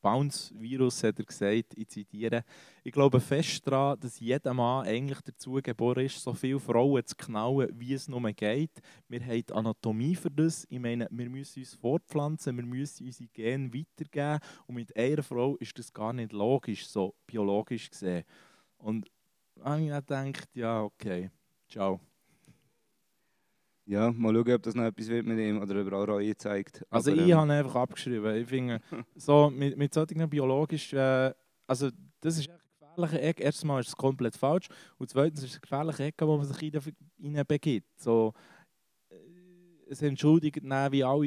Bounce-Virus 0.00 1.02
hat 1.02 1.18
er 1.18 1.24
gesagt, 1.24 1.74
ich 1.76 1.88
zitiere, 1.88 2.44
ich 2.84 2.92
glaube 2.92 3.20
fest 3.20 3.66
daran, 3.66 3.98
dass 4.00 4.20
jeder 4.20 4.54
Mann 4.54 4.86
eigentlich 4.86 5.20
dazu 5.20 5.60
geboren 5.62 6.06
ist, 6.06 6.22
so 6.22 6.32
viele 6.32 6.60
Frauen 6.60 7.04
zu 7.04 7.16
knallen, 7.16 7.68
wie 7.74 7.92
es 7.92 8.08
nur 8.08 8.20
geht. 8.32 8.80
Wir 9.08 9.20
haben 9.20 9.44
die 9.46 9.52
Anatomie 9.52 10.14
für 10.14 10.30
das. 10.30 10.66
Ich 10.70 10.78
meine, 10.78 11.08
wir 11.10 11.28
müssen 11.28 11.60
uns 11.60 11.74
fortpflanzen, 11.74 12.56
wir 12.56 12.64
müssen 12.64 13.06
unsere 13.06 13.28
Gene 13.28 13.72
weitergeben. 13.72 14.40
Und 14.66 14.74
mit 14.76 14.96
einer 14.96 15.22
Frau 15.22 15.56
ist 15.56 15.78
das 15.78 15.92
gar 15.92 16.12
nicht 16.12 16.32
logisch, 16.32 16.86
so 16.88 17.14
biologisch 17.26 17.90
gesehen. 17.90 18.24
Und 18.78 19.10
habe 19.62 19.82
ich 19.82 19.90
dann 20.06 20.32
gedacht, 20.32 20.48
ja, 20.54 20.82
okay, 20.82 21.30
ciao. 21.68 22.00
Ja, 23.88 24.12
mal 24.12 24.34
schauen, 24.34 24.52
ob 24.52 24.62
das 24.62 24.74
noch 24.74 24.84
etwas 24.84 25.08
wird 25.08 25.24
mit 25.26 25.38
ihm 25.38 25.62
oder 25.62 25.80
ob 25.80 25.90
er 25.90 25.98
auch 25.98 26.08
Reue 26.08 26.36
zeigt. 26.36 26.84
Also 26.90 27.10
Aber, 27.10 27.22
ich 27.22 27.30
ähm, 27.30 27.38
habe 27.38 27.52
einfach 27.54 27.74
abgeschrieben. 27.74 28.36
Ich 28.36 28.46
finde, 28.46 28.80
so 29.16 29.48
mit, 29.48 29.78
mit 29.78 29.94
solchen 29.94 30.28
biologischen, 30.28 30.98
äh, 30.98 31.32
also 31.66 31.88
das 32.20 32.38
ist 32.38 32.50
gefährliche 32.78 33.20
Ecke. 33.22 33.42
Erstmal 33.44 33.80
ist 33.80 33.88
es 33.88 33.96
komplett 33.96 34.36
falsch 34.36 34.68
und 34.98 35.08
zweitens 35.08 35.42
ist 35.42 35.50
es 35.50 35.54
eine 35.54 35.60
gefährliche 35.62 36.04
Ecke, 36.04 36.26
wo 36.28 36.36
man 36.36 36.44
sich 36.44 36.62
in- 36.62 37.34
rein 37.36 37.44
begibt. 37.48 37.98
So, 37.98 38.34
äh, 39.08 39.14
es 39.88 40.02
entschuldigt 40.02 40.60
dann 40.62 40.92
wie 40.92 41.02
alle 41.02 41.26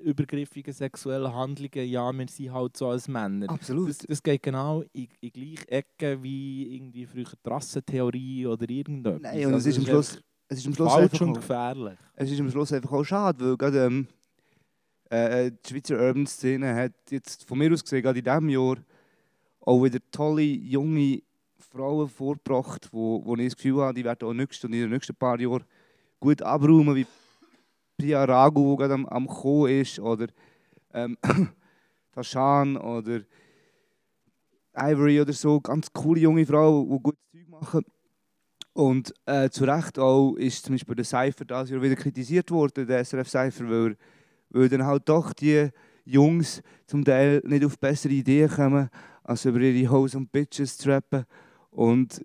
übergriffigen 0.00 0.72
sexuellen 0.72 1.34
Handlungen, 1.34 1.86
ja, 1.86 2.10
wir 2.10 2.26
sind 2.28 2.50
halt 2.54 2.74
so 2.78 2.88
als 2.88 3.06
Männer. 3.06 3.50
Absolut. 3.50 3.90
Das, 3.90 3.98
das 3.98 4.22
geht 4.22 4.42
genau 4.42 4.82
in, 4.94 5.08
in 5.20 5.30
gleiche 5.30 5.68
Ecke 5.68 6.22
wie 6.22 6.74
irgendwie 6.74 7.04
früher 7.04 7.26
Rassentheorie 7.44 8.46
oder 8.46 8.66
irgendetwas. 8.66 9.20
Nein, 9.20 9.44
und 9.46 9.52
es 9.52 9.66
Also 9.66 9.68
ist 9.68 9.78
am 9.78 9.84
Schluss, 9.84 10.22
es 10.48 10.58
ist 10.58 10.66
am 10.66 10.74
Schluss 10.74 10.92
falsch 10.92 11.12
einfach 11.12 11.20
und 11.20 11.30
auch, 11.30 11.40
gefährlich. 11.40 11.98
es 12.14 12.30
ist 12.30 12.40
am 12.40 12.50
Schluss 12.50 12.72
einfach 12.72 12.92
auch 12.92 13.04
schade, 13.04 13.44
weil 13.44 13.56
gerade 13.56 13.84
ähm, 13.84 14.08
äh, 15.10 15.50
die 15.50 15.68
Schweizer 15.70 15.98
Urban 15.98 16.26
Szene 16.26 16.74
hat 16.74 16.92
jetzt 17.10 17.46
von 17.46 17.58
mir 17.58 17.72
aus 17.72 17.82
gesehen 17.82 18.02
gerade 18.02 18.18
in 18.18 18.24
diesem 18.24 18.48
Jahr 18.48 18.76
auch 19.60 19.84
wieder 19.84 19.98
tolle 20.10 20.42
junge 20.42 21.22
Frauen 21.58 22.08
vorgebracht, 22.08 22.88
wo, 22.92 23.24
wo 23.24 23.36
ich 23.36 23.46
das 23.46 23.56
Gefühl 23.56 23.82
habe, 23.82 23.94
die 23.94 24.04
werden 24.04 24.26
auch 24.26 24.32
nächstes 24.32 24.64
und 24.64 24.72
in 24.72 24.80
den 24.80 24.90
nächsten 24.90 25.14
paar 25.14 25.38
Jahren 25.38 25.64
gut 26.18 26.40
abräumen, 26.42 26.96
wie 26.96 27.06
Pia 27.98 28.24
Ragu, 28.24 28.72
die 28.72 28.76
gerade 28.78 28.94
am, 28.94 29.06
am 29.06 29.26
Kommen 29.26 29.70
ist, 29.80 29.98
oder 30.00 30.28
ähm, 30.94 31.18
Tashan 32.12 32.76
oder 32.76 33.20
Ivory 34.74 35.20
oder 35.20 35.32
so, 35.32 35.60
ganz 35.60 35.92
coole 35.92 36.20
junge 36.20 36.46
Frauen, 36.46 36.88
die 36.88 37.02
gutes 37.02 37.20
Zeug 37.32 37.48
machen. 37.48 37.84
Und 38.78 39.12
äh, 39.26 39.50
zu 39.50 39.64
Recht 39.64 39.98
auch 39.98 40.36
ist 40.36 40.64
zum 40.64 40.76
Beispiel 40.76 40.94
der 40.94 41.04
Cypher 41.04 41.44
das 41.44 41.68
Jahr 41.68 41.82
wieder 41.82 41.96
kritisiert 41.96 42.48
worden, 42.52 42.86
der 42.86 43.04
SRF 43.04 43.28
Cypher, 43.28 43.68
weil, 43.68 43.96
weil 44.50 44.68
dann 44.68 44.86
halt 44.86 45.02
doch 45.08 45.32
die 45.32 45.70
Jungs 46.04 46.62
zum 46.86 47.04
Teil 47.04 47.42
nicht 47.44 47.64
auf 47.64 47.76
bessere 47.76 48.12
Ideen 48.12 48.48
kommen, 48.48 48.88
als 49.24 49.44
über 49.46 49.58
ihre 49.58 49.90
Hoes 49.90 50.14
und 50.14 50.30
Bitches 50.30 50.78
zu 50.78 50.90
rappen. 50.90 51.24
Und 51.72 52.24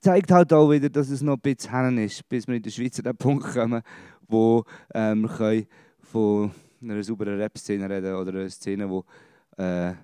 zeigt 0.00 0.32
halt 0.32 0.52
auch 0.52 0.68
wieder, 0.68 0.88
dass 0.88 1.10
es 1.10 1.22
noch 1.22 1.34
ein 1.34 1.40
bisschen 1.40 1.94
hin 1.94 1.98
ist, 1.98 2.28
bis 2.28 2.48
wir 2.48 2.56
in 2.56 2.62
der 2.62 2.70
Schweiz 2.70 2.98
an 2.98 3.04
den 3.04 3.16
Punkt 3.16 3.46
kommen, 3.46 3.82
wo 4.26 4.64
ähm, 4.94 5.22
wir 5.22 5.28
können 5.28 5.66
von 6.00 6.50
einer 6.82 7.04
sauberen 7.04 7.38
Rap-Szene 7.38 7.88
reden 7.88 8.16
oder 8.16 8.32
einer 8.32 8.50
Szene, 8.50 8.88
die 8.88 9.94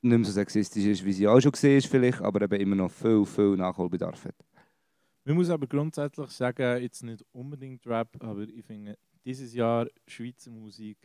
nicht 0.00 0.18
mehr 0.18 0.24
so 0.24 0.32
sexistisch 0.32 0.84
ist, 0.84 1.04
wie 1.04 1.12
sie 1.12 1.26
auch 1.26 1.40
schon 1.40 1.52
gesehen 1.52 1.78
ist, 1.78 1.86
vielleicht, 1.86 2.20
aber 2.20 2.42
eben 2.42 2.60
immer 2.60 2.76
noch 2.76 2.90
viel, 2.90 3.24
viel 3.24 3.56
Nachholbedarf 3.56 4.24
hat. 4.24 4.34
Man 5.24 5.36
muss 5.36 5.50
aber 5.50 5.66
grundsätzlich 5.66 6.30
sagen, 6.30 6.82
jetzt 6.82 7.02
nicht 7.02 7.24
unbedingt 7.32 7.86
Rap, 7.86 8.16
aber 8.20 8.42
ich 8.42 8.64
finde 8.64 8.96
dieses 9.24 9.52
Jahr 9.52 9.86
Schweizer 10.06 10.50
Musik, 10.50 10.96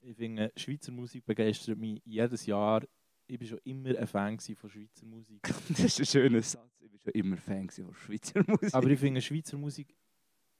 ich 0.00 0.16
finde 0.16 0.52
Schweizer 0.56 0.92
Musik 0.92 1.24
begeistert 1.24 1.78
mich 1.78 2.00
jedes 2.04 2.46
Jahr. 2.46 2.82
Ich 3.26 3.38
bin 3.38 3.48
schon 3.48 3.58
immer 3.64 3.96
ein 3.98 4.06
Fan 4.06 4.38
von 4.38 4.70
Schweizer 4.70 5.06
Musik. 5.06 5.40
Das 5.68 5.80
ist 5.80 6.00
ein 6.00 6.06
schöner 6.06 6.42
Satz. 6.42 6.80
Ich 6.80 6.92
war 6.92 6.98
schon 6.98 7.12
immer 7.12 7.36
Fan 7.36 7.68
von 7.70 7.94
Schweizer 7.94 8.44
Musik. 8.46 8.74
aber 8.74 8.88
ich 8.88 9.00
finde 9.00 9.20
Schweizer 9.20 9.56
Musik 9.56 9.94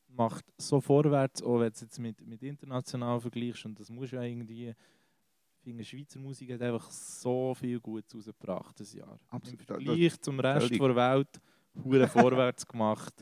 macht 0.08 0.44
so 0.56 0.80
vorwärts, 0.80 1.42
auch 1.42 1.60
wenn 1.60 1.68
du 1.68 1.74
es 1.74 1.80
jetzt 1.82 1.98
mit, 1.98 2.26
mit 2.26 2.42
international 2.42 3.20
vergleichst 3.20 3.64
und 3.66 3.78
das 3.78 3.90
muss 3.90 4.10
ja 4.10 4.22
irgendwie. 4.22 4.74
Finde 5.68 5.84
Schweizer 5.84 6.18
Musik 6.18 6.50
hat 6.52 6.62
einfach 6.62 6.90
so 6.90 7.54
viel 7.54 7.78
Gutes 7.78 8.14
rausgebracht 8.14 8.80
das 8.80 8.94
Jahr. 8.94 9.18
Absolut. 9.28 9.60
Im 9.60 9.66
Vergleich 9.66 10.20
zum 10.22 10.40
Rest 10.40 10.66
völlig. 10.68 10.80
der 10.80 10.96
Welt 10.96 11.40
hure 11.84 12.08
vorwärts 12.08 12.66
gemacht. 12.66 13.12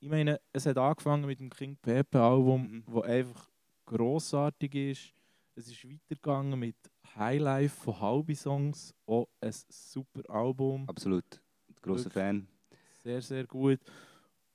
Ich 0.00 0.08
meine, 0.08 0.40
es 0.52 0.64
hat 0.64 0.78
angefangen 0.78 1.26
mit 1.26 1.38
dem 1.40 1.50
King 1.50 1.76
Pepe 1.76 2.18
Album, 2.20 2.62
Mhm. 2.62 2.84
wo 2.86 3.02
einfach 3.02 3.50
grossartig 3.84 4.74
ist. 4.74 5.12
Es 5.56 5.68
ist 5.68 5.84
weitergegangen 5.86 6.58
mit 6.58 6.76
Highlife 7.16 7.76
von 7.84 8.00
Halbi 8.00 8.34
Songs, 8.34 8.94
auch 9.06 9.28
ein 9.42 9.52
super 9.68 10.22
Album, 10.30 10.88
Absolut. 10.88 11.24
Grosser 11.82 12.06
Wirklich. 12.06 12.12
Fan. 12.14 12.48
sehr 13.02 13.20
sehr 13.20 13.46
gut. 13.46 13.78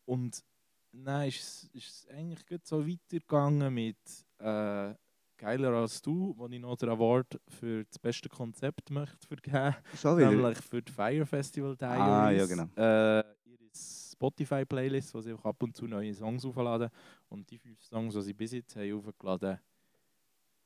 Und 0.05 0.43
dann 0.91 1.27
ist 1.27 1.39
es, 1.39 1.69
ist 1.75 1.87
es 1.87 2.07
eigentlich 2.09 2.43
gut 2.47 2.65
so 2.65 2.85
weitergegangen 2.87 3.71
mit 3.71 3.97
äh, 4.39 4.95
Geiler 5.39 5.71
als 5.73 6.01
du, 6.01 6.33
wo 6.37 6.47
ich 6.47 6.59
noch 6.59 6.75
den 6.75 6.89
Award 6.89 7.39
für 7.47 7.85
das 7.85 7.97
beste 7.97 8.27
Konzept 8.29 8.91
möchte 8.91 9.25
vergeben. 9.25 9.75
Schon 9.95 10.17
wieder. 10.17 10.29
Nämlich 10.29 10.57
für 10.59 10.81
die 10.81 10.91
Fire 10.91 11.25
Festival 11.25 11.75
Diaries. 11.75 12.01
Ah, 12.01 12.29
ja, 12.29 12.45
genau. 12.45 12.65
Äh, 12.75 13.23
ihre 13.45 13.69
Spotify-Playlist, 13.73 15.13
wo 15.13 15.21
sie 15.21 15.31
einfach 15.31 15.45
ab 15.45 15.63
und 15.63 15.75
zu 15.75 15.87
neue 15.87 16.13
Songs 16.13 16.45
aufladen. 16.45 16.89
Und 17.29 17.49
die 17.49 17.57
fünf 17.57 17.81
Songs, 17.81 18.13
die 18.13 18.21
sie 18.21 18.33
bis 18.33 18.51
jetzt 18.51 18.75
haben 18.75 18.93
aufgeladen 18.93 19.59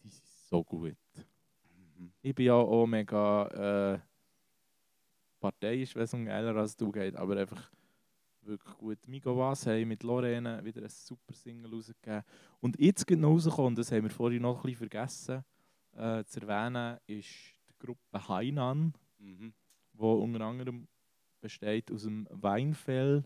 die 0.03 0.09
sind 0.09 0.25
so 0.49 0.63
gut. 0.63 0.97
Mhm. 1.95 2.11
Ich 2.21 2.35
bin 2.35 2.47
ja 2.47 2.55
auch 2.55 2.85
mega 2.85 3.93
äh, 3.93 3.99
parteiisch, 5.39 5.95
wenn 5.95 6.03
es 6.03 6.13
um 6.13 6.25
geiler 6.25 6.55
als 6.55 6.75
du 6.75 6.91
geht, 6.91 7.15
aber 7.15 7.37
einfach 7.37 7.71
wirklich 8.45 8.77
gut. 8.77 9.07
Migo 9.07 9.37
Was 9.37 9.65
haben 9.67 9.87
mit 9.87 10.03
Lorena 10.03 10.63
wieder 10.63 10.83
ein 10.83 10.89
super 10.89 11.33
Single 11.33 11.71
rausgegeben. 11.73 12.23
Und 12.59 12.79
jetzt 12.79 13.05
geht 13.07 13.19
noch 13.19 13.29
rausgekommen, 13.29 13.67
und 13.67 13.77
das 13.77 13.91
haben 13.91 14.03
wir 14.03 14.09
vorhin 14.09 14.41
noch 14.41 14.57
ein 14.57 14.61
bisschen 14.63 14.77
vergessen 14.89 15.43
äh, 15.95 16.23
zu 16.25 16.41
erwähnen, 16.41 16.99
ist 17.07 17.29
die 17.69 17.85
Gruppe 17.85 18.27
Hainan 18.27 18.93
Mhm. 19.23 19.53
wo 19.93 20.15
unter 20.15 20.41
anderem 20.41 20.87
besteht 21.39 21.91
aus 21.91 22.03
dem 22.03 22.27
Weinfell, 22.29 23.23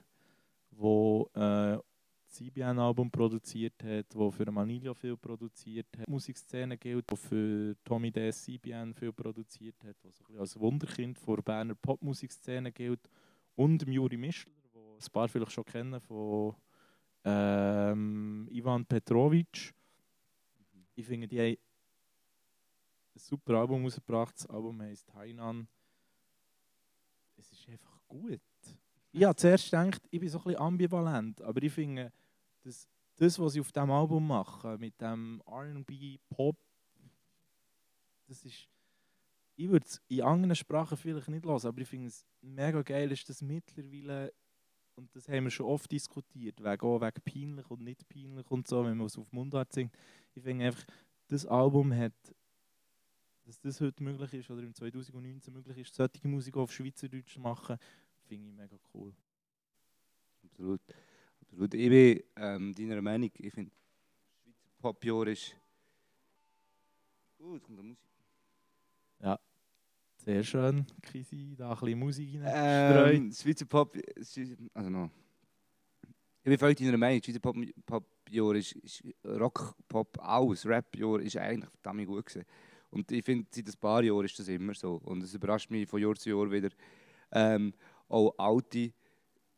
wo 0.71 1.29
äh, 1.33 1.77
das 1.79 1.83
CBN-Album 2.29 3.09
produziert 3.09 3.81
hat, 3.83 4.13
wo 4.13 4.29
für 4.29 4.51
Manilio 4.51 4.93
viel 4.93 5.15
produziert 5.17 5.87
hat, 5.97 6.07
Musikszene 6.07 6.77
gilt, 6.77 7.05
wo 7.09 7.15
für 7.15 7.75
Tommy 7.83 8.11
D. 8.11 8.31
CBN 8.31 8.93
viel 8.93 9.13
produziert 9.13 9.81
hat, 9.83 9.95
bisschen 10.01 10.37
als 10.37 10.59
Wunderkind 10.59 11.19
der 11.25 11.41
Berner 11.41 11.75
Popmusikszene 11.75 12.71
gilt 12.71 13.09
und 13.55 13.87
Juri 13.87 14.17
Mischler, 14.17 14.51
wo 14.51 14.56
ein 14.97 15.11
paar 15.11 15.27
vielleicht 15.27 15.51
schon 15.51 15.65
kennen 15.65 15.99
von 16.01 16.55
ähm, 17.23 18.47
Ivan 18.51 18.85
Petrovic. 18.85 19.73
Ich 20.95 21.05
finde, 21.05 21.27
die 21.27 21.39
haben 21.39 21.57
ein 23.15 23.19
super 23.19 23.55
Album 23.55 23.83
rausgebracht. 23.83 24.35
Das 24.35 24.47
Album 24.47 24.81
heißt 24.81 25.13
Hainan 25.13 25.67
es 27.37 27.51
ist 27.51 27.69
einfach 27.69 27.99
gut. 28.07 28.41
Ich 29.11 29.23
habe 29.23 29.35
zuerst 29.35 29.65
gedacht, 29.65 30.01
ich 30.09 30.19
bin 30.19 30.29
so 30.29 30.39
ein 30.39 30.43
bisschen 30.43 30.61
ambivalent, 30.61 31.41
aber 31.41 31.61
ich 31.63 31.71
finde, 31.71 32.11
dass 32.63 32.87
das, 33.15 33.39
was 33.39 33.53
sie 33.53 33.61
auf 33.61 33.71
diesem 33.71 33.91
Album 33.91 34.27
machen, 34.27 34.79
mit 34.79 34.99
dem 34.99 35.41
R&B, 35.45 36.17
Pop, 36.29 36.57
das 38.27 38.43
ist, 38.43 38.67
ich 39.55 39.69
würde 39.69 39.85
es 39.85 40.01
in 40.07 40.21
anderen 40.21 40.55
Sprachen 40.55 40.97
vielleicht 40.97 41.29
nicht 41.29 41.45
hören, 41.45 41.65
aber 41.65 41.81
ich 41.81 41.87
finde 41.87 42.07
es 42.07 42.25
mega 42.41 42.81
geil, 42.81 43.11
ist 43.11 43.27
das 43.29 43.41
mittlerweile, 43.41 44.33
und 44.97 45.15
das 45.15 45.29
haben 45.29 45.45
wir 45.45 45.51
schon 45.51 45.67
oft 45.67 45.91
diskutiert, 45.91 46.63
wegen, 46.63 46.81
auch 46.81 47.01
wegen 47.01 47.21
peinlich 47.23 47.69
und 47.69 47.81
nicht 47.81 48.07
peinlich 48.09 48.49
und 48.49 48.67
so, 48.67 48.83
wenn 48.83 48.97
man 48.97 49.07
es 49.07 49.17
auf 49.17 49.31
Mundart 49.31 49.71
singt. 49.71 49.93
Ich 50.33 50.43
finde 50.43 50.65
einfach, 50.65 50.85
das 51.27 51.45
Album 51.45 51.93
hat 51.93 52.13
dass 53.47 53.61
das 53.61 53.79
heute 53.79 54.03
möglich 54.03 54.33
ist 54.33 54.49
oder 54.51 54.61
im 54.61 54.75
2019 54.75 55.53
möglich 55.53 55.77
ist, 55.77 55.95
solche 55.95 56.27
Musik 56.27 56.57
auf 56.57 56.71
Schweizerdeutsch 56.71 57.35
zu 57.35 57.39
machen, 57.39 57.77
finde 58.27 58.49
ich 58.49 58.53
mega 58.53 58.77
cool. 58.93 59.13
absolut. 60.43 60.81
absolut. 61.41 61.73
Ich 61.73 61.89
bin 61.89 62.23
ähm, 62.35 62.75
deiner 62.75 63.01
Meinung, 63.01 63.31
ich 63.33 63.53
finde, 63.53 63.71
Schweizer 64.43 64.69
Popjahr 64.79 65.27
ist 65.27 65.55
gut. 67.37 67.63
Kommt 67.63 67.79
da 67.79 67.83
Musik? 67.83 67.97
Sehr 70.27 70.43
schön, 70.43 70.85
Kisi, 71.03 71.55
da 71.57 71.69
ein 71.69 71.79
bisschen 71.79 71.99
Musik 71.99 72.41
Ähm, 72.43 72.97
rein. 72.97 73.31
Schweizer 73.31 73.65
Pop, 73.65 73.97
also 74.73 74.89
noch. 74.89 75.09
Ich 76.43 76.49
bin 76.49 76.57
völlig 76.57 76.77
deiner 76.77 76.97
Meinung, 76.97 77.23
Schweizer 77.23 77.39
Pop, 77.39 77.55
Popjahr 77.85 78.55
ist, 78.55 78.73
ist 78.73 79.05
Rock, 79.23 79.73
Pop, 79.87 80.17
alles, 80.21 80.65
Rap-Jahr 80.65 81.21
ist 81.21 81.37
eigentlich 81.37 81.69
verdammt 81.69 82.05
gut 82.05 82.25
gewesen. 82.25 82.45
Und 82.89 83.09
ich 83.09 83.23
finde, 83.23 83.47
seit 83.51 83.69
ein 83.69 83.79
paar 83.79 84.03
Jahren 84.03 84.25
ist 84.25 84.37
das 84.37 84.49
immer 84.49 84.73
so. 84.73 84.95
Und 85.05 85.23
es 85.23 85.33
überrascht 85.33 85.71
mich 85.71 85.87
von 85.87 86.01
Jahr 86.01 86.15
zu 86.15 86.29
Jahr 86.29 86.51
wieder. 86.51 86.71
Ähm, 87.31 87.73
auch 88.09 88.33
alte 88.37 88.91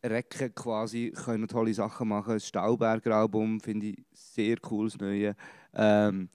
Recken 0.03 0.53
quasi 0.53 1.11
können 1.15 1.47
tolle 1.47 1.73
Sachen 1.73 2.09
machen. 2.09 2.35
Das 2.35 2.47
Stauberger 2.47 3.15
Album 3.15 3.59
finde 3.59 3.87
ich 3.87 4.05
sehr 4.13 4.57
cool, 4.69 4.85
das 4.85 4.99
neue. 4.99 5.35
Ähm, 5.73 6.29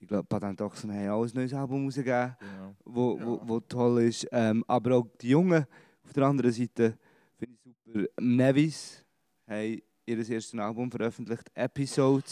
ich 0.00 0.08
glaube, 0.08 0.64
Ochsen 0.64 0.92
haben 0.92 1.08
auch 1.10 1.24
ein 1.24 1.30
neues 1.34 1.52
Album 1.52 1.84
rausgegeben 1.84 2.36
Genau. 2.40 2.74
wo, 2.84 3.20
wo, 3.20 3.40
wo 3.44 3.60
toll 3.60 4.02
ist. 4.04 4.26
Ähm, 4.32 4.64
aber 4.66 4.96
auch 4.96 5.06
die 5.20 5.28
Jungen 5.28 5.66
auf 6.04 6.12
der 6.12 6.24
anderen 6.24 6.52
Seite 6.52 6.96
finde 7.38 7.54
ich 7.54 7.60
super. 7.62 8.06
Nevis 8.20 9.04
haben 9.46 9.80
ihr 10.06 10.18
erstes 10.18 10.58
Album 10.58 10.90
veröffentlicht, 10.90 11.50
Episode, 11.54 12.24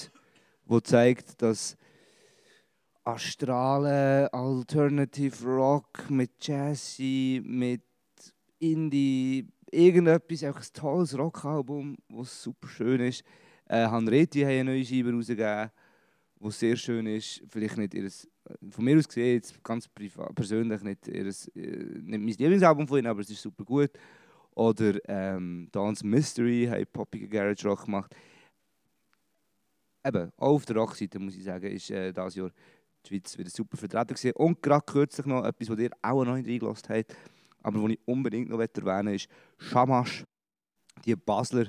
wo 0.64 0.80
zeigt, 0.80 1.40
dass 1.42 1.76
astrale 3.04 4.32
Alternative 4.32 5.44
Rock 5.46 6.10
mit 6.10 6.30
Jazzy, 6.40 7.40
mit 7.44 7.82
Indie, 8.58 9.46
irgendetwas, 9.70 10.42
einfach 10.44 10.62
ein 10.62 10.72
tolles 10.72 11.16
Rockalbum, 11.16 11.96
das 12.08 12.42
super 12.42 12.68
schön 12.68 13.00
ist. 13.00 13.22
Äh, 13.66 13.86
Hanreti 13.86 14.40
haben 14.40 14.50
eine 14.50 14.64
neue 14.64 14.84
Scheibe 14.84 15.12
rausgegeben, 15.12 15.70
die 16.40 16.50
sehr 16.50 16.76
schön 16.76 17.06
ist. 17.06 17.42
Vielleicht 17.48 17.76
nicht 17.76 17.94
ihres, 17.94 18.28
von 18.70 18.84
mir 18.84 18.98
aus 18.98 19.08
gesehen, 19.08 19.34
jetzt 19.34 19.62
ganz 19.62 19.88
privat, 19.88 20.34
persönlich 20.34 20.82
nicht, 20.82 21.08
ihres, 21.08 21.48
äh, 21.48 21.60
nicht 21.60 22.04
mein 22.04 22.26
Lieblingsalbum 22.26 22.86
von 22.86 22.98
ihnen, 22.98 23.08
aber 23.08 23.20
es 23.20 23.30
ist 23.30 23.42
super 23.42 23.64
gut. 23.64 23.90
Oder 24.54 24.98
ähm, 25.08 25.68
Dance 25.70 26.06
Mystery 26.06 26.68
haben 26.70 26.86
Poppy 26.92 27.26
Garage 27.28 27.68
Rock 27.68 27.84
gemacht. 27.84 28.14
Eben, 30.04 30.32
auch 30.36 30.54
auf 30.54 30.64
der 30.64 30.76
Rockseite 30.76 31.18
muss 31.18 31.36
ich 31.36 31.44
sagen, 31.44 31.70
ist 31.70 31.90
äh, 31.90 32.12
dieses 32.12 32.34
Jahr 32.34 32.50
die 33.04 33.08
Schweiz 33.08 33.38
wieder 33.38 33.50
super 33.50 33.76
vertreten 33.76 34.14
gewesen. 34.14 34.32
Und 34.32 34.62
gerade 34.62 34.84
kürzlich 34.84 35.26
noch 35.26 35.44
etwas, 35.44 35.68
was 35.70 35.78
ihr 35.78 35.90
auch 36.02 36.24
noch 36.24 36.36
nicht 36.36 36.48
reingelassen 36.48 36.88
habt, 36.88 37.16
aber 37.62 37.82
was 37.82 37.90
ich 37.90 38.00
unbedingt 38.06 38.48
noch 38.48 38.60
erwähnen 38.60 39.08
will, 39.08 39.14
ist 39.14 39.28
Shamash, 39.58 40.24
die 41.04 41.14
Basler 41.14 41.66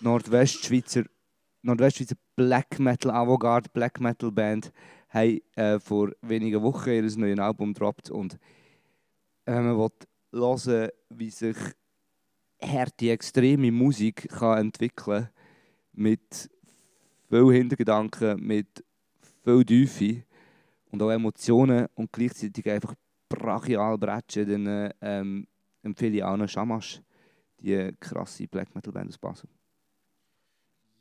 Nordwestschweizer 0.00 1.04
Nordwestschweizer 1.64 2.16
Black 2.36 2.78
Metal 2.78 3.10
Avantgarde 3.10 3.70
Black 3.72 3.98
Metal 3.98 4.30
Band 4.30 4.70
haben 5.08 5.40
äh, 5.56 5.80
vor 5.80 6.10
wenigen 6.20 6.62
Wochen 6.62 6.90
ihr 6.90 7.02
neues 7.16 7.38
Album 7.38 7.72
gedroppt 7.72 8.10
und 8.10 8.38
wenn 9.46 9.64
man 9.64 9.78
will 9.78 9.90
hören 10.32 10.90
wie 11.08 11.30
sich 11.30 11.56
harte, 12.62 13.10
extreme 13.10 13.72
Musik 13.72 14.28
kann 14.28 14.58
entwickeln 14.58 15.30
mit 15.94 16.50
viel 17.30 17.52
Hintergedanken, 17.52 18.46
mit 18.46 18.84
viel 19.42 19.64
Tiefe 19.64 20.22
und 20.90 21.02
auch 21.02 21.10
Emotionen 21.10 21.86
und 21.94 22.12
gleichzeitig 22.12 22.68
einfach 22.70 22.94
brachial 23.30 23.96
bretschen, 23.96 24.48
dann 24.50 24.66
äh, 24.66 24.90
ähm, 25.00 25.46
empfehle 25.82 26.16
ich 26.16 26.24
auch 26.24 26.36
noch 26.36 26.48
Shamash, 26.48 27.00
die 27.58 27.90
krasse 27.98 28.46
Black 28.48 28.74
Metal 28.74 28.92
Band 28.92 29.08
aus 29.08 29.18
Basel. 29.18 29.48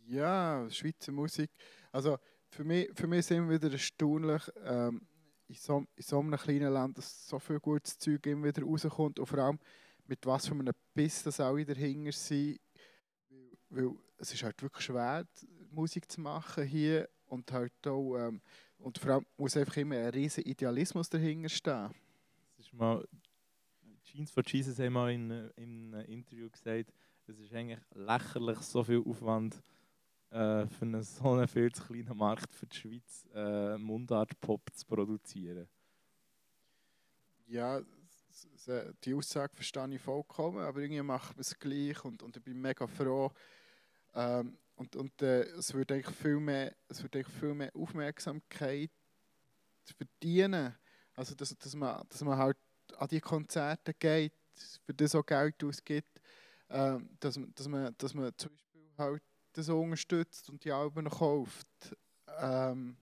Ja, 0.08 0.70
Schweizer 0.70 1.12
Musik. 1.12 1.50
Also 1.92 2.18
für 2.50 2.64
mich, 2.64 2.90
für 2.94 3.08
mich 3.08 3.20
ist 3.20 3.32
immer 3.32 3.50
wieder 3.50 3.72
erstaunlich, 3.72 4.42
ähm, 4.64 5.02
in, 5.48 5.56
so, 5.56 5.86
in 5.96 6.04
so 6.04 6.20
einem 6.20 6.38
kleinen 6.38 6.74
Land, 6.74 6.98
dass 6.98 7.28
so 7.28 7.40
viel 7.40 7.60
gutes 7.60 7.98
Zeug 7.98 8.26
immer 8.26 8.48
wieder 8.48 8.64
rauskommt 8.64 9.20
und 9.20 9.26
vor 9.26 9.40
allem 9.40 9.60
mit 10.06 10.26
was 10.26 10.48
für 10.48 10.54
einem 10.54 10.74
Biss 10.94 11.24
das 11.24 11.40
alle 11.40 11.66
dahinter 11.66 12.12
sind. 12.12 12.60
Weil, 13.70 13.86
weil 13.86 13.96
es 14.18 14.34
ist 14.34 14.44
halt 14.44 14.62
wirklich 14.62 14.86
schwer, 14.86 15.26
Musik 15.72 16.12
zu 16.12 16.22
machen 16.22 16.66
hier 16.66 17.10
und 17.26 17.52
halt 17.52 17.74
auch, 17.88 18.18
ähm, 18.18 18.42
und 18.78 18.98
vor 18.98 19.14
allem 19.14 19.26
muss 19.38 19.56
einfach 19.56 19.78
immer 19.78 19.96
ein 19.96 20.10
riesen 20.10 20.44
Idealismus 20.44 21.10
dahinter 21.10 21.50
stehen. 21.50 21.92
Es 22.58 22.66
ist 22.66 22.74
mal, 22.74 23.08
Jeans 24.04 24.32
for 24.32 24.44
Jesus 24.46 24.78
haben 24.80 24.94
mal 24.94 25.12
in, 25.12 25.32
in 25.56 25.94
einem 25.94 26.06
Interview 26.06 26.50
gesagt, 26.50 26.92
es 27.26 27.40
ist 27.40 27.54
eigentlich 27.54 27.80
lächerlich, 27.94 28.60
so 28.60 28.84
viel 28.84 29.02
Aufwand 29.06 29.62
äh, 30.34 30.68
für 30.68 30.86
einen 30.86 31.04
so 31.04 31.32
einen 31.32 31.48
viel 31.48 31.72
zu 31.74 31.84
kleinen 31.86 32.18
Markt 32.18 32.54
für 32.54 32.68
die 32.68 32.78
Schweiz 32.78 33.28
äh, 33.34 33.78
Mundart-Pop 33.78 34.64
zu 34.74 34.86
produzieren. 34.88 35.70
Ja, 37.48 37.80
s- 37.80 38.48
die 39.04 39.14
Aussage 39.14 39.56
verstehe 39.56 39.88
ich 39.94 40.02
vollkommen, 40.02 40.60
aber 40.60 40.82
irgendwie 40.82 41.02
macht 41.04 41.36
man 41.36 41.42
es 41.42 41.58
gleich 41.60 42.04
und, 42.06 42.24
und 42.24 42.38
ich 42.38 42.44
bin 42.44 42.62
mega 42.62 42.88
froh. 42.88 43.32
Ähm, 44.16 44.58
und 44.76 44.96
und 44.96 45.22
äh, 45.22 45.44
es 45.44 45.74
würde 45.74 45.96
eigentlich 45.96 46.16
viel 46.16 46.40
mehr, 46.40 46.76
eigentlich 46.90 47.28
viel 47.28 47.54
mehr 47.54 47.72
Aufmerksamkeit 47.76 48.92
verdienen. 49.98 50.76
Also 51.16 51.36
dass, 51.36 51.58
dass, 51.58 51.76
man, 51.76 52.04
dass 52.10 52.24
man 52.24 52.38
halt 52.38 52.58
an 52.98 53.08
die 53.10 53.22
Konzerte 53.22 53.94
geht, 53.94 54.34
für 54.86 54.94
das 54.94 55.16
auch 55.16 55.26
Geld 55.26 55.64
ausgibt, 55.64 56.22
ähm, 56.70 57.10
dass, 57.20 57.40
dass, 57.56 57.68
man, 57.68 57.96
dass 57.98 58.14
man 58.14 58.34
zum 58.38 58.52
Beispiel 58.52 58.92
halt 58.98 59.24
das 59.54 59.70
auch 59.70 59.82
unterstützt 59.82 60.50
und 60.50 60.64
die 60.64 60.72
Alben 60.72 61.10
kauft. 61.10 61.68
Ähm, 62.40 62.98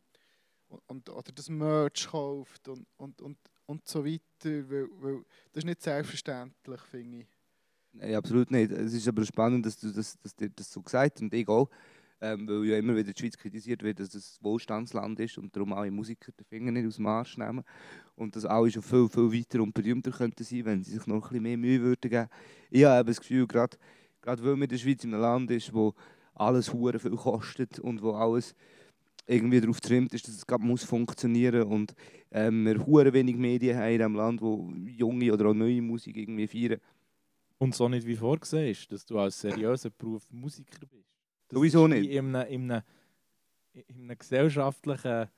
und, 0.88 1.10
oder 1.10 1.32
das 1.34 1.50
Merch 1.50 2.08
kauft 2.10 2.68
und, 2.68 2.88
und, 2.98 3.22
und, 3.22 3.38
und 3.66 3.88
so 3.88 4.06
weiter, 4.06 4.22
weil, 4.70 4.88
weil 5.00 5.24
das 5.52 5.64
ist 5.64 5.66
nicht 5.66 5.82
selbstverständlich, 5.82 6.82
finde 6.82 7.20
ich. 7.20 7.28
Nein, 7.94 8.16
absolut 8.16 8.50
nicht. 8.52 8.72
Es 8.72 8.94
ist 8.94 9.08
aber 9.08 9.26
spannend, 9.26 9.66
dass 9.66 9.78
du 9.78 9.92
das, 9.92 10.18
dass 10.20 10.36
dir 10.36 10.50
das 10.50 10.72
so 10.72 10.82
gesagt 10.82 11.16
hast 11.16 11.22
und 11.22 11.34
ich 11.34 11.48
auch. 11.48 11.70
Ähm, 12.24 12.48
weil 12.48 12.66
ja 12.66 12.78
immer 12.78 12.96
wieder 12.96 13.12
die 13.12 13.20
Schweiz 13.20 13.36
kritisiert 13.36 13.82
wird, 13.82 14.00
dass 14.00 14.14
es 14.14 14.38
ein 14.40 14.44
Wohlstandsland 14.44 15.20
ist 15.20 15.40
und 15.40 15.56
darum 15.56 15.74
alle 15.74 15.90
Musiker 15.90 16.32
den 16.32 16.46
Finger 16.46 16.72
nicht 16.72 16.86
aus 16.86 16.98
dem 16.98 17.08
Arsch 17.08 17.36
nehmen. 17.36 17.64
Und 18.16 18.36
dass 18.36 18.46
alle 18.46 18.70
schon 18.70 18.84
viel, 18.84 19.10
viel 19.10 19.34
weiter 19.34 19.64
und 19.64 19.74
berühmter 19.74 20.12
könnten 20.12 20.44
sein, 20.44 20.66
wenn 20.66 20.84
sie 20.84 20.92
sich 20.92 21.08
noch 21.08 21.16
ein 21.16 21.22
bisschen 21.22 21.42
mehr 21.42 21.58
Mühe 21.58 21.82
würden 21.82 22.12
geben. 22.12 22.30
Ich 22.70 22.84
habe 22.84 23.10
das 23.10 23.20
Gefühl, 23.20 23.48
gerade, 23.48 23.76
gerade 24.22 24.44
weil 24.44 24.52
man 24.52 24.64
in 24.64 24.70
der 24.70 24.78
Schweiz 24.78 25.04
in 25.04 25.16
einem 25.16 25.24
Land 25.24 25.50
ist, 25.50 25.74
wo 25.74 25.96
alles 26.42 26.74
hure 26.74 27.00
viel 27.00 27.16
kostet 27.16 27.80
und 27.80 28.02
wo 28.02 28.14
alles 28.14 28.56
irgendwie 29.28 29.62
darauf 29.62 29.80
trimmt 29.80 30.14
ist, 30.14 30.28
dass 30.28 30.36
es 30.36 30.48
gerade 30.48 30.64
muss 30.64 30.84
funktionieren 30.84 31.64
und 31.64 31.94
ähm, 32.32 32.66
wir 32.66 32.86
hure 32.86 33.14
wenig 33.14 33.38
Medien 33.38 33.78
haben 33.78 33.92
in 33.92 33.98
diesem 33.98 34.16
Land, 34.16 34.42
wo 34.42 34.72
junge 34.86 35.32
oder 35.32 35.50
auch 35.50 35.54
neue 35.54 35.82
Musik 35.82 36.18
irgendwie 36.18 36.48
feiern. 36.48 36.82
Und 37.60 37.76
so 37.76 37.88
nicht 37.88 38.08
wie 38.08 38.16
vorgesehen 38.16 38.72
ist, 38.72 38.92
dass 38.92 39.06
du 39.06 39.20
als 39.20 39.40
seriöser 39.40 39.92
Beruf 39.92 40.24
Musiker 40.32 40.80
bist. 40.88 41.08
Das 41.48 41.58
Sowieso 41.58 41.88
nicht. 41.88 42.10
In 42.10 42.36
einer, 42.36 42.48
in 42.48 42.72
einer, 42.72 42.84
in 43.74 44.04
einer 44.04 44.16
gesellschaftlichen, 44.16 45.30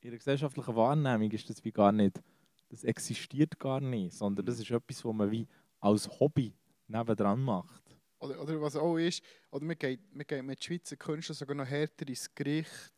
in 0.00 0.08
einer 0.10 0.18
gesellschaftlichen 0.18 0.76
Wahrnehmung 0.76 1.30
ist 1.32 1.50
das 1.50 1.64
wie 1.64 1.72
gar 1.72 1.90
nicht, 1.90 2.22
das 2.68 2.84
existiert 2.84 3.58
gar 3.58 3.80
nicht, 3.80 4.12
sondern 4.12 4.46
das 4.46 4.60
ist 4.60 4.70
etwas, 4.70 5.04
was 5.04 5.14
man 5.14 5.30
wie 5.30 5.48
als 5.80 6.08
Hobby 6.20 6.54
nebendran 6.86 7.42
macht. 7.42 7.85
Oder, 8.18 8.40
oder 8.42 8.60
was 8.60 8.76
auch 8.76 8.96
ist, 8.96 9.22
oder 9.50 9.64
man 9.64 9.78
geht, 9.78 10.00
man 10.14 10.26
geht 10.26 10.42
mit 10.42 10.62
Schweizer 10.64 10.96
Künstlern 10.96 11.36
sogar 11.36 11.54
noch 11.56 11.66
härter 11.66 12.08
ins 12.08 12.34
Gericht. 12.34 12.92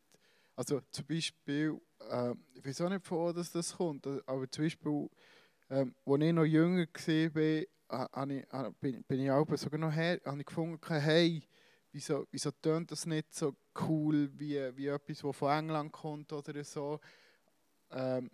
Also 0.57 0.81
zum 0.91 1.07
Beispiel, 1.07 1.81
äh, 2.11 2.33
ich 2.55 2.65
weiß 2.67 2.81
auch 2.83 2.89
nicht, 2.91 3.07
von 3.07 3.19
wo 3.19 3.33
das, 3.33 3.53
das 3.53 3.77
kommt, 3.77 4.07
aber 4.07 4.51
zum 4.51 4.65
Beispiel, 4.65 5.09
ähm, 5.71 5.95
als 6.07 6.23
ich 6.23 6.33
noch 6.33 6.45
jünger 6.45 6.87
war, 6.87 7.65
ich, 8.31 8.47
ha- 8.53 8.71
bin, 8.81 9.03
bin 9.05 9.21
ich 9.21 9.31
auch 9.31 9.47
sogar 9.57 9.79
noch 9.81 9.93
her, 9.93 10.21
habe 10.25 10.41
ich 10.41 10.47
gefunden, 10.47 10.81
hey, 10.89 11.43
wieso, 11.93 12.27
wieso 12.31 12.51
tönt 12.51 12.91
das 12.91 13.07
nicht 13.07 13.33
so 13.35 13.55
cool 13.89 14.31
wie, 14.35 14.59
wie 14.77 14.89
etwas, 14.89 15.19
das 15.19 15.37
von 15.37 15.53
England 15.59 15.93
kommt 15.93 16.33
oder 16.33 16.63
so. 16.65 17.01
Ähm, 17.91 18.31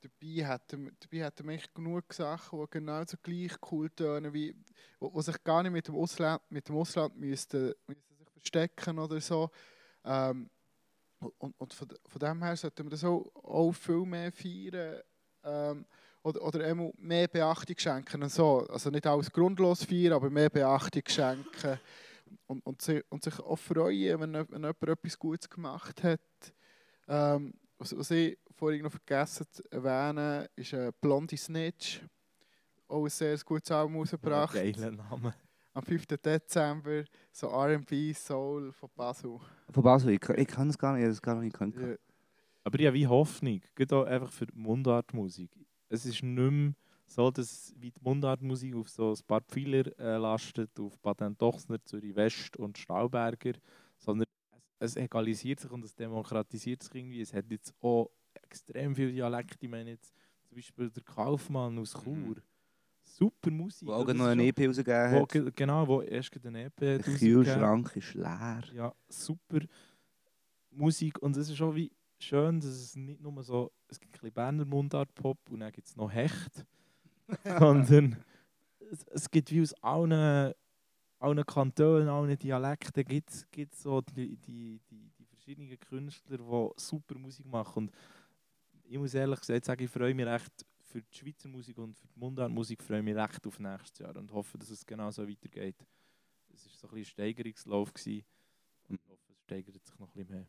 dabei 0.00 0.46
hätten, 0.46 0.96
dabei 1.00 1.24
hätten 1.24 1.48
wir 1.48 1.60
genug 1.74 2.12
Sachen, 2.12 2.60
die 2.60 2.66
genauso 2.70 3.16
gleich 3.22 3.52
cool 3.70 3.90
tönen, 3.90 4.32
wie, 4.32 4.54
wo, 4.98 5.12
wo 5.12 5.20
sich 5.20 5.42
gar 5.42 5.62
nicht 5.62 5.72
mit 5.72 5.88
dem 5.88 5.96
Ausland, 5.96 6.42
mit 6.50 6.68
dem 6.68 6.76
Ausland 6.76 7.16
müssten, 7.16 7.72
müssten 7.86 8.16
sich 8.16 8.28
verstecken 8.30 8.98
oder 8.98 9.20
so. 9.20 9.50
Ähm, 10.04 10.50
und 11.38 11.54
und 11.58 11.72
von, 11.72 11.88
von 12.06 12.18
dem 12.20 12.42
her 12.42 12.56
sollten 12.56 12.84
wir 12.84 12.90
das 12.90 13.04
auch, 13.04 13.30
auch 13.34 13.72
viel 13.72 14.04
mehr 14.04 14.30
feiern 14.32 15.00
ähm, 15.44 15.86
oder, 16.22 16.42
oder 16.42 16.92
mehr 16.98 17.28
Beachtung 17.28 17.76
schenken. 17.78 18.22
Und 18.22 18.32
so. 18.32 18.66
Also 18.68 18.90
nicht 18.90 19.06
alles 19.06 19.30
grundlos 19.30 19.84
feiern, 19.84 20.12
aber 20.12 20.28
mehr 20.28 20.50
Beachtung 20.50 21.02
schenken 21.06 21.78
und, 22.46 22.64
und, 22.66 23.04
und 23.08 23.24
sich 23.24 23.38
auch 23.40 23.56
freuen, 23.56 24.20
wenn, 24.20 24.34
wenn 24.34 24.62
jemand 24.62 24.82
etwas 24.82 25.18
Gutes 25.18 25.48
gemacht 25.48 26.02
hat. 26.02 26.20
Ähm, 27.08 27.54
was, 27.78 27.96
was 27.96 28.10
ich 28.10 28.38
vorhin 28.50 28.82
noch 28.82 28.90
vergessen 28.90 29.46
zu 29.50 29.62
erwähnen, 29.70 30.46
ist 30.56 30.72
äh, 30.72 30.92
Blondie 31.00 31.36
Snitch. 31.36 32.00
Auch 32.88 33.04
ein 33.04 33.10
sehr 33.10 33.36
gutes 33.38 33.70
Album 33.70 33.96
rausgebracht. 33.96 34.54
Geiler 34.54 34.92
Name. 34.92 35.34
am 35.76 35.82
5. 35.82 36.06
Dezember, 36.06 37.04
so 37.30 37.48
R&B, 37.48 38.14
Soul 38.14 38.72
von 38.72 38.88
Basel. 38.96 39.38
Von 39.70 39.82
Basel, 39.82 40.14
ich, 40.14 40.26
ich 40.26 40.48
kann 40.48 40.70
es 40.70 40.78
gar 40.78 40.94
nicht, 40.94 41.02
ich 41.02 41.08
das 41.08 41.20
gar 41.20 41.34
nicht 41.34 41.52
gekannt. 41.52 41.76
Ja. 41.78 41.96
Aber 42.64 42.80
ich 42.80 42.86
habe 42.86 42.96
wie 42.96 43.06
Hoffnung, 43.06 43.60
geht 43.74 43.92
auch 43.92 44.04
einfach 44.04 44.32
für 44.32 44.46
die 44.46 44.58
Mundartmusik. 44.58 45.50
Es 45.90 46.06
ist 46.06 46.22
nicht 46.22 46.24
mehr 46.24 46.72
so, 47.06 47.30
dass 47.30 47.74
wie 47.78 47.90
die 47.90 48.00
Mundartmusik 48.00 48.74
auf 48.74 48.88
so 48.88 49.12
ein 49.12 49.26
paar 49.26 49.42
Pfeiler 49.42 49.86
äh, 49.98 50.16
lastet, 50.16 50.80
auf 50.80 51.00
Patent 51.02 51.42
Ochsner, 51.42 51.84
Zürich 51.84 52.16
West 52.16 52.56
und 52.56 52.78
Stauberger, 52.78 53.52
sondern 53.98 54.26
es, 54.78 54.96
egalisiert 54.96 55.60
sich 55.60 55.70
und 55.70 55.84
es 55.84 55.94
demokratisiert 55.94 56.82
sich 56.82 56.94
irgendwie. 56.94 57.20
Es 57.20 57.32
hat 57.32 57.50
jetzt 57.50 57.74
auch 57.80 58.10
extrem 58.42 58.94
viele 58.94 59.12
Dialekte. 59.12 59.56
Ich 59.60 59.70
meine 59.70 59.90
jetzt 59.90 60.12
zum 60.48 60.56
Beispiel 60.56 60.90
der 60.90 61.02
Kaufmann 61.02 61.78
aus 61.78 61.92
Chur. 61.92 62.14
Mhm. 62.14 62.36
Super 63.02 63.50
Musik. 63.50 63.88
Wo 63.88 63.92
auch 63.92 64.12
noch 64.12 64.26
eine 64.26 64.44
EP 64.46 64.66
rausgegeben 64.66 65.10
hat. 65.12 65.28
ge- 65.30 65.52
Genau, 65.54 65.86
wo 65.86 66.02
erst 66.02 66.32
eine 66.44 66.64
EP 66.64 66.76
Der. 66.80 66.98
Kühlschrank 67.00 67.94
ist 67.96 68.14
leer. 68.14 68.62
Ja, 68.74 68.94
super 69.08 69.60
Musik. 70.70 71.18
Und 71.20 71.36
es 71.36 71.48
ist 71.48 71.60
auch 71.62 71.74
wie 71.74 71.90
schön, 72.18 72.60
dass 72.60 72.70
es 72.70 72.96
nicht 72.96 73.20
nur 73.20 73.42
so, 73.42 73.70
es 73.88 74.00
gibt 74.00 74.14
ein 74.16 74.20
bisschen 74.20 74.34
Berner 74.34 74.64
Mundart-Pop 74.64 75.38
und 75.50 75.60
dann 75.60 75.72
gibt 75.72 75.86
es 75.86 75.96
noch 75.96 76.10
Hecht, 76.12 76.66
sondern 77.58 78.16
es, 78.90 79.04
es 79.08 79.30
gibt 79.30 79.50
wie 79.50 79.62
aus 79.62 79.72
allen, 79.82 80.52
allen 81.18 81.44
Kantonen, 81.44 82.08
allen 82.08 82.38
Dialekten 82.38 83.04
gibt 83.04 83.30
es 83.30 83.82
so 83.82 84.00
die, 84.00 84.36
die, 84.36 84.80
die, 84.90 85.10
die 85.18 85.24
verschiedenen 85.24 85.78
Künstler, 85.78 86.38
die 86.38 86.70
super 86.76 87.18
Musik 87.18 87.46
machen. 87.46 87.88
Und 87.88 87.92
ich 88.84 88.98
muss 88.98 89.14
ehrlich 89.14 89.40
gesagt 89.40 89.64
sagen, 89.64 89.82
ich 89.82 89.90
freue 89.90 90.14
mich 90.14 90.26
recht 90.26 90.52
für 90.84 91.02
die 91.02 91.16
Schweizer 91.16 91.48
Musik 91.48 91.78
und 91.78 91.96
für 91.96 92.06
die 92.06 92.18
Mundartmusik 92.18 92.82
freue 92.82 92.98
ich 92.98 93.04
mich 93.04 93.16
recht 93.16 93.46
auf 93.46 93.58
nächstes 93.58 93.98
Jahr 93.98 94.16
und 94.16 94.32
hoffe, 94.32 94.56
dass 94.58 94.70
es 94.70 94.86
genau 94.86 95.10
so 95.10 95.28
weitergeht. 95.28 95.76
Es 96.54 96.64
war 96.66 96.72
so 96.72 96.88
ein 96.88 96.94
bisschen 96.94 97.00
ein 97.00 97.04
Steigerungslauf 97.04 97.92
und 98.88 99.00
ich 99.00 99.08
hoffe, 99.08 99.32
es 99.32 99.40
steigert 99.42 99.84
sich 99.84 99.98
noch 99.98 100.08
ein 100.08 100.12
bisschen 100.14 100.30
mehr. 100.30 100.46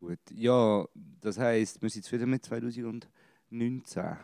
Gut. 0.00 0.18
Ja, 0.32 0.86
das 0.94 1.38
heisst, 1.38 1.80
wir 1.80 1.90
sind 1.90 2.04
jetzt 2.04 2.12
wieder 2.12 2.26
mit 2.26 2.44
2019. 2.44 4.02
Hat 4.02 4.18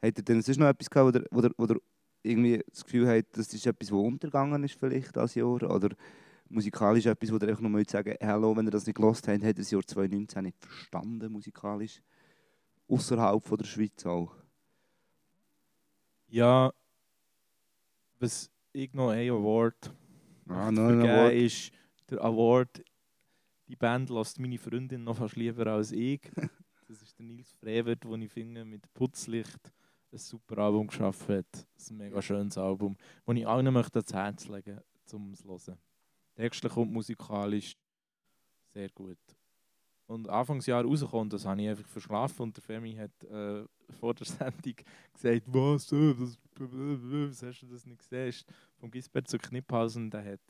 er 0.00 0.12
denn 0.12 0.42
sonst 0.42 0.58
noch 0.58 0.68
etwas 0.68 0.90
gehabt, 0.90 1.06
wo 1.06 1.10
der, 1.10 1.26
wo 1.30 1.40
der, 1.40 1.50
wo 1.56 1.66
der 1.66 1.80
irgendwie 2.26 2.62
das 2.70 2.84
Gefühl 2.84 3.08
hat, 3.08 3.26
das 3.32 3.52
ist 3.54 3.66
etwas, 3.66 3.88
das 3.88 3.96
untergegangen 3.96 4.62
ist 4.64 4.78
vielleicht 4.78 5.16
das 5.16 5.34
Jahr? 5.34 5.62
Oder 5.62 5.90
musikalisch 6.48 7.06
etwas, 7.06 7.30
wo 7.32 7.36
ihr 7.36 7.48
einfach 7.48 7.60
noch 7.62 7.70
mal 7.70 7.88
sagen 7.88 8.14
hallo, 8.22 8.56
wenn 8.56 8.66
ihr 8.66 8.70
das 8.70 8.86
nicht 8.86 8.96
gelost 8.96 9.26
habt, 9.28 9.42
hat 9.44 9.58
das 9.58 9.70
Jahr 9.70 9.82
2019 9.86 10.42
nicht 10.44 10.58
verstanden 10.60 11.32
musikalisch? 11.32 12.02
Außerhalb 12.88 13.42
von 13.44 13.58
der 13.58 13.64
Schweiz 13.64 14.04
auch. 14.06 14.32
Ja, 16.28 16.72
was 18.18 18.50
ich 18.72 18.92
noch 18.92 19.10
ein 19.10 19.30
Award 19.30 19.92
Ah, 20.48 20.70
möchte 20.70 20.72
noch 20.72 20.88
ein 20.88 21.00
vergeben 21.00 21.10
Award. 21.10 21.34
ist 21.34 21.72
der 22.10 22.24
Award, 22.24 22.84
die 23.68 23.76
Band 23.76 24.10
lässt 24.10 24.38
meine 24.38 24.58
Freundin 24.58 25.04
noch 25.04 25.16
fast 25.16 25.36
lieber 25.36 25.66
als 25.66 25.92
ich. 25.92 26.20
Das 26.88 27.02
ist 27.02 27.18
der 27.18 27.26
Nils 27.26 27.52
Frevert, 27.54 28.04
den 28.04 28.22
ich 28.22 28.30
finde 28.30 28.64
mit 28.64 28.94
Putzlicht 28.94 29.72
ein 30.12 30.18
super 30.18 30.58
Album 30.58 30.86
geschaffen 30.86 31.38
hat. 31.38 31.66
Ein 31.90 31.96
mega 31.96 32.22
schönes 32.22 32.56
Album, 32.58 32.96
das 33.26 33.36
ich 33.36 33.46
allen 33.46 33.72
möchte 33.72 33.98
ans 33.98 34.12
Herz 34.12 34.48
legen 34.48 34.80
um 35.12 35.32
es 35.32 35.40
zu 35.40 35.48
hören. 35.48 35.78
Textlich 36.34 36.76
und 36.76 36.92
musikalisch 36.92 37.76
sehr 38.72 38.88
gut. 38.90 39.18
Und 40.06 40.28
Anfangsjahr 40.28 40.84
rausgekommen, 40.84 41.30
das 41.30 41.44
habe 41.44 41.60
ich 41.62 41.68
einfach 41.68 41.86
verschlafen 41.86 42.42
und 42.42 42.56
der 42.56 42.62
Femi 42.62 42.94
hat 42.94 43.24
äh, 43.24 43.64
vor 43.98 44.14
der 44.14 44.26
Sendung 44.26 44.74
gesagt, 45.12 45.42
was, 45.46 45.92
äh, 45.92 46.14
das, 46.14 46.38
was 46.54 47.42
hast 47.42 47.62
du 47.62 47.66
das 47.66 47.86
nicht 47.86 47.98
gesehen? 47.98 48.34
Vom 48.76 48.90
Gisbert 48.90 49.28
zu 49.28 49.38
Kniphausen, 49.38 50.10
der 50.10 50.24
hat 50.24 50.40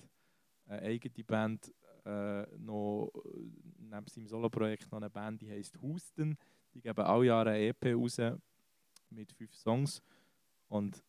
eine 0.66 0.82
eigene 0.82 1.24
Band, 1.24 1.72
äh, 2.04 2.42
noch 2.58 3.10
neben 3.78 4.06
seinem 4.08 4.26
Soloprojekt 4.26 4.90
noch 4.92 4.98
eine 4.98 5.10
Band, 5.10 5.40
die 5.40 5.50
heißt 5.50 5.78
Houston. 5.80 6.36
Die 6.74 6.80
geben 6.80 7.00
alle 7.00 7.26
Jahre 7.26 7.50
eine 7.50 7.68
EP 7.68 7.94
raus 7.94 8.18
mit 9.10 9.32
fünf 9.32 9.54
Songs 9.54 10.02
und 10.68 11.02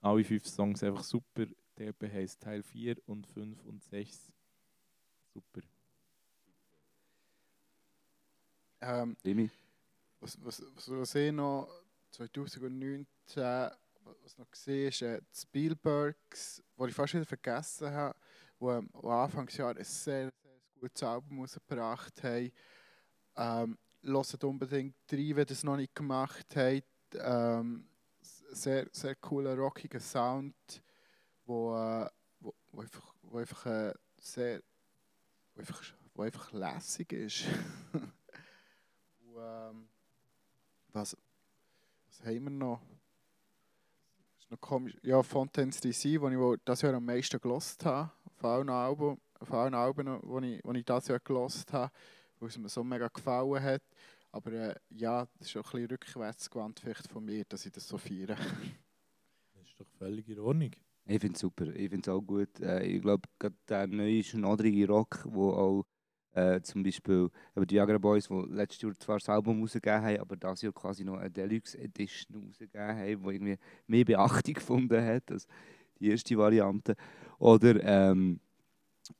alle 0.00 0.24
fünf 0.24 0.46
Songs 0.46 0.82
einfach 0.82 1.04
super. 1.04 1.46
Die 1.78 1.84
EP 1.84 2.02
heisst 2.12 2.42
Teil 2.42 2.62
4 2.62 2.96
und 3.06 3.26
5 3.26 3.64
und 3.64 3.82
6. 3.84 4.32
Super. 5.32 5.60
Ähm, 8.80 9.16
was, 10.20 10.44
was, 10.44 10.62
was, 10.74 10.90
was 10.90 11.14
ich 11.14 11.32
noch 11.32 11.68
2019 12.10 13.70
was 14.22 14.38
noch 14.38 14.50
gesehen 14.50 14.88
ist, 14.88 15.02
äh, 15.02 15.20
die 15.20 15.40
Spielbergs, 15.40 16.62
wo 16.76 16.86
ich 16.86 16.94
fast 16.94 17.14
wieder 17.14 17.26
vergessen 17.26 17.90
habe, 17.90 18.18
wo 18.58 18.70
am 18.70 18.88
am 18.94 19.06
Anfangsjahr 19.06 19.76
ein 19.76 19.84
sehr, 19.84 20.30
sehr 20.30 20.60
gutes 20.80 21.02
Album 21.02 21.40
rausgebracht 21.40 22.22
haben. 22.22 22.52
Ähm, 23.36 23.78
hört 24.02 24.44
unbedingt 24.44 24.94
rein, 25.10 25.36
wenn 25.36 25.46
ihr 25.46 25.50
es 25.50 25.64
noch 25.64 25.76
nicht 25.76 25.94
gemacht 25.94 26.46
habt. 26.54 26.84
Ähm, 27.14 27.86
sehr, 28.50 28.86
sehr 28.92 29.14
cooler, 29.16 29.56
rockiger 29.56 30.00
Sound, 30.00 30.54
wo, 31.44 31.76
äh, 31.76 32.08
wo, 32.40 32.54
wo 32.72 32.80
einfach, 32.80 33.14
wo 33.22 33.38
einfach 33.38 33.66
äh, 33.66 33.94
sehr 34.18 34.62
wo 35.54 35.60
einfach, 35.60 35.82
wo 36.14 36.22
einfach 36.22 36.52
lässig 36.52 37.12
ist. 37.12 37.44
Und, 37.92 39.36
ähm, 39.36 39.88
was, 40.92 41.16
was 42.06 42.26
haben 42.26 42.44
wir 42.44 42.50
noch? 42.50 42.80
Ist 44.38 44.50
noch. 44.50 44.80
Ja, 45.02 45.22
Fontaines 45.22 45.80
DC, 45.80 46.20
wo 46.20 46.28
ich 46.28 46.38
wohl 46.38 46.58
das 46.64 46.82
Jahr 46.82 46.94
am 46.94 47.04
meisten 47.04 47.40
gelost 47.40 47.84
habe. 47.84 48.10
Auf 48.24 48.44
allen 48.44 48.68
Alben, 48.68 49.20
auf 49.40 49.52
allen 49.52 49.74
Alben 49.74 50.20
wo 50.22 50.38
ich, 50.38 50.64
wo 50.64 50.72
ich 50.72 50.84
das 50.84 51.08
Jahr 51.08 51.20
gelost 51.20 51.72
habe, 51.72 51.92
weil 52.40 52.48
es 52.48 52.58
mir 52.58 52.68
so 52.68 52.84
mega 52.84 53.08
gefallen 53.08 53.62
hat. 53.62 53.82
Aber 54.30 54.52
äh, 54.52 54.74
ja, 54.90 55.26
das 55.38 55.48
ist 55.48 55.56
auch 55.56 55.74
ein 55.74 55.82
bisschen 55.82 55.90
rückwärtsgewandt 55.90 56.80
vielleicht 56.80 57.08
von 57.08 57.24
mir, 57.24 57.44
dass 57.48 57.64
ich 57.64 57.72
das 57.72 57.88
so 57.88 57.96
feiere. 57.98 58.36
Das 58.36 59.66
ist 59.66 59.80
doch 59.80 59.86
völlig 59.98 60.28
in 60.28 60.38
Ordnung. 60.38 60.70
Ich 61.06 61.20
finde 61.20 61.34
es 61.34 61.40
super, 61.40 61.66
ich 61.68 61.88
finde 61.88 62.10
es 62.10 62.14
auch 62.14 62.20
gut. 62.20 62.60
Äh, 62.60 62.84
ich 62.84 63.00
glaube, 63.00 63.26
gerade 63.38 63.56
der 63.68 63.86
neue 63.86 64.22
schnodrige 64.22 64.86
Rock, 64.86 65.24
wo 65.24 65.52
auch 65.52 65.86
äh, 66.34 66.60
zum 66.60 66.82
Beispiel 66.82 67.30
eben 67.56 67.66
die 67.66 67.74
Viagra 67.74 67.98
Boys, 67.98 68.28
die 68.28 68.44
letztes 68.50 68.82
Jahr 68.82 68.94
zwar 68.98 69.18
das 69.18 69.28
Album 69.28 69.62
rausgegeben 69.62 70.02
haben, 70.02 70.18
aber 70.18 70.36
dieses 70.36 70.62
Jahr 70.62 70.72
quasi 70.72 71.04
noch 71.04 71.16
eine 71.16 71.30
Deluxe 71.30 71.78
Edition 71.78 72.44
rausgegeben 72.44 72.88
haben, 72.88 73.22
die 73.22 73.34
irgendwie 73.34 73.58
mehr 73.86 74.04
Beachtung 74.04 74.54
gefunden 74.54 75.02
hat 75.02 75.30
als 75.32 75.46
die 75.98 76.10
erste 76.10 76.36
Variante. 76.36 76.94
Oder 77.38 77.82
ähm, 77.82 78.40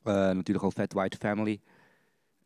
äh, 0.05 0.35
natürlich 0.35 0.63
auch 0.63 0.73
Fat 0.73 0.95
White 0.95 1.19
Family, 1.19 1.61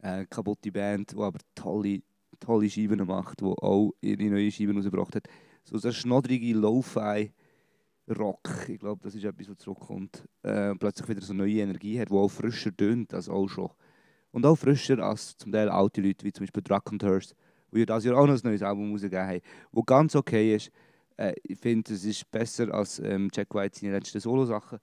äh, 0.03 0.26
kaputte 0.26 0.70
Band, 0.70 1.12
die 1.12 1.16
aber 1.16 1.38
tolle, 1.55 2.03
tolle 2.38 2.68
Scheiben 2.68 3.07
macht, 3.07 3.40
die 3.40 3.44
auch 3.44 3.92
ihre 4.00 4.24
neue 4.24 4.50
Scheiben 4.50 4.76
rausgebracht 4.76 5.16
hat. 5.16 5.28
So 5.64 5.78
der 5.78 5.92
schnodrige 5.92 6.53
Lo-Fi 6.55 7.32
Rock, 8.09 8.66
ich 8.68 8.80
glaube, 8.80 9.00
das 9.05 9.14
ist 9.14 9.24
etwas, 9.24 9.48
was 9.48 9.59
zurückkommt. 9.59 10.28
Äh, 10.42 10.74
plötzlich 10.74 11.09
wieder 11.09 11.20
so 11.20 11.32
neue 11.32 11.61
Energie 11.61 12.00
hat, 12.00 12.11
die 12.11 12.14
auch 12.14 12.28
frischer 12.28 12.76
tönt 12.76 13.14
als 13.14 13.28
auch 13.28 13.48
schon. 13.48 13.70
Und 14.32 14.44
auch 14.44 14.57
frischer 14.57 14.98
als 14.98 15.36
zum 15.36 15.53
Teil 15.53 15.68
alte 15.68 16.00
Leute, 16.00 16.24
wie 16.24 16.32
zum 16.32 16.44
Beispiel 16.44 16.62
Druck 16.62 16.90
and 16.90 17.03
Hurst, 17.05 17.36
die 17.72 17.80
ja 17.80 17.86
dieses 17.86 18.05
Jahr 18.05 18.18
auch 18.18 18.26
noch 18.26 18.34
ein 18.34 18.40
neues 18.42 18.62
Album 18.62 18.90
rausgegeben 18.90 19.26
haben, 19.26 19.40
das 19.72 19.86
ganz 19.86 20.16
okay 20.16 20.57
ist. 20.57 20.70
Äh, 21.16 21.34
ich 21.44 21.59
finde, 21.59 21.94
es 21.94 22.05
ist 22.05 22.28
besser 22.30 22.74
als 22.74 22.98
ähm, 22.98 23.28
Jack 23.32 23.55
White 23.55 23.78
seine 23.78 23.92
letzten 23.92 24.20
Solo-Sachen. 24.20 24.78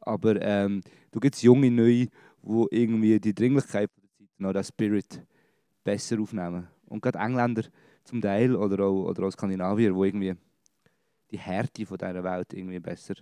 Aber 0.00 0.40
ähm, 0.40 0.82
du 1.10 1.20
gibt 1.20 1.36
es 1.36 1.42
junge 1.42 1.70
Neue, 1.70 2.08
die 2.42 2.66
irgendwie 2.70 3.18
die 3.18 3.34
Dringlichkeit 3.34 3.90
noch 4.38 4.52
den 4.52 4.64
Spirit 4.64 5.22
besser 5.84 6.20
aufnehmen. 6.20 6.68
Und 6.86 7.02
gerade 7.02 7.18
Engländer 7.18 7.64
zum 8.04 8.20
Teil 8.20 8.56
oder 8.56 8.84
auch, 8.84 9.08
oder 9.08 9.26
auch 9.26 9.30
Skandinavier, 9.30 9.92
die 9.92 9.98
irgendwie 9.98 10.34
die 11.30 11.38
Härte 11.38 11.84
von 11.84 11.98
dieser 11.98 12.24
Welt 12.24 12.52
irgendwie 12.54 12.80
besser 12.80 13.14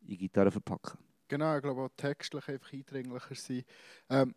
in 0.00 0.18
Gitarre 0.18 0.50
verpacken. 0.50 0.98
Genau, 1.28 1.56
ich 1.56 1.62
glaube 1.62 1.82
auch 1.82 1.90
textlich 1.96 2.46
einfach 2.48 2.72
eindringlicher 2.72 3.34
sein. 3.34 3.62
Ähm, 4.10 4.34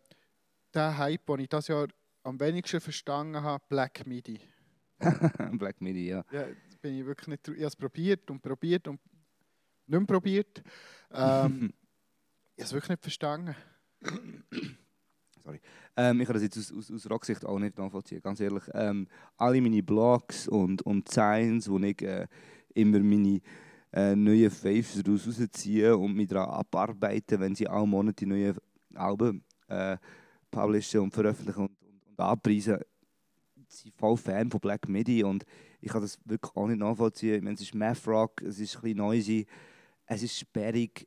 der 0.72 0.96
Hype, 0.96 1.26
den 1.26 1.40
ich 1.40 1.48
das 1.48 1.68
Jahr 1.68 1.88
am 2.22 2.38
wenigsten 2.40 2.80
verstanden 2.80 3.42
habe, 3.42 3.62
Black 3.68 4.06
Midi. 4.06 4.40
Black 5.58 5.80
Midi, 5.80 6.08
ja. 6.08 6.24
Ja, 6.30 6.46
bin 6.80 6.98
ich 6.98 7.06
wirklich 7.06 7.28
nicht. 7.28 7.48
Ich 7.48 7.54
habe 7.56 7.66
es 7.66 7.76
probiert 7.76 8.30
und 8.30 8.40
probiert 8.40 8.88
und 8.88 9.00
nicht 9.86 9.98
mehr 9.98 10.06
probiert. 10.06 10.62
Ähm, 11.12 11.72
ich 12.56 12.62
habe 12.62 12.64
es 12.64 12.72
wirklich 12.72 12.90
nicht 12.90 13.02
verstanden. 13.02 13.54
Ähm, 15.96 16.20
ich 16.20 16.26
kann 16.26 16.34
das 16.34 16.42
jetzt 16.42 16.58
aus, 16.58 16.72
aus, 16.72 16.90
aus 16.90 17.10
Rocksicht 17.10 17.44
auch 17.44 17.58
nicht 17.58 17.78
nachvollziehen, 17.78 18.20
ganz 18.20 18.40
ehrlich. 18.40 18.64
Ähm, 18.74 19.06
alle 19.36 19.60
meine 19.60 19.82
Blogs 19.82 20.48
und, 20.48 20.82
und 20.82 21.08
Designs, 21.08 21.68
wo 21.68 21.78
ich 21.78 22.02
äh, 22.02 22.26
immer 22.74 23.00
meine 23.00 23.40
äh, 23.92 24.14
neuen 24.14 24.50
Faves 24.50 25.02
rausziehe 25.06 25.96
und 25.96 26.14
mich 26.14 26.28
daran 26.28 26.50
abarbeite, 26.50 27.40
wenn 27.40 27.54
sie 27.54 27.66
alle 27.66 27.86
Monate 27.86 28.24
die 28.24 28.26
neuen 28.26 28.56
Alben 28.94 29.42
äh, 29.68 29.96
publishen 30.50 31.00
und 31.00 31.12
veröffentlichen 31.12 31.60
und, 31.60 31.76
und, 31.80 32.06
und 32.06 32.20
anpreisen, 32.20 32.78
sind 33.68 33.94
voll 33.96 34.16
Fan 34.16 34.50
von 34.50 34.60
Black 34.60 34.88
Midi 34.88 35.24
und 35.24 35.44
ich 35.80 35.90
kann 35.90 36.02
das 36.02 36.18
wirklich 36.24 36.54
auch 36.54 36.66
nicht 36.66 36.78
nachvollziehen. 36.78 37.36
Ich 37.36 37.42
meine, 37.42 37.54
es 37.54 37.62
ist 37.62 37.74
Math 37.74 38.06
Rock, 38.06 38.42
es 38.42 38.58
ist 38.58 38.76
ein 38.76 38.82
bisschen 38.82 38.98
noisy, 38.98 39.46
es 40.06 40.22
ist 40.22 40.38
sperrig. 40.38 41.06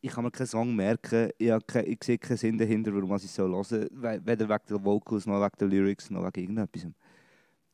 Ich 0.00 0.12
kann 0.12 0.24
mir 0.24 0.30
keinen 0.30 0.46
Song 0.46 0.76
merken, 0.76 1.30
ich, 1.38 1.50
habe 1.50 1.64
kein, 1.64 1.86
ich 1.86 1.98
sehe 2.04 2.18
keinen 2.18 2.36
Sinn 2.36 2.56
dahinter, 2.56 2.94
warum 2.94 3.16
ich 3.16 3.24
es 3.24 3.34
so 3.34 3.42
hören 3.42 3.88
Weder 4.24 4.48
wegen 4.48 4.66
der 4.68 4.84
Vocals, 4.84 5.26
noch 5.26 5.40
wegen 5.40 5.58
der 5.58 5.68
Lyrics, 5.68 6.10
noch 6.10 6.24
wegen 6.24 6.40
irgendetwas. 6.40 6.86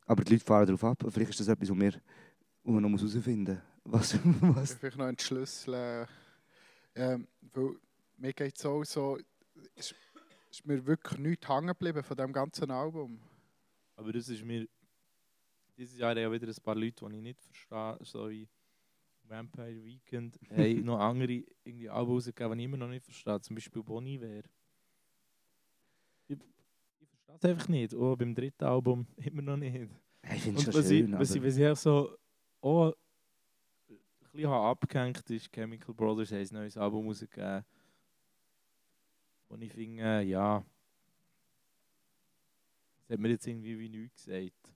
Aber 0.07 0.25
die 0.25 0.33
Leute 0.33 0.45
fahren 0.45 0.67
darauf 0.67 0.85
ab. 0.85 1.05
Vielleicht 1.11 1.31
ist 1.31 1.41
das 1.41 1.49
etwas, 1.49 1.71
was 1.71 1.79
wir, 1.79 2.01
wo 2.63 2.73
man 2.73 2.83
noch 2.83 2.89
muss 2.89 3.03
herausfinden 3.03 3.61
muss. 3.85 4.15
Was, 4.15 4.19
was 4.41 4.75
Vielleicht 4.75 4.97
noch 4.97 5.07
entschlüsseln. 5.07 6.07
Ähm, 6.95 7.27
weil 7.53 7.77
mir 8.17 8.33
geht 8.33 8.57
es 8.57 8.65
auch 8.65 8.85
so, 8.85 9.19
ist, 9.75 9.95
ist 10.51 10.67
mir 10.67 10.85
wirklich 10.87 11.19
nichts 11.19 11.49
hängen 11.49 11.69
geblieben 11.69 12.03
von 12.03 12.17
dem 12.17 12.33
ganzen 12.33 12.71
Album. 12.71 13.21
Aber 13.97 14.13
das 14.13 14.29
ist 14.29 14.45
mir. 14.45 14.67
Dieses 15.77 15.99
Jahr 15.99 16.17
ja 16.17 16.31
wieder 16.31 16.47
ein 16.47 16.63
paar 16.63 16.77
Leute, 16.77 17.05
die 17.05 17.17
ich 17.17 17.23
nicht 17.23 17.41
verstehe, 17.41 17.99
so 18.03 18.31
wie 18.31 18.49
Vampire 19.29 19.85
Weekend, 19.85 20.39
haben 20.51 20.85
noch 20.85 20.99
andere 20.99 21.45
irgendwie 21.65 21.89
Alben 21.89 22.13
rausgegeben, 22.13 22.59
die 22.59 22.65
ich 22.65 22.69
immer 22.69 22.77
noch 22.77 22.89
nicht 22.89 23.05
verstehe. 23.05 23.41
Zum 23.41 23.55
Beispiel 23.57 23.83
Bon 23.83 24.07
Iver. 24.07 24.43
Ich, 26.29 26.39
ich 27.01 27.09
verstehe 27.09 27.37
es 27.37 27.45
einfach 27.45 27.69
nicht. 27.69 27.95
Auch 27.95 28.17
beim 28.17 28.35
dritten 28.35 28.65
Album 28.65 29.07
immer 29.17 29.43
noch 29.43 29.57
nicht. 29.57 29.89
ich 30.35 30.43
finde 30.43 30.61
es 30.61 30.67
was, 30.67 30.75
schon 30.75 30.83
ich, 30.83 30.89
schön, 30.89 31.19
was, 31.19 31.35
ich, 31.35 31.43
was 31.43 31.57
ich 31.57 31.79
so 31.79 32.17
auch 32.61 32.93
ein 33.89 33.97
bisschen 34.33 34.51
habe 34.51 34.69
abgehängt 34.69 35.31
ist, 35.31 35.53
Chemical 35.53 35.95
Brothers 35.95 36.33
haben 36.33 36.41
ein 36.41 36.49
neues 36.51 36.77
Album 36.77 37.07
rausgegeben. 37.07 37.65
Und 39.49 39.63
ich 39.63 39.73
finde, 39.73 40.23
ja, 40.23 40.65
das 42.97 43.11
hat 43.11 43.21
mir 43.21 43.29
jetzt 43.29 43.47
irgendwie 43.47 43.79
wie 43.79 43.89
nichts 43.89 44.25
gesagt. 44.25 44.75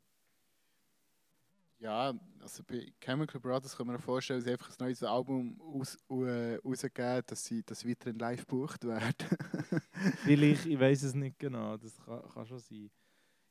Ja, 1.80 2.12
also 2.40 2.64
bei 2.64 2.92
Chemical 3.00 3.40
Brothers 3.40 3.76
kann 3.76 3.86
man 3.86 3.96
sich 3.96 4.04
vorstellen, 4.04 4.40
dass 4.40 4.46
sie 4.46 4.52
einfach 4.52 4.70
ein 4.70 4.84
neues 4.84 5.02
Album 5.04 5.60
aus, 5.60 5.96
äh, 6.10 6.56
rausgeben, 6.56 7.22
dass 7.24 7.44
sie 7.44 7.62
das 7.62 7.86
weiterhin 7.86 8.18
live 8.18 8.40
gebucht 8.40 8.84
werden. 8.84 9.14
Vielleicht, 10.24 10.66
ich 10.66 10.78
weiß 10.78 11.04
es 11.04 11.14
nicht 11.14 11.38
genau, 11.38 11.76
das 11.76 11.96
kann, 12.04 12.22
kann 12.34 12.46
schon 12.46 12.58
sein. 12.58 12.90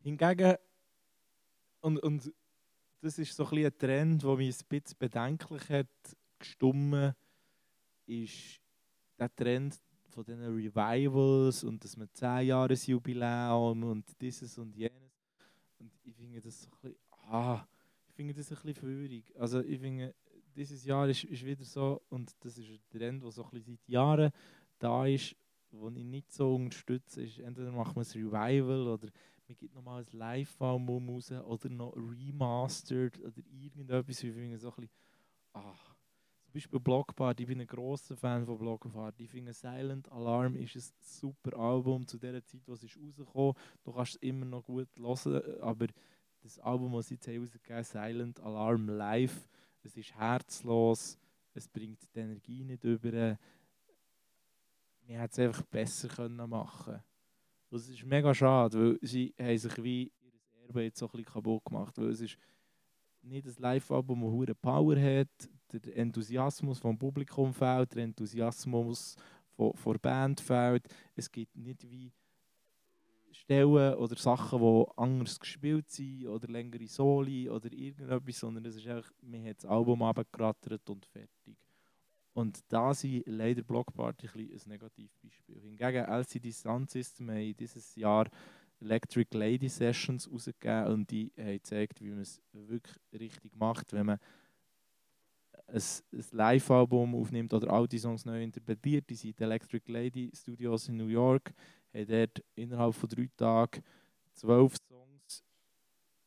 Hingegen, 0.02 0.56
und, 1.80 2.00
und 2.00 2.34
das 3.00 3.18
ist 3.18 3.34
so 3.34 3.48
ein, 3.48 3.66
ein 3.66 3.78
Trend, 3.78 4.24
der 4.24 4.36
mich 4.36 4.60
ein 4.60 4.66
bisschen 4.68 4.98
bedenklich 5.00 5.70
hat 5.70 5.88
gestummen, 6.38 7.14
ist 8.08 8.60
der 9.18 9.34
Trend 9.34 9.80
von 10.10 10.26
diesen 10.26 10.54
Revivals 10.54 11.64
und 11.64 11.82
dass 11.82 11.96
man 11.96 12.10
10 12.12 12.48
Jahres 12.48 12.88
Jubiläum 12.88 13.84
und 13.84 14.20
dieses 14.20 14.58
und 14.58 14.76
jenes. 14.76 15.14
Und 15.80 15.94
ich 16.04 16.14
finde 16.14 16.42
das 16.42 16.64
so 16.64 16.70
ein 16.72 16.78
bisschen, 16.82 17.00
ah, 17.30 17.66
finde 18.18 18.34
das 18.34 18.52
ein 18.52 18.58
bisschen 18.58 18.76
feurig. 18.76 19.34
Also 19.40 19.62
ich 19.62 19.80
finde, 19.80 20.14
dieses 20.56 20.84
Jahr 20.84 21.08
ist, 21.08 21.24
ist 21.24 21.46
wieder 21.46 21.64
so, 21.64 22.02
und 22.10 22.36
das 22.44 22.58
ist 22.58 22.70
ein 22.70 22.80
Trend, 22.90 23.24
der 23.24 23.32
so 23.32 23.44
ein 23.44 23.52
bisschen 23.52 23.78
seit 23.78 23.88
Jahren 23.88 24.32
da 24.80 25.06
ist, 25.06 25.36
den 25.72 25.96
ich 25.96 26.04
nicht 26.04 26.32
so 26.34 26.56
unterstütze, 26.56 27.24
ist 27.24 27.40
entweder 27.40 27.72
machen 27.72 27.96
wir 27.96 28.02
ein 28.02 28.28
Revival 28.28 28.88
oder 28.88 29.10
man 29.48 29.56
gibt 29.56 29.74
nochmal 29.74 30.04
ein 30.04 30.18
Live-Album 30.18 31.10
raus 31.10 31.32
oder 31.32 31.70
noch 31.70 31.96
remastered 31.96 33.20
oder 33.20 33.38
irgendetwas. 33.50 34.24
Ich 34.24 34.34
finde 34.34 34.58
so 34.58 34.70
ein 34.70 34.76
bisschen, 34.76 34.90
ah. 35.54 35.76
Zum 36.44 36.54
Beispiel 36.54 36.80
Blockparty, 36.80 37.44
ich 37.44 37.50
bin 37.50 37.62
ein 37.62 37.68
grosser 37.68 38.16
Fan 38.16 38.46
von 38.46 38.58
Blockparty. 38.58 39.26
Ich 39.26 39.30
finde 39.30 39.54
Silent 39.54 40.10
Alarm 40.12 40.56
ist 40.56 40.76
ein 40.76 40.82
super 41.02 41.58
Album 41.58 42.08
zu 42.08 42.18
der 42.18 42.44
Zeit, 42.46 42.62
wo 42.66 42.74
es 42.74 42.84
rausgekommen. 42.84 43.54
Du 43.84 43.92
kannst 43.92 44.16
es 44.16 44.22
immer 44.22 44.46
noch 44.46 44.64
gut 44.64 44.88
hören, 44.98 45.62
aber 45.62 45.88
das 46.48 46.60
Album, 46.60 46.94
das 46.94 47.08
sie 47.08 47.16
jetzt 47.16 47.28
haben 47.28 47.42
rausgegeben 47.42 47.76
haben, 47.76 47.84
Silent 47.84 48.40
Alarm 48.40 48.88
Live, 48.88 49.50
es 49.84 49.98
ist 49.98 50.16
herzlos, 50.16 51.18
es 51.54 51.68
bringt 51.68 52.00
die 52.16 52.20
Energie 52.20 52.64
nicht 52.64 52.84
über. 52.84 53.38
Man 55.08 55.18
hätte 55.20 55.42
es 55.42 55.48
einfach 55.48 55.64
besser 55.64 56.08
können 56.08 56.50
machen 56.50 57.02
Das 57.70 57.88
ist 57.88 58.04
mega 58.06 58.34
schade, 58.34 58.80
weil 58.80 59.00
sie 59.02 59.34
haben 59.40 59.58
sich 59.58 59.84
wie 59.84 60.04
ihr 60.22 60.68
Erbe 60.68 60.84
jetzt 60.84 61.00
so 61.00 61.06
ein 61.06 61.12
bisschen 61.12 61.26
kaputt 61.26 61.66
gemacht, 61.66 61.98
weil 61.98 62.10
es 62.10 62.22
ist 62.22 62.38
nicht 63.22 63.46
ein 63.46 63.56
Live-Album, 63.58 64.22
das 64.22 64.32
hure 64.32 64.56
Power 64.56 64.96
hat, 64.98 65.50
der 65.72 65.98
Enthusiasmus 65.98 66.80
vom 66.80 66.98
Publikum 66.98 67.54
fehlt, 67.54 67.94
der 67.94 68.06
Enthusiasmus 68.06 69.16
von, 69.50 69.74
von 69.74 69.94
der 69.94 70.00
Band 70.00 70.40
fehlt. 70.40 70.88
Es 71.16 71.30
gibt 71.30 71.56
nicht 71.58 71.90
wie 71.90 72.14
Stellen 73.48 73.94
oder 73.94 74.16
Sachen, 74.18 74.60
die 74.60 74.86
anders 74.98 75.40
gespielt 75.40 75.90
sind 75.90 76.28
oder 76.28 76.50
längere 76.50 76.86
Soli 76.86 77.50
oder 77.50 77.72
irgendetwas, 77.72 78.40
sondern 78.40 78.66
es 78.66 78.76
ist 78.76 78.88
einfach, 78.88 79.10
man 79.22 79.48
hat 79.48 79.64
das 79.64 79.66
Album 79.66 80.04
abgerattert 80.04 80.90
und 80.90 81.06
fertig. 81.06 81.56
Und 82.34 82.60
da 82.68 82.94
sind 82.94 83.24
leider 83.26 83.64
Blockparty 83.64 84.28
ein, 84.28 84.52
ein 84.52 84.62
Negativbeispiel. 84.66 85.62
Hingegen 85.62 86.06
LCD 86.06 86.52
Sound 86.52 86.90
System 86.90 87.32
haben 87.32 87.56
dieses 87.56 87.96
Jahr 87.96 88.28
Electric 88.82 89.36
Lady 89.36 89.70
Sessions 89.70 90.30
rausgegeben 90.30 90.88
und 90.88 91.10
die 91.10 91.32
haben 91.38 91.54
gezeigt, 91.54 92.02
wie 92.02 92.10
man 92.10 92.20
es 92.20 92.42
wirklich 92.52 92.98
richtig 93.14 93.56
macht, 93.56 93.94
wenn 93.94 94.08
man 94.08 94.20
ein, 95.68 95.82
ein 96.12 96.26
Live-Album 96.32 97.16
aufnimmt 97.16 97.54
oder 97.54 97.72
alte 97.72 97.98
Songs 97.98 98.26
neu 98.26 98.44
interpretiert. 98.44 99.10
Die 99.10 99.16
sind 99.16 99.40
Electric 99.40 99.90
Lady 99.90 100.32
Studios 100.36 100.90
in 100.90 100.98
New 100.98 101.08
York, 101.08 101.54
haben 101.94 102.08
dort 102.08 102.44
innerhalb 102.56 102.96
von 102.96 103.10
drei 103.10 103.30
Tagen 103.36 103.84
zwölf 104.34 104.76
Songs 104.88 105.44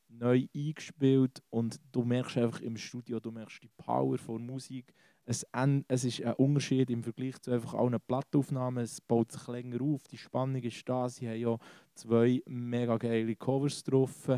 neu 0.09 0.47
eingespielt 0.55 1.43
und 1.51 1.81
du 1.93 2.03
merkst 2.03 2.37
einfach 2.39 2.61
im 2.61 2.77
Studio, 2.77 3.21
du 3.21 3.31
merkst 3.31 3.63
die 3.63 3.71
Power 3.77 4.19
von 4.19 4.45
Musik. 4.45 4.93
Es, 5.25 5.47
es 5.87 6.05
ist 6.05 6.23
ein 6.23 6.35
Unterschied 6.35 6.91
im 6.91 7.05
Vergleich 7.05 7.41
zu 7.41 7.53
einfach 7.53 7.75
allen 7.75 8.01
Plattaufnahmen. 8.01 8.83
Es 8.83 9.01
baut 9.01 9.31
sich 9.31 9.47
länger 9.47 9.81
auf, 9.81 10.09
die 10.09 10.19
Spannung 10.19 10.63
ist 10.63 10.89
da. 10.89 11.09
Sie 11.09 11.29
haben 11.29 11.39
ja 11.39 11.57
zwei 11.95 12.43
mega 12.47 12.97
geile 12.97 13.37
Covers 13.37 13.85
drauf. 13.85 14.29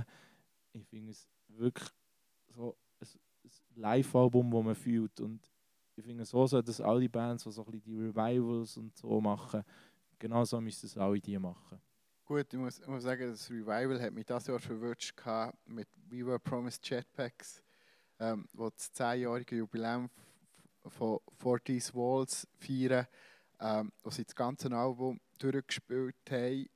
Ich 0.75 0.87
finde 0.87 1.13
es 1.13 1.27
wirklich 1.49 1.89
so 2.55 2.77
ein, 3.01 3.07
ein 3.45 3.81
Live-Album, 3.81 4.51
das 4.51 4.65
man 4.65 4.75
fühlt. 4.75 5.21
Und 5.21 5.51
ich 5.97 6.05
finde, 6.05 6.25
so 6.25 6.47
sollten 6.47 6.67
das 6.67 6.81
alle 6.81 7.09
Bands, 7.09 7.45
die 7.45 7.51
so 7.51 7.65
ein 7.65 7.71
bisschen 7.71 7.85
die 7.85 7.97
Revivals 7.97 8.77
und 8.77 8.97
so 8.97 9.21
machen, 9.21 9.63
genau 10.23 10.45
so 10.45 10.61
müssen 10.61 10.87
es 10.87 10.97
alle 10.97 11.21
die 11.21 11.37
machen. 11.37 11.81
Gut, 12.25 12.47
ich 12.53 12.59
muss, 12.59 12.79
ich 12.79 12.87
muss 12.87 13.03
sagen, 13.03 13.29
das 13.29 13.51
Revival 13.51 14.01
hat 14.01 14.13
mich 14.13 14.25
das 14.25 14.47
Jahr 14.47 14.61
gehabt 14.61 15.59
mit 15.69 15.89
We 16.09 16.25
Were 16.25 16.39
Promised 16.39 16.89
Jetpacks, 16.89 17.61
ähm, 18.21 18.49
wo 18.53 18.71
das 18.71 18.95
10-jährige 18.95 19.57
Jubiläum 19.57 20.09
von 20.87 21.19
40 21.41 21.93
Walls 21.95 22.47
feiern, 22.57 23.07
ähm, 23.59 23.93
wo 24.05 24.11
sie 24.11 24.25
das 24.25 24.35
ganze 24.37 24.71
Album 24.71 25.21
durchgespielt 25.39 26.15
haben. 26.31 26.69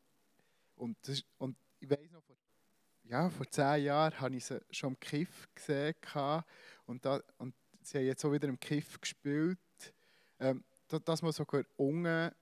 Und, 0.75 0.97
das, 1.03 1.23
und 1.39 1.57
ich 1.79 1.89
weiß 1.89 2.11
noch, 2.11 2.23
vor, 2.25 2.37
ja, 3.05 3.31
vor 3.31 3.49
10 3.49 3.85
Jahren 3.85 4.21
habe 4.21 4.35
ich 4.35 4.45
sie 4.45 4.61
schon 4.71 4.95
im 4.95 5.01
Kiff 5.01 5.49
gesehen 5.55 5.95
und, 6.87 7.05
da, 7.05 7.21
und 7.39 7.55
sie 7.81 7.99
haben 7.99 8.07
jetzt 8.07 8.25
auch 8.25 8.33
wieder 8.33 8.49
im 8.49 8.59
Kiff 8.59 9.01
gespielt. 9.01 9.59
Ähm, 10.41 10.65
da- 10.89 10.99
dass 10.99 11.23
man 11.23 11.31
sogar 11.33 11.63
unten 11.77 12.33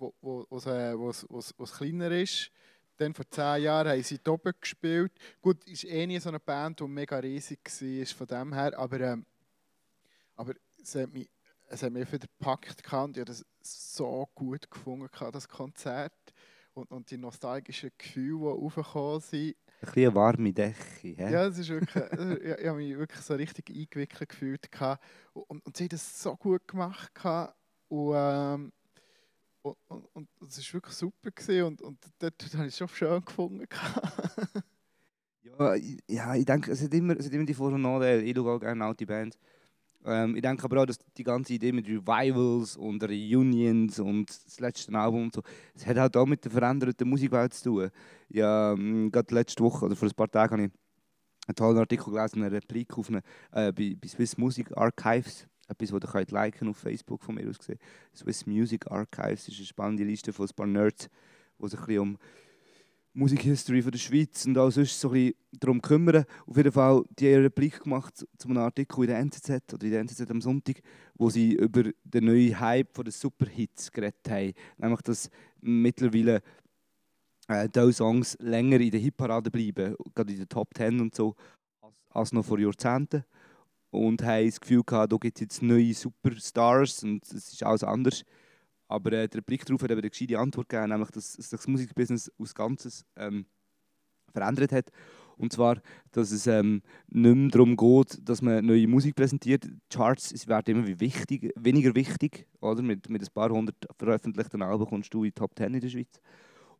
wo, 0.00 0.14
wo, 0.20 0.46
wo's, 0.48 0.66
äh, 0.66 0.98
wo's, 0.98 1.26
wo's, 1.28 1.54
wo's 1.58 1.72
kleiner 1.72 2.10
ist. 2.10 2.50
Dann 2.96 3.14
vor 3.14 3.28
zehn 3.30 3.62
Jahren 3.62 3.88
haben 3.88 4.02
sie 4.02 4.18
oben 4.26 4.52
gespielt. 4.60 5.12
Gut, 5.40 5.64
ist 5.64 5.84
eh 5.84 6.06
nie 6.06 6.18
so 6.18 6.28
eine 6.28 6.40
Band, 6.40 6.80
die 6.80 6.84
mega 6.84 7.18
riesig 7.18 7.60
war 7.64 8.06
von 8.06 8.26
dem 8.26 8.52
her, 8.52 8.78
aber, 8.78 9.00
ähm, 9.00 9.24
aber 10.36 10.54
es 10.82 10.94
hat 10.94 11.12
mich, 11.12 11.30
es 11.68 11.82
hat 11.82 11.92
mich 11.92 12.10
wieder 12.12 12.26
gepackt 12.26 12.92
und 12.92 13.16
ich 13.16 13.20
habe 13.20 13.24
das 13.24 13.44
so 13.62 14.28
gut 14.34 14.70
gefunden, 14.70 15.08
das 15.32 15.48
Konzert. 15.48 16.12
Und, 16.72 16.88
und 16.92 17.10
die 17.10 17.18
nostalgischen 17.18 17.90
Gefühle, 17.98 18.38
die 18.38 18.64
aufgekommen 18.64 19.20
sind. 19.20 19.56
Ein 19.80 19.86
bisschen 19.86 20.02
eine 20.06 20.14
warme 20.14 20.52
Decke. 20.52 20.78
hä? 21.02 21.32
Ja, 21.32 21.46
es 21.46 21.58
ist 21.58 21.68
wirklich, 21.68 22.04
ich, 22.12 22.60
ich 22.60 22.66
habe 22.66 22.78
mich 22.78 22.96
wirklich 22.96 23.20
so 23.22 23.34
richtig 23.34 23.70
eingewickelt 23.70 24.28
gefühlt. 24.28 24.68
Und, 25.32 25.42
und, 25.50 25.66
und 25.66 25.76
sie 25.76 25.84
haben 25.84 25.88
das 25.88 26.22
so 26.22 26.36
gut 26.36 26.66
gemacht. 26.68 27.10
Und, 27.88 28.14
ähm, 28.14 28.72
und, 29.62 29.76
und, 29.88 30.28
und 30.40 30.50
es 30.50 30.58
war 30.68 30.74
wirklich 30.74 30.94
super. 30.94 31.30
Gewesen. 31.30 31.64
Und, 31.64 31.82
und 31.82 31.98
dort 32.18 32.42
habe 32.54 32.66
ich 32.66 32.72
es 32.74 32.78
schon 32.78 32.88
schön 32.88 33.24
gefunden. 33.24 33.66
Ja, 35.42 35.74
ich- 35.74 35.98
ja, 36.08 36.34
ich 36.34 36.44
denke, 36.44 36.70
es 36.72 36.82
hat 36.82 36.92
immer, 36.94 37.16
es 37.18 37.26
hat 37.26 37.32
immer 37.32 37.46
die 37.46 37.54
Vor- 37.54 37.72
und 37.72 37.82
Nachteile. 37.82 38.22
Ich 38.22 38.36
schaue 38.36 38.52
auch 38.56 38.60
gerne 38.60 38.84
alte 38.84 39.06
Bands. 39.06 39.38
Ähm, 40.04 40.36
ich 40.36 40.42
denke 40.42 40.64
aber 40.64 40.82
auch, 40.82 40.86
dass 40.86 40.98
die 41.16 41.24
ganze 41.24 41.54
Idee 41.54 41.72
mit 41.72 41.86
Revivals 41.88 42.76
und 42.76 43.02
Reunions 43.04 43.98
und 44.00 44.30
das 44.46 44.60
letzte 44.60 44.92
Album 44.98 45.24
und 45.24 45.34
so, 45.34 45.42
es 45.74 45.86
hat 45.86 45.98
halt 45.98 46.16
auch 46.16 46.26
mit 46.26 46.44
der 46.44 46.52
veränderten 46.52 47.08
Musikwelt 47.08 47.54
zu 47.54 47.64
tun. 47.70 47.90
Ja, 48.30 48.72
ähm, 48.74 49.10
gerade 49.12 49.34
letzte 49.34 49.62
Woche 49.64 49.86
oder 49.86 49.96
vor 49.96 50.08
ein 50.08 50.14
paar 50.14 50.30
Tagen 50.30 50.52
habe 50.54 50.64
ich 50.64 50.70
einen 51.48 51.56
tollen 51.56 51.78
Artikel 51.78 52.12
gelesen, 52.12 52.42
eine 52.44 52.52
Replik 52.52 52.96
auf 52.98 53.08
eine, 53.10 53.18
äh, 53.52 53.72
bei, 53.72 53.96
bei 54.00 54.08
Swiss 54.08 54.36
Music 54.38 54.76
Archives. 54.76 55.46
Etwas, 55.70 55.90
das 55.90 56.02
ihr 56.02 56.12
könnt 56.12 56.30
liken 56.32 56.68
auf 56.68 56.76
Facebook 56.76 57.22
von 57.22 57.36
mir 57.36 57.48
aus 57.48 57.58
gesehen. 57.58 57.78
Swiss 58.14 58.46
Music 58.46 58.90
Archives 58.90 59.48
ist 59.48 59.58
eine 59.58 59.66
spannende 59.66 60.04
Liste 60.04 60.32
von 60.32 60.46
ein 60.46 60.54
paar 60.54 60.66
Nerds, 60.66 61.08
die 61.58 61.68
sich 61.68 61.78
ein 61.78 61.86
bisschen 61.86 62.00
um 62.00 62.18
Musikhistory 63.12 63.82
der 63.82 63.98
Schweiz 63.98 64.46
und 64.46 64.56
auch 64.56 64.70
sonst 64.70 65.00
so 65.00 65.10
ein 65.10 65.32
darum 65.52 65.82
kümmern. 65.82 66.24
Auf 66.46 66.56
jeden 66.56 66.70
Fall, 66.70 67.04
die 67.18 67.26
haben 67.26 67.34
eine 67.34 67.44
Replik 67.44 67.82
gemacht 67.82 68.24
zu 68.38 68.48
einem 68.48 68.58
Artikel 68.58 69.00
in 69.00 69.06
der 69.08 69.18
NZZ 69.18 69.74
oder 69.74 69.84
in 69.84 69.90
der 69.90 70.00
NZZ 70.00 70.30
am 70.30 70.40
Sonntag, 70.40 70.80
wo 71.14 71.28
sie 71.28 71.54
über 71.54 71.84
den 72.04 72.24
neuen 72.24 72.58
Hype 72.58 72.94
den 72.94 73.10
Superhits 73.10 73.90
geredet 73.90 74.28
haben. 74.28 74.52
Nämlich, 74.78 75.00
dass 75.02 75.30
mittlerweile 75.60 76.40
äh, 77.48 77.68
diese 77.68 77.92
Songs 77.92 78.36
länger 78.40 78.80
in 78.80 78.92
der 78.92 79.00
Hitparade 79.00 79.50
bleiben, 79.50 79.96
gerade 80.14 80.32
in 80.32 80.38
den 80.38 80.48
Top 80.48 80.72
Ten 80.72 81.00
und 81.00 81.14
so, 81.14 81.34
als 82.10 82.32
noch 82.32 82.44
vor 82.44 82.58
Jahrzehnten. 82.60 83.24
Und 83.90 84.22
haben 84.22 84.46
das 84.46 84.60
Gefühl 84.60 84.82
gehabt, 84.84 85.12
da 85.12 85.16
gibt 85.16 85.36
es 85.36 85.40
jetzt 85.40 85.62
neue 85.62 85.92
Superstars 85.94 87.02
und 87.02 87.24
es 87.24 87.52
ist 87.52 87.62
alles 87.62 87.82
anders. 87.82 88.24
Aber 88.86 89.12
äh, 89.12 89.28
der 89.28 89.40
Blick 89.40 89.64
darauf 89.64 89.82
hat 89.82 89.90
eben 89.90 90.00
eine 90.00 90.10
gescheite 90.10 90.38
Antwort 90.38 90.68
gegeben, 90.68 90.90
nämlich, 90.90 91.10
dass 91.10 91.34
sich 91.34 91.48
das 91.48 91.66
Musikbusiness 91.66 92.30
als 92.38 92.54
Ganzes 92.54 93.04
ähm, 93.16 93.46
verändert 94.32 94.72
hat. 94.72 94.90
Und 95.36 95.52
zwar, 95.52 95.80
dass 96.12 96.32
es 96.32 96.46
ähm, 96.46 96.82
nicht 97.08 97.34
mehr 97.34 97.48
darum 97.48 97.76
geht, 97.76 98.18
dass 98.28 98.42
man 98.42 98.64
neue 98.64 98.86
Musik 98.86 99.14
präsentiert. 99.16 99.66
Charts 99.88 100.46
werden 100.46 100.76
immer 100.76 101.00
wichtig, 101.00 101.50
weniger 101.56 101.94
wichtig. 101.94 102.46
Oder? 102.60 102.82
Mit, 102.82 103.08
mit 103.08 103.22
ein 103.22 103.32
paar 103.32 103.48
hundert 103.50 103.76
veröffentlichten 103.96 104.60
Alben 104.60 104.86
kommst 104.86 105.14
du 105.14 105.24
in 105.24 105.28
die 105.28 105.32
Top 105.32 105.52
10 105.56 105.72
in 105.72 105.80
der 105.80 105.88
Schweiz. 105.88 106.20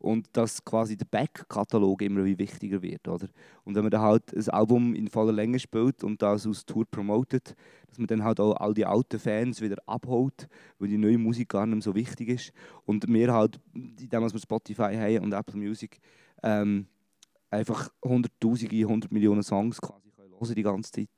Und 0.00 0.28
dass 0.32 0.64
quasi 0.64 0.96
der 0.96 1.04
Back-Katalog 1.04 2.00
immer 2.00 2.24
wie 2.24 2.38
wichtiger 2.38 2.80
wird. 2.80 3.06
Oder? 3.06 3.28
Und 3.64 3.74
wenn 3.74 3.82
man 3.82 3.90
dann 3.90 4.00
halt 4.00 4.34
ein 4.34 4.48
Album 4.48 4.94
in 4.94 5.08
voller 5.08 5.32
Länge 5.32 5.58
spielt 5.58 6.02
und 6.02 6.22
das 6.22 6.46
aus 6.46 6.64
Tour 6.64 6.86
promotet, 6.90 7.54
dass 7.86 7.98
man 7.98 8.06
dann 8.06 8.24
halt 8.24 8.40
auch 8.40 8.54
all 8.56 8.72
die 8.72 8.86
alten 8.86 9.18
Fans 9.18 9.60
wieder 9.60 9.76
abholt, 9.86 10.48
weil 10.78 10.88
die 10.88 10.96
neue 10.96 11.18
Musik 11.18 11.50
gar 11.50 11.66
nicht 11.66 11.74
mehr 11.74 11.82
so 11.82 11.94
wichtig 11.94 12.28
ist. 12.30 12.52
Und 12.86 13.06
wir 13.06 13.32
halt, 13.32 13.60
indem 13.74 14.22
wir 14.22 14.38
Spotify 14.38 14.94
haben 14.96 15.24
und 15.24 15.34
Apple 15.34 15.58
Music, 15.58 16.00
ähm, 16.42 16.86
einfach 17.50 17.90
hunderttausende, 18.02 18.84
hundert 18.84 19.12
Millionen 19.12 19.42
Songs 19.42 19.80
quasi 19.80 20.10
können 20.10 20.32
hören 20.40 20.54
die 20.54 20.62
ganze 20.62 20.92
Zeit. 20.92 21.10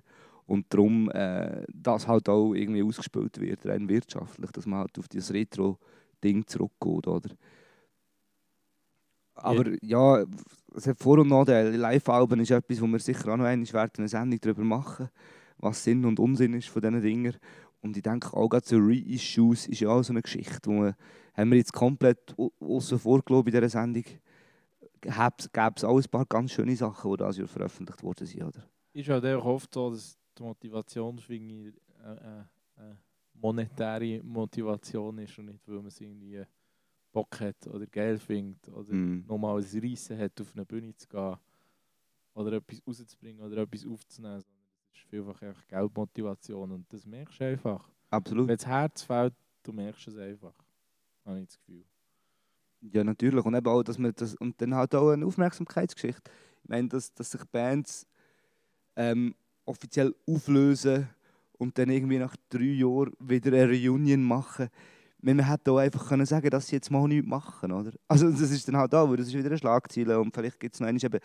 Und 0.46 0.66
darum, 0.70 1.08
äh, 1.10 1.64
dass 1.72 2.08
halt 2.08 2.28
auch 2.28 2.52
irgendwie 2.52 2.82
ausgespielt 2.82 3.40
wird, 3.40 3.64
rein 3.64 3.88
wirtschaftlich, 3.88 4.50
dass 4.50 4.66
man 4.66 4.80
halt 4.80 4.98
auf 4.98 5.08
dieses 5.08 5.32
Retro-Ding 5.32 6.46
zurückgeht, 6.46 7.06
oder? 7.06 7.30
Aber 9.42 9.70
ja, 9.82 10.24
es 10.74 10.86
hat 10.86 10.98
Vor- 10.98 11.18
und 11.18 11.28
Nachteile. 11.28 11.76
Live-Alben 11.76 12.40
ist 12.40 12.50
etwas, 12.50 12.80
wo 12.80 12.86
wir 12.86 12.98
sicher 12.98 13.32
auch 13.32 13.36
noch 13.36 13.44
einmal 13.44 13.66
eine 13.98 14.08
Sendung 14.08 14.40
darüber 14.40 14.64
machen, 14.64 15.08
was 15.58 15.82
Sinn 15.84 16.04
und 16.04 16.18
Unsinn 16.18 16.54
ist 16.54 16.68
von 16.68 16.82
diesen 16.82 17.02
Dingen. 17.02 17.36
Und 17.80 17.96
ich 17.96 18.02
denke 18.02 18.32
auch 18.36 18.48
gerade 18.48 18.66
so 18.66 18.76
Reissues 18.78 19.66
ist 19.66 19.80
ja 19.80 19.88
auch 19.88 20.02
so 20.02 20.12
eine 20.12 20.22
Geschichte, 20.22 20.70
wo 20.70 20.82
wir, 20.84 20.96
haben 21.34 21.50
wir 21.50 21.58
jetzt 21.58 21.72
komplett 21.72 22.34
au- 22.38 22.52
außen 22.60 22.98
vor 22.98 23.22
ich, 23.26 23.46
in 23.46 23.52
dieser 23.52 23.68
Sendung, 23.68 24.04
gäbe 25.52 25.72
es 25.76 25.84
auch 25.84 25.98
ein 25.98 26.10
paar 26.10 26.26
ganz 26.26 26.52
schöne 26.52 26.76
Sachen, 26.76 27.10
die 27.10 27.16
dieses 27.16 27.38
Jahr 27.38 27.48
veröffentlicht 27.48 28.02
worden 28.02 28.26
sind, 28.26 28.44
oder? 28.44 28.62
Ist 28.92 29.08
halt 29.08 29.24
einfach 29.24 29.44
oft 29.44 29.74
so, 29.74 29.90
dass 29.90 30.16
die 30.38 30.42
Motivation 30.42 31.20
irgendwie 31.28 31.72
äh, 32.04 32.12
äh, 32.12 32.40
äh, 32.90 32.94
monetäre 33.34 34.22
Motivation 34.22 35.18
ist 35.18 35.36
und 35.38 35.46
nicht, 35.46 35.66
weil 35.66 35.76
man 35.78 35.86
es 35.86 36.00
irgendwie 36.00 36.42
Bock 37.12 37.40
hat 37.40 37.66
oder 37.66 37.86
geil 37.86 38.18
findet 38.18 38.68
oder 38.68 38.92
Mm. 38.92 39.24
nochmal 39.26 39.60
ein 39.60 39.80
Reissen 39.80 40.18
hat, 40.18 40.40
auf 40.40 40.52
eine 40.54 40.64
Bühne 40.64 40.94
zu 40.96 41.06
gehen 41.08 41.36
oder 42.34 42.52
etwas 42.54 42.82
rauszubringen 42.86 43.42
oder 43.44 43.58
etwas 43.62 43.86
aufzunehmen. 43.86 44.40
Sondern 44.40 44.58
es 44.92 44.98
ist 44.98 45.08
vielfach 45.10 45.42
einfach 45.42 45.66
Geldmotivation 45.68 46.72
und 46.72 46.92
das 46.92 47.06
merkst 47.06 47.40
du 47.40 47.44
einfach. 47.44 47.90
Absolut. 48.10 48.48
Wenn 48.48 48.56
das 48.56 48.66
Herz 48.66 49.02
fällt, 49.02 49.34
du 49.62 49.72
merkst 49.72 50.08
es 50.08 50.16
einfach. 50.16 50.54
Habe 51.24 51.40
ich 51.40 51.46
das 51.46 51.58
Gefühl. 51.58 51.84
Ja, 52.80 53.04
natürlich. 53.04 53.44
Und 53.44 53.54
eben 53.54 53.66
auch, 53.68 53.82
dass 53.82 53.98
man 53.98 54.12
das, 54.14 54.34
und 54.34 54.60
dann 54.60 54.74
halt 54.74 54.94
auch 54.94 55.10
eine 55.10 55.24
Aufmerksamkeitsgeschichte. 55.24 56.30
Ich 56.62 56.68
meine, 56.68 56.88
dass, 56.88 57.12
dass 57.14 57.30
sich 57.30 57.44
Bands 57.44 58.06
ähm, 58.96 59.34
offiziell 59.64 60.14
auflösen 60.26 61.08
und 61.58 61.78
dann 61.78 61.90
irgendwie 61.90 62.18
nach 62.18 62.36
drei 62.48 62.64
Jahren 62.64 63.12
wieder 63.20 63.52
eine 63.52 63.68
Reunion 63.68 64.22
machen. 64.22 64.68
Ich 65.22 65.26
meine, 65.26 65.42
Man 65.42 65.50
hätte 65.50 65.70
auch 65.70 65.78
einfach 65.78 66.08
können 66.08 66.26
sagen 66.26 66.50
dass 66.50 66.66
sie 66.66 66.74
jetzt 66.74 66.90
mal 66.90 67.06
nichts 67.06 67.28
machen, 67.28 67.70
oder? 67.70 67.92
Also 68.08 68.28
das 68.28 68.40
ist 68.40 68.66
dann 68.66 68.76
halt 68.76 68.92
auch, 68.92 69.08
weil 69.08 69.18
das 69.18 69.28
ist 69.28 69.34
wieder 69.34 69.46
eine 69.46 69.58
Schlagzeile 69.58 70.18
und 70.18 70.34
vielleicht 70.34 70.58
gibt 70.58 70.74
es 70.74 70.80
noch 70.80 70.88
einmal 70.88 71.04
eben 71.04 71.20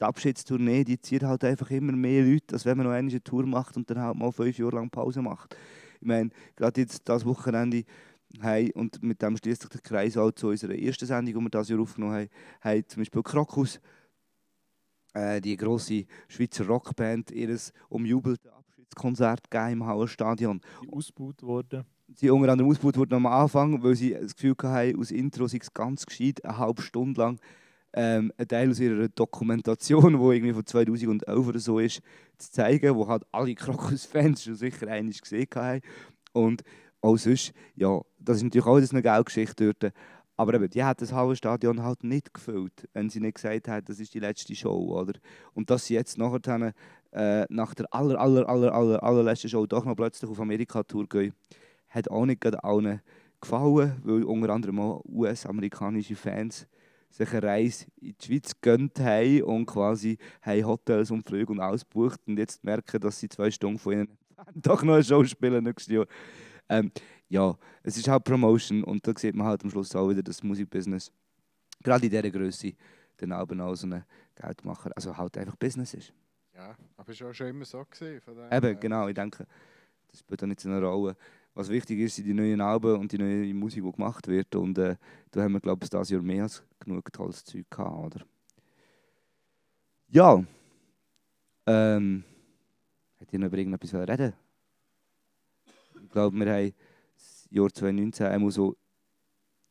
die 0.00 0.04
Abschiedstournee, 0.04 0.82
die 0.82 0.98
zieht 0.98 1.24
halt 1.24 1.44
einfach 1.44 1.70
immer 1.70 1.92
mehr 1.92 2.24
Leute, 2.24 2.54
als 2.54 2.64
wenn 2.64 2.78
man 2.78 2.86
noch 2.86 2.94
eine 2.94 3.22
Tour 3.22 3.44
macht 3.44 3.76
und 3.76 3.90
dann 3.90 4.00
halt 4.00 4.16
mal 4.16 4.32
fünf 4.32 4.56
Jahre 4.56 4.76
lang 4.76 4.88
Pause 4.88 5.20
macht. 5.20 5.54
Ich 6.00 6.06
meine, 6.06 6.30
gerade 6.56 6.80
jetzt 6.80 7.06
das 7.06 7.26
Wochenende 7.26 7.84
haben, 8.40 8.70
und 8.70 9.02
mit 9.02 9.20
dem 9.20 9.36
schließt 9.36 9.60
sich 9.60 9.70
der 9.70 9.82
Kreis 9.82 10.16
auch 10.16 10.32
zu 10.32 10.48
unserer 10.48 10.74
ersten 10.74 11.04
Sendung, 11.04 11.34
die 11.34 11.40
wir 11.40 11.50
dieses 11.50 11.68
Jahr 11.68 11.80
aufgenommen 11.80 12.14
haben, 12.14 12.28
haben 12.62 12.88
zum 12.88 13.02
Beispiel 13.02 13.22
Krokus, 13.22 13.78
äh, 15.12 15.38
die 15.42 15.56
grosse 15.58 16.06
Schweizer 16.28 16.66
Rockband, 16.66 17.30
ihr 17.30 17.56
umjubeltes 17.90 18.50
Abschiedskonzert 18.50 19.50
gegeben 19.50 19.72
im 19.72 19.86
Hauerstadion. 19.86 20.62
Ausgebaut 20.90 21.42
worden. 21.42 21.84
Sie 22.08 22.30
unter 22.30 22.52
anderem 22.52 22.70
ausgebaut 22.70 22.96
wurden 22.96 23.14
am 23.14 23.26
Anfang, 23.26 23.82
weil 23.82 23.96
sie 23.96 24.14
das 24.14 24.34
Gefühl 24.34 24.54
hatten, 24.62 24.98
aus 24.98 25.10
Intro 25.10 25.46
sei 25.46 25.58
es 25.60 25.72
ganz 25.72 26.06
gescheit, 26.06 26.44
eine 26.44 26.58
halbe 26.58 26.82
Stunde 26.82 27.20
lang 27.20 27.38
ähm, 27.94 28.32
einen 28.36 28.48
Teil 28.48 28.70
aus 28.70 28.80
ihrer 28.80 29.08
Dokumentation, 29.08 30.18
die 30.18 30.36
irgendwie 30.36 30.52
von 30.52 30.66
2011 30.66 31.46
oder 31.46 31.58
so 31.58 31.78
ist, 31.78 32.00
zu 32.38 32.50
zeigen, 32.50 32.94
wo 32.96 33.06
halt 33.08 33.24
alle 33.32 33.54
Krokus-Fans 33.54 34.44
schon 34.44 34.56
sicher 34.56 34.88
einmal 34.88 35.12
gesehen 35.12 35.46
haben. 35.54 35.80
Und 36.32 36.62
auch 37.00 37.16
sonst, 37.16 37.52
ja, 37.76 38.00
das 38.18 38.38
ist 38.38 38.42
natürlich 38.42 38.66
auch 38.66 38.76
eine 38.76 39.02
geile 39.02 39.24
Geschichte 39.24 39.72
dort. 39.72 39.92
Aber 40.36 40.54
eben, 40.54 40.68
die 40.68 40.82
hat 40.82 41.00
das 41.00 41.12
halbe 41.12 41.36
Stadion 41.36 41.84
halt 41.84 42.02
nicht 42.02 42.34
gefüllt, 42.34 42.88
wenn 42.92 43.08
sie 43.08 43.20
nicht 43.20 43.36
gesagt 43.36 43.68
hat, 43.68 43.88
das 43.88 44.00
ist 44.00 44.12
die 44.14 44.18
letzte 44.18 44.56
Show, 44.56 44.98
oder? 44.98 45.12
Und 45.52 45.70
dass 45.70 45.86
sie 45.86 45.94
jetzt 45.94 46.18
nachher, 46.18 46.74
äh, 47.12 47.46
nach 47.48 47.74
der 47.74 47.86
aller, 47.94 48.18
aller, 48.18 48.48
aller, 48.48 48.74
aller, 48.74 49.02
allerletzten 49.04 49.48
Show 49.48 49.66
doch 49.66 49.84
noch 49.84 49.94
plötzlich 49.94 50.28
auf 50.28 50.40
Amerika-Tour 50.40 51.08
gehen, 51.08 51.32
hat 51.94 52.10
auch 52.10 52.26
nicht 52.26 52.40
gerade 52.40 52.62
allen 52.64 53.00
gefallen, 53.40 54.00
weil 54.02 54.24
unter 54.24 54.50
anderem 54.50 54.80
auch 54.80 55.04
US-amerikanische 55.04 56.16
Fans 56.16 56.66
sich 57.10 57.30
eine 57.32 57.42
Reise 57.42 57.86
in 58.00 58.14
die 58.20 58.26
Schweiz 58.26 58.52
gönnt 58.60 58.98
haben 58.98 59.42
und 59.44 59.66
quasi 59.66 60.18
haben 60.42 60.66
Hotels 60.66 61.10
und 61.10 61.26
Flüge 61.26 61.52
und 61.52 61.60
alles 61.60 61.84
gebucht 61.84 62.20
und 62.26 62.38
jetzt 62.38 62.64
merken, 62.64 63.00
dass 63.00 63.20
sie 63.20 63.28
zwei 63.28 63.50
Stunden 63.50 63.78
von 63.78 63.92
ihnen 63.92 64.18
doch 64.54 64.82
noch 64.82 64.94
eine 64.94 65.04
Show 65.04 65.22
spielen 65.24 65.62
nächstes 65.62 65.92
Jahr. 65.94 66.06
Ähm, 66.68 66.90
ja, 67.28 67.56
es 67.82 67.96
ist 67.96 68.08
halt 68.08 68.24
Promotion 68.24 68.82
und 68.82 69.06
da 69.06 69.12
sieht 69.16 69.36
man 69.36 69.46
halt 69.46 69.62
am 69.62 69.70
Schluss 69.70 69.94
auch 69.94 70.08
wieder 70.08 70.22
das 70.22 70.42
Musikbusiness, 70.42 71.12
gerade 71.82 72.06
in 72.06 72.10
dieser 72.10 72.30
Größe, 72.30 72.72
dann 73.18 73.32
aber 73.32 73.64
auch 73.64 73.74
so 73.76 73.86
ein 73.86 74.04
Geldmacher, 74.34 74.90
also 74.96 75.16
halt 75.16 75.38
einfach 75.38 75.56
Business 75.56 75.94
ist. 75.94 76.12
Ja, 76.54 76.74
aber 76.96 77.12
es 77.12 77.20
war 77.20 77.34
schon 77.34 77.48
immer 77.48 77.64
so. 77.64 77.84
Gewesen, 77.84 78.20
Eben, 78.50 78.80
genau, 78.80 79.08
ich 79.08 79.14
denke, 79.14 79.46
das 80.08 80.20
spielt 80.20 80.42
auch 80.42 80.46
nicht 80.46 80.60
so 80.60 80.68
eine 80.68 80.80
Rolle. 80.80 81.16
Was 81.54 81.68
wichtig 81.68 82.00
ist, 82.00 82.16
sind 82.16 82.26
die 82.26 82.34
neuen 82.34 82.60
Alben 82.60 82.98
und 82.98 83.12
die 83.12 83.18
neue 83.18 83.54
Musik, 83.54 83.84
die 83.84 83.92
gemacht 83.92 84.26
wird. 84.26 84.54
Und 84.56 84.76
äh, 84.76 84.96
da 85.30 85.42
haben 85.42 85.52
wir, 85.52 85.60
glaube 85.60 85.84
ich, 85.84 85.90
dieses 85.90 86.10
Jahr 86.10 86.22
mehr 86.22 86.42
als 86.42 86.64
genug 86.80 87.12
tolles 87.12 87.44
Zeug 87.44 87.70
gehabt, 87.70 88.16
oder? 88.16 88.26
Ja. 90.08 90.44
Ähm, 91.66 92.24
hat 93.20 93.32
ihr 93.32 93.38
noch 93.38 93.46
über 93.46 93.58
irgendetwas 93.58 93.94
reden 93.94 94.32
Ich 96.02 96.10
glaube, 96.10 96.36
wir 96.36 96.52
haben 96.52 96.72
das 97.14 97.48
Jahr 97.50 97.72
2019 97.72 98.26
einmal 98.26 98.50
so 98.50 98.76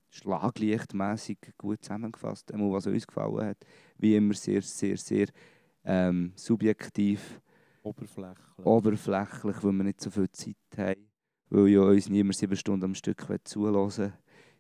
schlaglichtmässig 0.09 1.38
gut 1.57 1.84
zusammengefasst, 1.84 2.53
einmal 2.53 2.71
was 2.71 2.88
uns 2.88 3.05
gefallen 3.05 3.45
hat. 3.45 3.57
Wie 3.97 4.15
immer 4.15 4.34
sehr, 4.36 4.61
sehr, 4.61 4.95
sehr 4.95 5.27
ähm, 5.84 6.31
subjektiv 6.36 7.41
Oberflächlich. 7.84 8.65
oberflächlich, 8.65 9.63
weil 9.63 9.73
wir 9.73 9.84
nicht 9.84 10.01
so 10.01 10.09
viel 10.09 10.31
Zeit 10.31 10.55
haben. 10.77 11.12
Weil 11.54 11.68
ja 11.68 11.82
uns 11.82 12.10
niemand 12.10 12.36
sieben 12.36 12.56
Stunden 12.56 12.84
am 12.84 12.95
Stück 12.95 13.28
zuhören 13.43 14.12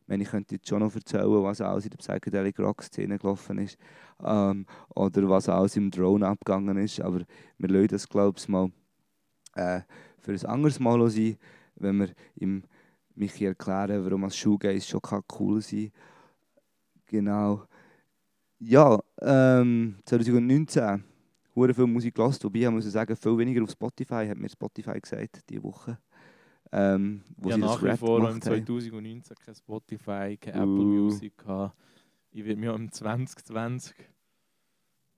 will. 0.05 0.21
Ich 0.21 0.29
könnte 0.29 0.53
jetzt 0.53 0.67
schon 0.67 0.81
noch 0.81 0.93
erzählen, 0.93 1.43
was 1.43 1.59
alles 1.59 1.85
in 1.85 1.89
der 1.89 1.97
Psychedelic 1.97 2.59
Rock-Szene 2.59 3.17
gelaufen 3.17 3.57
ist. 3.57 3.79
Ähm, 4.23 4.67
oder 4.93 5.27
was 5.27 5.49
alles 5.49 5.75
im 5.75 5.89
Drone 5.89 6.27
abgegangen 6.27 6.77
ist. 6.77 7.01
Aber 7.01 7.21
wir 7.57 7.69
lassen 7.69 7.87
das, 7.87 8.07
glaube 8.07 8.37
ich, 8.37 8.47
mal 8.47 8.69
äh, 9.55 9.81
für 10.19 10.33
ein 10.33 10.45
anderes 10.45 10.79
Mal 10.79 11.09
sein, 11.09 11.37
wenn 11.77 11.97
wir 11.97 12.09
ihm 12.35 12.61
Michi 13.15 13.45
erklären, 13.45 14.05
warum 14.05 14.21
das 14.21 14.37
Shoegaze 14.37 14.87
schon 14.87 15.01
cool 15.39 15.61
sein 15.61 15.91
kann. 15.91 16.01
Genau. 17.07 17.63
Ja, 18.59 18.99
ähm, 19.19 19.95
2019 20.05 21.03
hure 21.55 21.73
viel 21.73 21.87
Musik 21.87 22.13
gehört, 22.13 22.43
wobei 22.43 22.59
ich 22.59 22.69
muss 22.69 22.85
sagen, 22.85 23.15
viel 23.15 23.35
weniger 23.35 23.63
auf 23.63 23.71
Spotify, 23.71 24.27
hat 24.27 24.37
mir 24.37 24.49
Spotify 24.49 24.99
gesagt, 24.99 25.41
diese 25.49 25.63
Woche. 25.63 25.97
Ähm, 26.75 27.23
wo 27.37 27.49
ja, 27.49 27.55
sie 27.55 27.61
nach 27.61 27.83
wie 27.83 27.97
vor 27.97 28.17
im 28.17 28.25
gemacht 28.25 28.45
haben. 28.47 28.65
2019 28.65 29.37
kein 29.37 29.55
Spotify, 29.55 30.37
kein 30.41 30.55
Apple 30.55 30.65
Uh. 30.65 31.03
Music 31.03 31.37
gehabt. 31.37 31.77
Ich 32.31 32.43
werde 32.43 32.59
mich 32.59 32.69
auch 32.69 32.75
im 32.75 32.91
2020. 32.91 33.95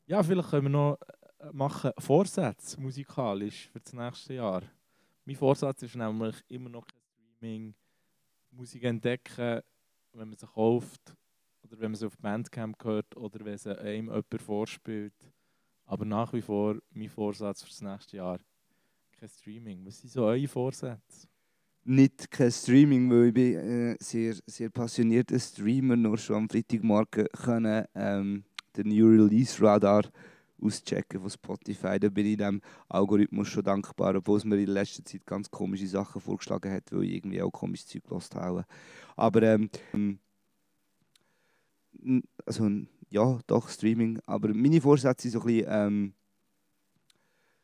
Ja, 0.06 0.22
vielleicht 0.22 0.50
können 0.50 0.66
wir 0.66 0.70
noch 0.70 0.98
äh, 1.40 1.52
machen 1.54 1.92
Vorsätze 1.98 2.80
musikalisch 2.82 3.70
für 3.70 3.80
das 3.80 3.94
nächste 3.94 4.34
Jahr. 4.34 4.64
Mein 5.24 5.38
Vorsatz 5.38 5.82
ist 5.82 5.96
nämlich 5.96 6.36
immer 6.50 6.70
noch 6.70 6.86
kein 6.86 7.00
Streaming, 7.40 7.74
Musik 8.52 8.84
entdecken, 8.84 9.62
wenn 10.12 10.28
man 10.28 10.38
sie 10.38 10.48
kauft 10.48 11.16
oder 11.64 11.80
wenn 11.80 11.92
man 11.92 11.96
sie 11.96 12.06
auf 12.06 12.18
Bandcamp 12.18 12.84
hört 12.84 13.16
oder 13.16 13.46
wenn 13.46 13.58
sie 13.58 13.80
einem 13.80 14.08
jemand 14.08 14.42
vorspielt. 14.42 15.32
Aber 15.86 16.04
nach 16.04 16.34
wie 16.34 16.42
vor 16.42 16.78
mein 16.92 17.10
Vorsatz 17.10 17.64
für 17.64 17.70
das 17.70 17.82
nächste 17.82 18.18
Jahr. 18.18 18.40
Kein 19.14 19.30
Streaming. 19.30 19.86
Was 19.86 20.02
sind 20.02 20.12
so 20.12 20.26
eure 20.26 20.48
Vorsätze? 20.50 21.30
Nicht 21.88 22.32
kein 22.32 22.52
Streaming, 22.52 23.12
weil 23.12 23.28
ich 23.28 23.34
bin 23.36 23.54
äh, 23.54 23.96
sehr, 24.00 24.34
sehr 24.48 24.72
passionierter 24.72 25.40
Streamer, 25.40 25.96
nur 25.96 26.18
schon 26.18 26.36
am 26.38 26.50
Freitagmorgen 26.50 27.28
können 27.32 27.86
ähm, 27.94 28.44
den 28.76 28.88
New 28.88 29.08
Release 29.08 29.62
Radar 29.62 30.02
auschecken 30.60 31.22
von 31.22 31.30
Spotify. 31.30 32.00
Da 32.00 32.10
bin 32.10 32.26
ich 32.26 32.38
dem 32.38 32.62
Algorithmus 32.90 33.50
schon 33.50 33.64
dankbar, 33.64 34.16
obwohl 34.16 34.40
es 34.40 34.46
mir 34.46 34.58
in 34.58 34.66
letzter 34.70 35.06
Zeit 35.06 35.28
ganz 35.28 35.52
komische 35.52 35.86
Sachen 35.86 36.22
vorgeschlagen 36.22 36.74
hat, 36.74 36.92
weil 36.92 37.04
ich 37.04 37.14
irgendwie 37.18 37.40
auch 37.44 37.52
komisches 37.52 37.86
Zeug 37.88 38.04
gehört 38.04 38.34
habe. 38.34 38.66
Aber 39.16 39.44
ähm, 39.44 39.70
n- 39.94 40.20
also 42.46 42.70
ja, 43.10 43.40
doch 43.48 43.70
Streaming. 43.70 44.20
Aber 44.26 44.54
meine 44.54 44.82
Vorsätze 44.82 45.30
sind 45.30 45.32
so 45.34 45.40
ein 45.42 45.46
bisschen, 45.46 45.66
ähm, 45.70 46.14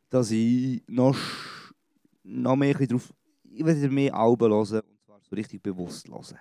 dass 0.10 0.32
ich 0.32 0.84
noch, 0.88 1.18
noch 2.24 2.56
mehr 2.56 2.80
ein 2.80 3.02
ich 3.54 3.66
wieder 3.66 3.90
mehr 3.90 4.16
Alben 4.16 4.52
hören 4.52 4.82
und 4.82 5.02
zwar 5.06 5.20
so 5.22 5.36
richtig 5.36 5.62
bewusst 5.62 6.08
hören. 6.08 6.40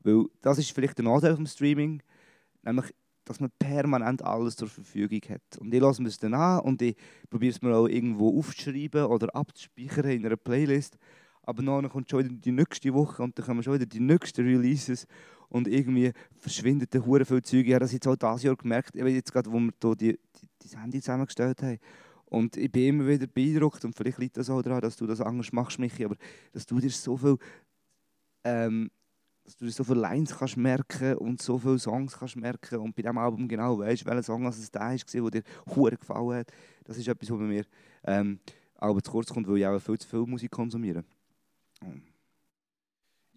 Weil 0.00 0.26
das 0.42 0.58
ist 0.58 0.72
vielleicht 0.72 0.98
der 0.98 1.04
Nachteil 1.04 1.34
vom 1.34 1.46
Streaming, 1.46 2.02
nämlich 2.62 2.92
dass 3.28 3.40
man 3.40 3.50
permanent 3.58 4.22
alles 4.24 4.56
zur 4.56 4.68
Verfügung 4.68 5.20
hat. 5.28 5.58
Und 5.58 5.72
ich 5.72 5.80
mir 5.80 6.08
es 6.08 6.18
dann 6.18 6.34
an 6.34 6.60
und 6.60 6.80
ich 6.80 6.96
probiere 7.28 7.52
es 7.52 7.60
mir 7.60 7.76
auch 7.76 7.86
irgendwo 7.86 8.38
aufzuschreiben 8.38 9.04
oder 9.04 9.34
abzuspeichern 9.34 10.10
in 10.10 10.24
einer 10.24 10.36
Playlist. 10.36 10.96
Aber 11.42 11.62
dann 11.62 11.88
kommt 11.88 12.10
schon 12.10 12.20
wieder 12.20 12.34
die 12.34 12.52
nächste 12.52 12.92
Woche 12.92 13.22
und 13.22 13.38
dann 13.38 13.44
kommen 13.44 13.62
schon 13.62 13.74
wieder 13.74 13.86
die 13.86 14.00
nächsten 14.00 14.46
Releases 14.46 15.06
und 15.48 15.68
irgendwie 15.68 16.12
verschwindet 16.36 16.92
der 16.92 17.04
Hure 17.04 17.24
viel 17.24 17.42
Zeug. 17.42 17.66
Ich 17.66 17.72
habe 17.72 17.80
das 17.80 17.92
jetzt 17.92 18.06
auch 18.06 18.16
dieses 18.16 18.42
Jahr 18.42 18.56
gemerkt, 18.56 18.96
eben 18.96 19.08
jetzt 19.08 19.32
gerade, 19.32 19.50
wo 19.50 19.58
wir 19.58 19.72
hier 19.80 19.96
die, 19.96 20.18
die, 20.40 20.48
die 20.62 20.76
Handy 20.76 21.00
zusammengestellt 21.00 21.62
haben. 21.62 21.78
Und 22.30 22.56
ich 22.56 22.70
bin 22.70 22.88
immer 22.88 23.08
wieder 23.08 23.26
beeindruckt 23.26 23.84
und 23.84 23.94
vielleicht 23.96 24.18
liegt 24.18 24.36
das 24.36 24.50
auch 24.50 24.62
daran, 24.62 24.80
dass 24.80 24.96
du 24.96 25.06
das 25.06 25.20
anders 25.20 25.52
machst, 25.52 25.78
Michi, 25.78 26.04
aber 26.04 26.16
dass 26.52 26.66
du 26.66 26.78
dir 26.78 26.90
so 26.90 27.16
viel 27.16 27.36
ähm, 28.44 28.90
dass 29.44 29.56
du 29.56 29.64
dir 29.64 29.70
so 29.70 29.82
viele 29.82 30.00
Lines 30.00 30.36
kannst 30.36 30.58
merken 30.58 31.16
und 31.16 31.40
so 31.40 31.58
viele 31.58 31.78
Songs 31.78 32.18
kannst 32.18 32.36
merken 32.36 32.80
und 32.80 32.94
bei 32.94 33.00
diesem 33.00 33.16
Album 33.16 33.48
genau 33.48 33.78
weißt, 33.78 34.04
welcher 34.04 34.22
Song 34.22 34.44
es 34.46 34.70
da 34.70 34.90
war, 34.90 35.30
der 35.30 35.42
dir 35.42 35.96
gefallen 35.96 36.38
hat. 36.40 36.52
Das 36.84 36.98
ist 36.98 37.08
etwas, 37.08 37.30
was 37.30 37.38
bei 37.38 37.44
mir 37.44 37.64
ähm, 38.04 38.38
aber 38.74 39.02
zu 39.02 39.10
kurz 39.10 39.32
kommt, 39.32 39.48
weil 39.48 39.58
ich 39.58 39.66
auch 39.66 39.78
viel 39.80 39.98
zu 39.98 40.06
viel 40.06 40.26
Musik 40.26 40.50
konsumiere. 40.50 41.04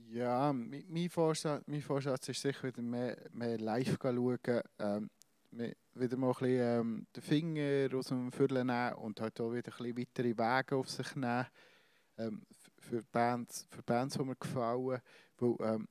Ja, 0.09 0.53
mein 0.53 1.09
Vorsatz, 1.09 1.63
mein 1.67 1.81
Vorsatz 1.81 2.27
ist 2.27 2.41
sicher 2.41 2.67
wieder 2.67 2.81
mehr, 2.81 3.17
mehr 3.31 3.57
live 3.57 3.97
schauen, 4.01 4.37
ähm, 4.79 5.09
wieder 5.51 6.17
mal 6.17 6.27
ein 6.27 6.33
bisschen 6.33 6.79
ähm, 6.79 7.07
den 7.15 7.23
Finger 7.23 7.97
aus 7.97 8.07
dem 8.07 8.31
Viertel 8.31 8.63
nehmen 8.63 8.93
und 8.93 9.19
halt 9.19 9.39
auch 9.41 9.51
wieder 9.51 9.71
ein 9.71 9.93
bisschen 9.93 9.97
weitere 9.97 10.37
Wege 10.37 10.75
auf 10.75 10.89
sich 10.89 11.15
nehmen 11.15 11.45
ähm, 12.17 12.41
für, 12.79 13.03
Bands, 13.11 13.67
für 13.69 13.83
Bands, 13.83 14.17
die 14.17 14.23
mir 14.23 14.35
gefallen. 14.35 15.01
Weil, 15.37 15.55
ähm, 15.59 15.87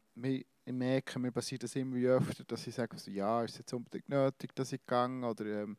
ich 0.64 0.72
merke, 0.72 1.18
mir 1.18 1.32
passiert 1.32 1.62
das 1.62 1.74
immer 1.74 1.96
öfter, 1.96 2.44
dass 2.44 2.66
ich 2.66 2.74
sage, 2.74 2.96
so, 2.96 3.10
ja, 3.10 3.42
ist 3.42 3.52
es 3.52 3.58
jetzt 3.58 3.72
unbedingt 3.72 4.08
nötig, 4.08 4.54
dass 4.54 4.72
ich 4.72 4.80
gehe 4.86 5.20
oder 5.26 5.44
ähm, 5.62 5.76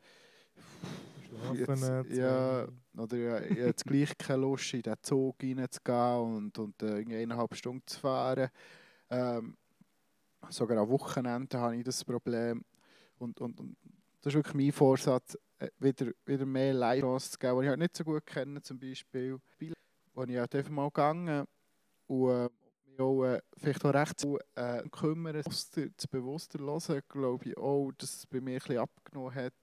jetzt, 1.53 2.09
ja, 2.09 2.67
oder 2.97 3.17
ja, 3.17 3.39
ich 3.39 3.51
habe 3.51 3.59
jetzt 3.61 3.85
gleich 3.85 4.17
keine 4.17 4.41
Lust, 4.41 4.73
in 4.73 4.81
den 4.81 4.95
Zug 5.01 5.37
reinzugehen 5.41 6.35
und, 6.35 6.57
und 6.57 6.83
äh, 6.83 6.97
eineinhalb 6.97 7.55
Stunden 7.55 7.83
zu 7.85 7.99
fahren. 7.99 8.49
Ähm, 9.09 9.55
sogar 10.49 10.77
am 10.77 10.89
Wochenende 10.89 11.59
habe 11.59 11.77
ich 11.77 11.83
das 11.83 12.03
Problem. 12.03 12.63
Und, 13.21 13.39
und, 13.39 13.59
und 13.59 13.77
das 14.21 14.33
ist 14.33 14.35
wirklich 14.35 14.55
mein 14.55 14.71
Vorsatz, 14.71 15.37
äh, 15.59 15.69
wieder, 15.79 16.11
wieder 16.25 16.45
mehr 16.45 16.73
Live-Chance 16.73 17.31
zu 17.31 17.37
geben, 17.37 17.57
die 17.57 17.63
ich 17.63 17.69
halt 17.69 17.79
nicht 17.79 17.95
so 17.95 18.03
gut 18.03 18.25
kenne, 18.25 18.61
zum 18.61 18.79
Beispiel. 18.79 19.37
Wo 20.13 20.23
ich 20.23 20.37
halt 20.37 20.55
einfach 20.55 20.71
mal 20.71 20.87
gegangen 20.87 21.47
und 22.07 22.29
äh, 22.29 22.49
mich 22.85 22.99
auch 22.99 23.23
äh, 23.23 23.41
vielleicht 23.57 23.85
auch 23.85 23.93
recht 23.93 24.19
zu 24.19 24.39
äh, 24.55 24.83
kümmern, 24.89 25.41
zu 25.49 26.07
bewusster 26.09 26.59
hören, 26.59 27.01
glaube 27.07 27.49
ich 27.49 27.57
auch, 27.57 27.91
dass 27.97 28.15
es 28.15 28.25
bei 28.25 28.41
mir 28.41 28.55
ein 28.55 28.59
bisschen 28.59 28.77
abgenommen 28.79 29.33
hat. 29.33 29.53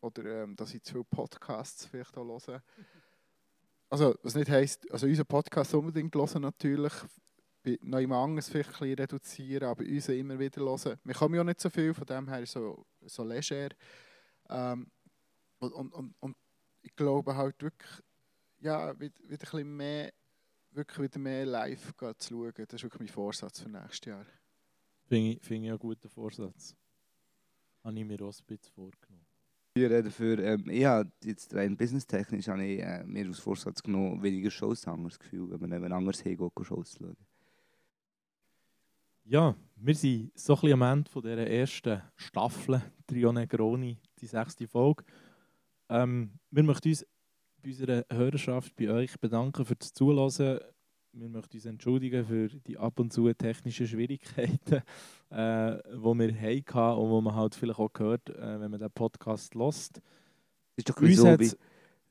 Oder 0.00 0.42
ähm, 0.42 0.56
dass 0.56 0.74
ich 0.74 0.82
zu 0.82 0.92
viele 0.92 1.04
Podcasts 1.04 1.86
vielleicht 1.86 2.16
auch 2.16 2.24
höre. 2.24 2.62
Also, 3.88 4.16
was 4.22 4.34
nicht 4.34 4.50
heisst, 4.50 4.90
also 4.90 5.06
unseren 5.06 5.26
Podcast 5.26 5.72
unbedingt 5.74 6.14
hören 6.14 6.42
natürlich, 6.42 6.92
bei 7.66 7.78
noch 7.82 7.98
jemand 7.98 8.28
anderes 8.28 8.48
vielleicht 8.48 8.80
ein 8.80 8.94
reduzieren, 8.94 9.68
aber 9.68 9.82
unseren 9.82 10.18
immer 10.18 10.38
wieder 10.38 10.60
hören. 10.60 10.98
Wir 11.02 11.14
kommen 11.14 11.34
ja 11.34 11.42
nicht 11.42 11.60
so 11.60 11.68
viel, 11.68 11.92
von 11.92 12.06
dem 12.06 12.28
her 12.28 12.46
so, 12.46 12.86
so 13.04 13.24
leger. 13.24 13.70
Ähm, 14.48 14.86
und, 15.58 15.72
und, 15.72 15.92
und, 15.92 16.14
und 16.20 16.36
ich 16.82 16.94
glaube 16.94 17.34
halt 17.34 17.60
wirklich, 17.60 18.02
ja, 18.60 18.98
wieder, 19.00 19.14
wieder 19.24 19.32
ein 19.32 19.38
bisschen 19.38 19.76
mehr, 19.76 20.12
wirklich 20.70 20.98
wieder 20.98 21.18
mehr 21.18 21.44
live 21.44 21.92
zu 22.18 22.34
schauen. 22.34 22.52
Das 22.54 22.74
ist 22.74 22.82
wirklich 22.84 23.00
mein 23.00 23.08
Vorsatz 23.08 23.60
für 23.60 23.68
nächstes 23.68 24.06
Jahr. 24.06 24.26
Finde 25.08 25.32
ich, 25.32 25.42
finde 25.42 25.64
ich 25.66 25.70
einen 25.70 25.78
guten 25.80 26.08
Vorsatz. 26.08 26.76
Habe 27.82 27.98
ich 27.98 28.04
mir 28.04 28.22
auch 28.22 28.32
ein 28.38 28.46
bisschen 28.46 28.74
vorgenommen. 28.74 29.26
Wir 29.74 29.90
reden 29.90 30.10
für, 30.10 30.38
ähm, 30.38 30.70
ich 30.70 30.84
habe 30.84 31.10
jetzt 31.24 31.52
rein 31.52 31.76
businesstechnisch 31.76 32.48
habe 32.48 32.64
ich 32.64 32.80
äh, 32.80 33.04
mir 33.04 33.26
als 33.26 33.40
Vorsatz 33.40 33.82
genommen, 33.82 34.22
weniger 34.22 34.50
Shows 34.50 34.82
zu 34.82 34.90
haben, 34.90 35.04
das 35.04 35.18
Gefühl, 35.18 35.50
wenn 35.60 35.68
man 35.68 35.92
anders 35.92 36.20
hingeht, 36.20 36.52
Shows 36.62 36.92
zu 36.92 36.98
schauen. 36.98 37.16
Ja, 39.28 39.56
wir 39.74 39.94
sind 39.96 40.38
so 40.38 40.54
ein 40.54 40.60
bisschen 40.60 40.82
am 40.82 40.98
Ende 40.98 41.10
von 41.10 41.20
dieser 41.20 41.48
ersten 41.48 42.00
Staffel 42.14 42.80
Trio 43.08 43.32
Negroni, 43.32 43.98
die 44.20 44.26
sechste 44.26 44.68
Folge. 44.68 45.02
Ähm, 45.88 46.38
wir 46.52 46.62
möchten 46.62 46.90
uns 46.90 47.04
bei 47.60 47.70
unserer 47.70 48.04
Hörerschaft, 48.08 48.76
bei 48.76 48.88
euch 48.88 49.18
bedanken 49.18 49.64
für 49.64 49.74
das 49.74 49.92
Zuhören. 49.92 50.60
Wir 51.12 51.28
möchten 51.28 51.56
uns 51.56 51.66
entschuldigen 51.66 52.24
für 52.24 52.48
die 52.48 52.78
ab 52.78 53.00
und 53.00 53.12
zu 53.12 53.32
technischen 53.32 53.88
Schwierigkeiten, 53.88 54.82
äh, 55.30 55.76
die 55.82 56.14
wir 56.14 56.40
hatten 56.40 57.00
und 57.00 57.18
die 57.18 57.24
man 57.24 57.34
halt 57.34 57.56
vielleicht 57.56 57.80
auch 57.80 57.90
hört, 57.98 58.30
äh, 58.30 58.60
wenn 58.60 58.70
man 58.70 58.78
den 58.78 58.92
Podcast. 58.92 59.56
Es 59.56 59.90
ist 60.76 60.88
doch 60.88 61.00
Uns 61.02 61.16
so 61.16 61.26
wie, 61.40 61.50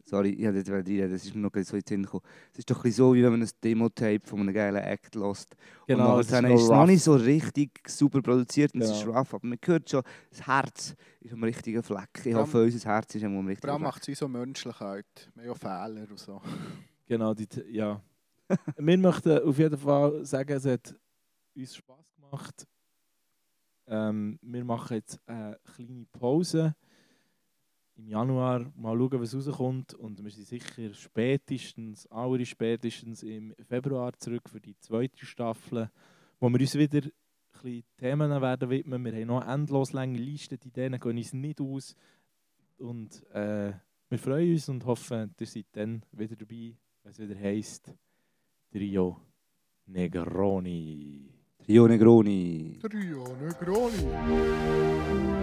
sorry, 0.06 0.30
ich 0.30 0.46
habe 0.46 0.58
nicht 0.58 0.70
reinreden, 0.70 1.12
das 1.12 1.26
ist 1.26 1.36
mir 1.36 1.42
noch 1.42 1.52
so 1.54 1.76
in 1.76 1.82
den 1.82 1.88
Sinn 1.88 2.04
gekommen. 2.04 2.24
Es 2.54 2.60
ist 2.60 2.70
doch 2.72 2.78
ein 2.78 2.84
bisschen 2.84 2.96
so, 2.98 3.14
wie 3.16 3.24
wenn 3.24 3.32
man 3.32 3.42
ein 3.42 3.50
Demo-Tape 3.64 4.22
von 4.24 4.40
einem 4.40 4.54
geilen 4.54 4.76
Act 4.78 5.16
lässt. 5.16 5.56
Genau, 5.88 6.04
und 6.04 6.10
noch 6.10 6.20
ist 6.20 6.32
es 6.62 6.70
noch 6.70 6.86
nicht 6.86 7.04
so 7.04 7.16
richtig 7.16 7.72
super 7.88 8.22
produziert 8.22 8.74
und 8.74 8.82
es 8.82 8.92
ist 8.92 9.04
Genau. 9.04 9.18
rough, 9.18 9.34
aber 9.34 9.48
man 9.48 9.58
hört 9.66 9.90
schon, 9.90 10.04
das 10.30 10.46
Herz 10.48 10.96
ist 11.20 11.34
am 11.34 11.44
richtigen 11.44 11.84
Fleck. 11.84 12.10
Ich 12.24 12.34
hoffe, 12.34 12.64
unser 12.64 12.90
Herz 12.90 13.16
ist 13.16 13.24
am 13.24 13.34
Vor 13.34 13.46
richtigen 13.50 13.70
allem 13.72 13.80
Fleck. 13.82 13.88
macht 13.94 14.02
es 14.04 14.08
uns 14.10 14.20
so 14.20 14.28
menschlich 14.28 14.80
halt. 14.80 15.32
Wir 15.36 15.44
haben 15.44 15.50
ja 15.50 15.56
Fehler 15.56 16.10
und 16.10 16.20
so. 16.20 16.42
Genau, 17.08 17.34
die, 17.36 17.48
ja. 17.70 18.02
wir 18.78 18.98
möchten 18.98 19.38
auf 19.40 19.58
jeden 19.60 19.78
Fall 19.78 20.26
sagen, 20.26 20.54
es 20.54 20.66
hat 20.66 20.96
uns 21.56 21.76
Spass 21.76 22.12
gemacht. 22.16 22.66
Ähm, 23.88 24.40
wir 24.42 24.64
machen 24.66 24.96
jetzt 24.98 25.20
eine 25.28 25.60
kleine 25.76 26.06
Pause. 26.12 26.76
Im 27.98 28.10
Januar 28.10 28.72
mal 28.76 28.98
schauen, 28.98 29.22
was 29.22 29.36
rauskommt. 29.36 29.94
Und 29.94 30.24
wir 30.24 30.32
sind 30.32 30.48
sicher 30.48 30.94
spätestens, 30.94 32.06
aller 32.08 32.44
spätestens 32.46 33.24
im 33.24 33.54
Februar 33.68 34.12
zurück 34.18 34.50
für 34.50 34.60
die 34.60 34.78
zweite 34.80 35.26
Staffel, 35.26 35.90
wo 36.40 36.50
wir 36.50 36.60
uns 36.60 36.76
wieder 36.76 36.98
ein 36.98 37.12
bisschen 37.54 37.84
Themen 37.98 38.42
werden 38.42 38.70
widmen. 38.70 39.06
Wir 39.06 39.14
haben 39.14 39.28
noch 39.28 39.48
endlos 39.48 39.94
lange 39.94 40.18
Liste, 40.18 40.58
die 40.58 40.72
denen 40.72 41.00
gehen 41.00 41.18
uns 41.18 41.34
nicht 41.34 41.62
aus. 41.62 41.96
Und 42.78 43.24
äh, 43.32 43.72
wir 44.10 44.20
freuen 44.20 44.54
uns 44.54 44.68
und 44.68 44.86
hoffen, 44.86 45.34
ihr 45.40 45.48
seid 45.48 45.68
dann 45.72 46.04
wieder 46.12 46.36
dabei, 46.36 46.76
wenn 47.04 47.12
es 47.12 47.20
wieder 47.20 47.40
heisst 47.40 47.96
Trio 48.72 49.22
Negroni. 49.86 51.30
Rio 51.68 51.88
Negroni. 51.88 52.80
Trio 52.82 53.26
Negroni. 53.40 55.35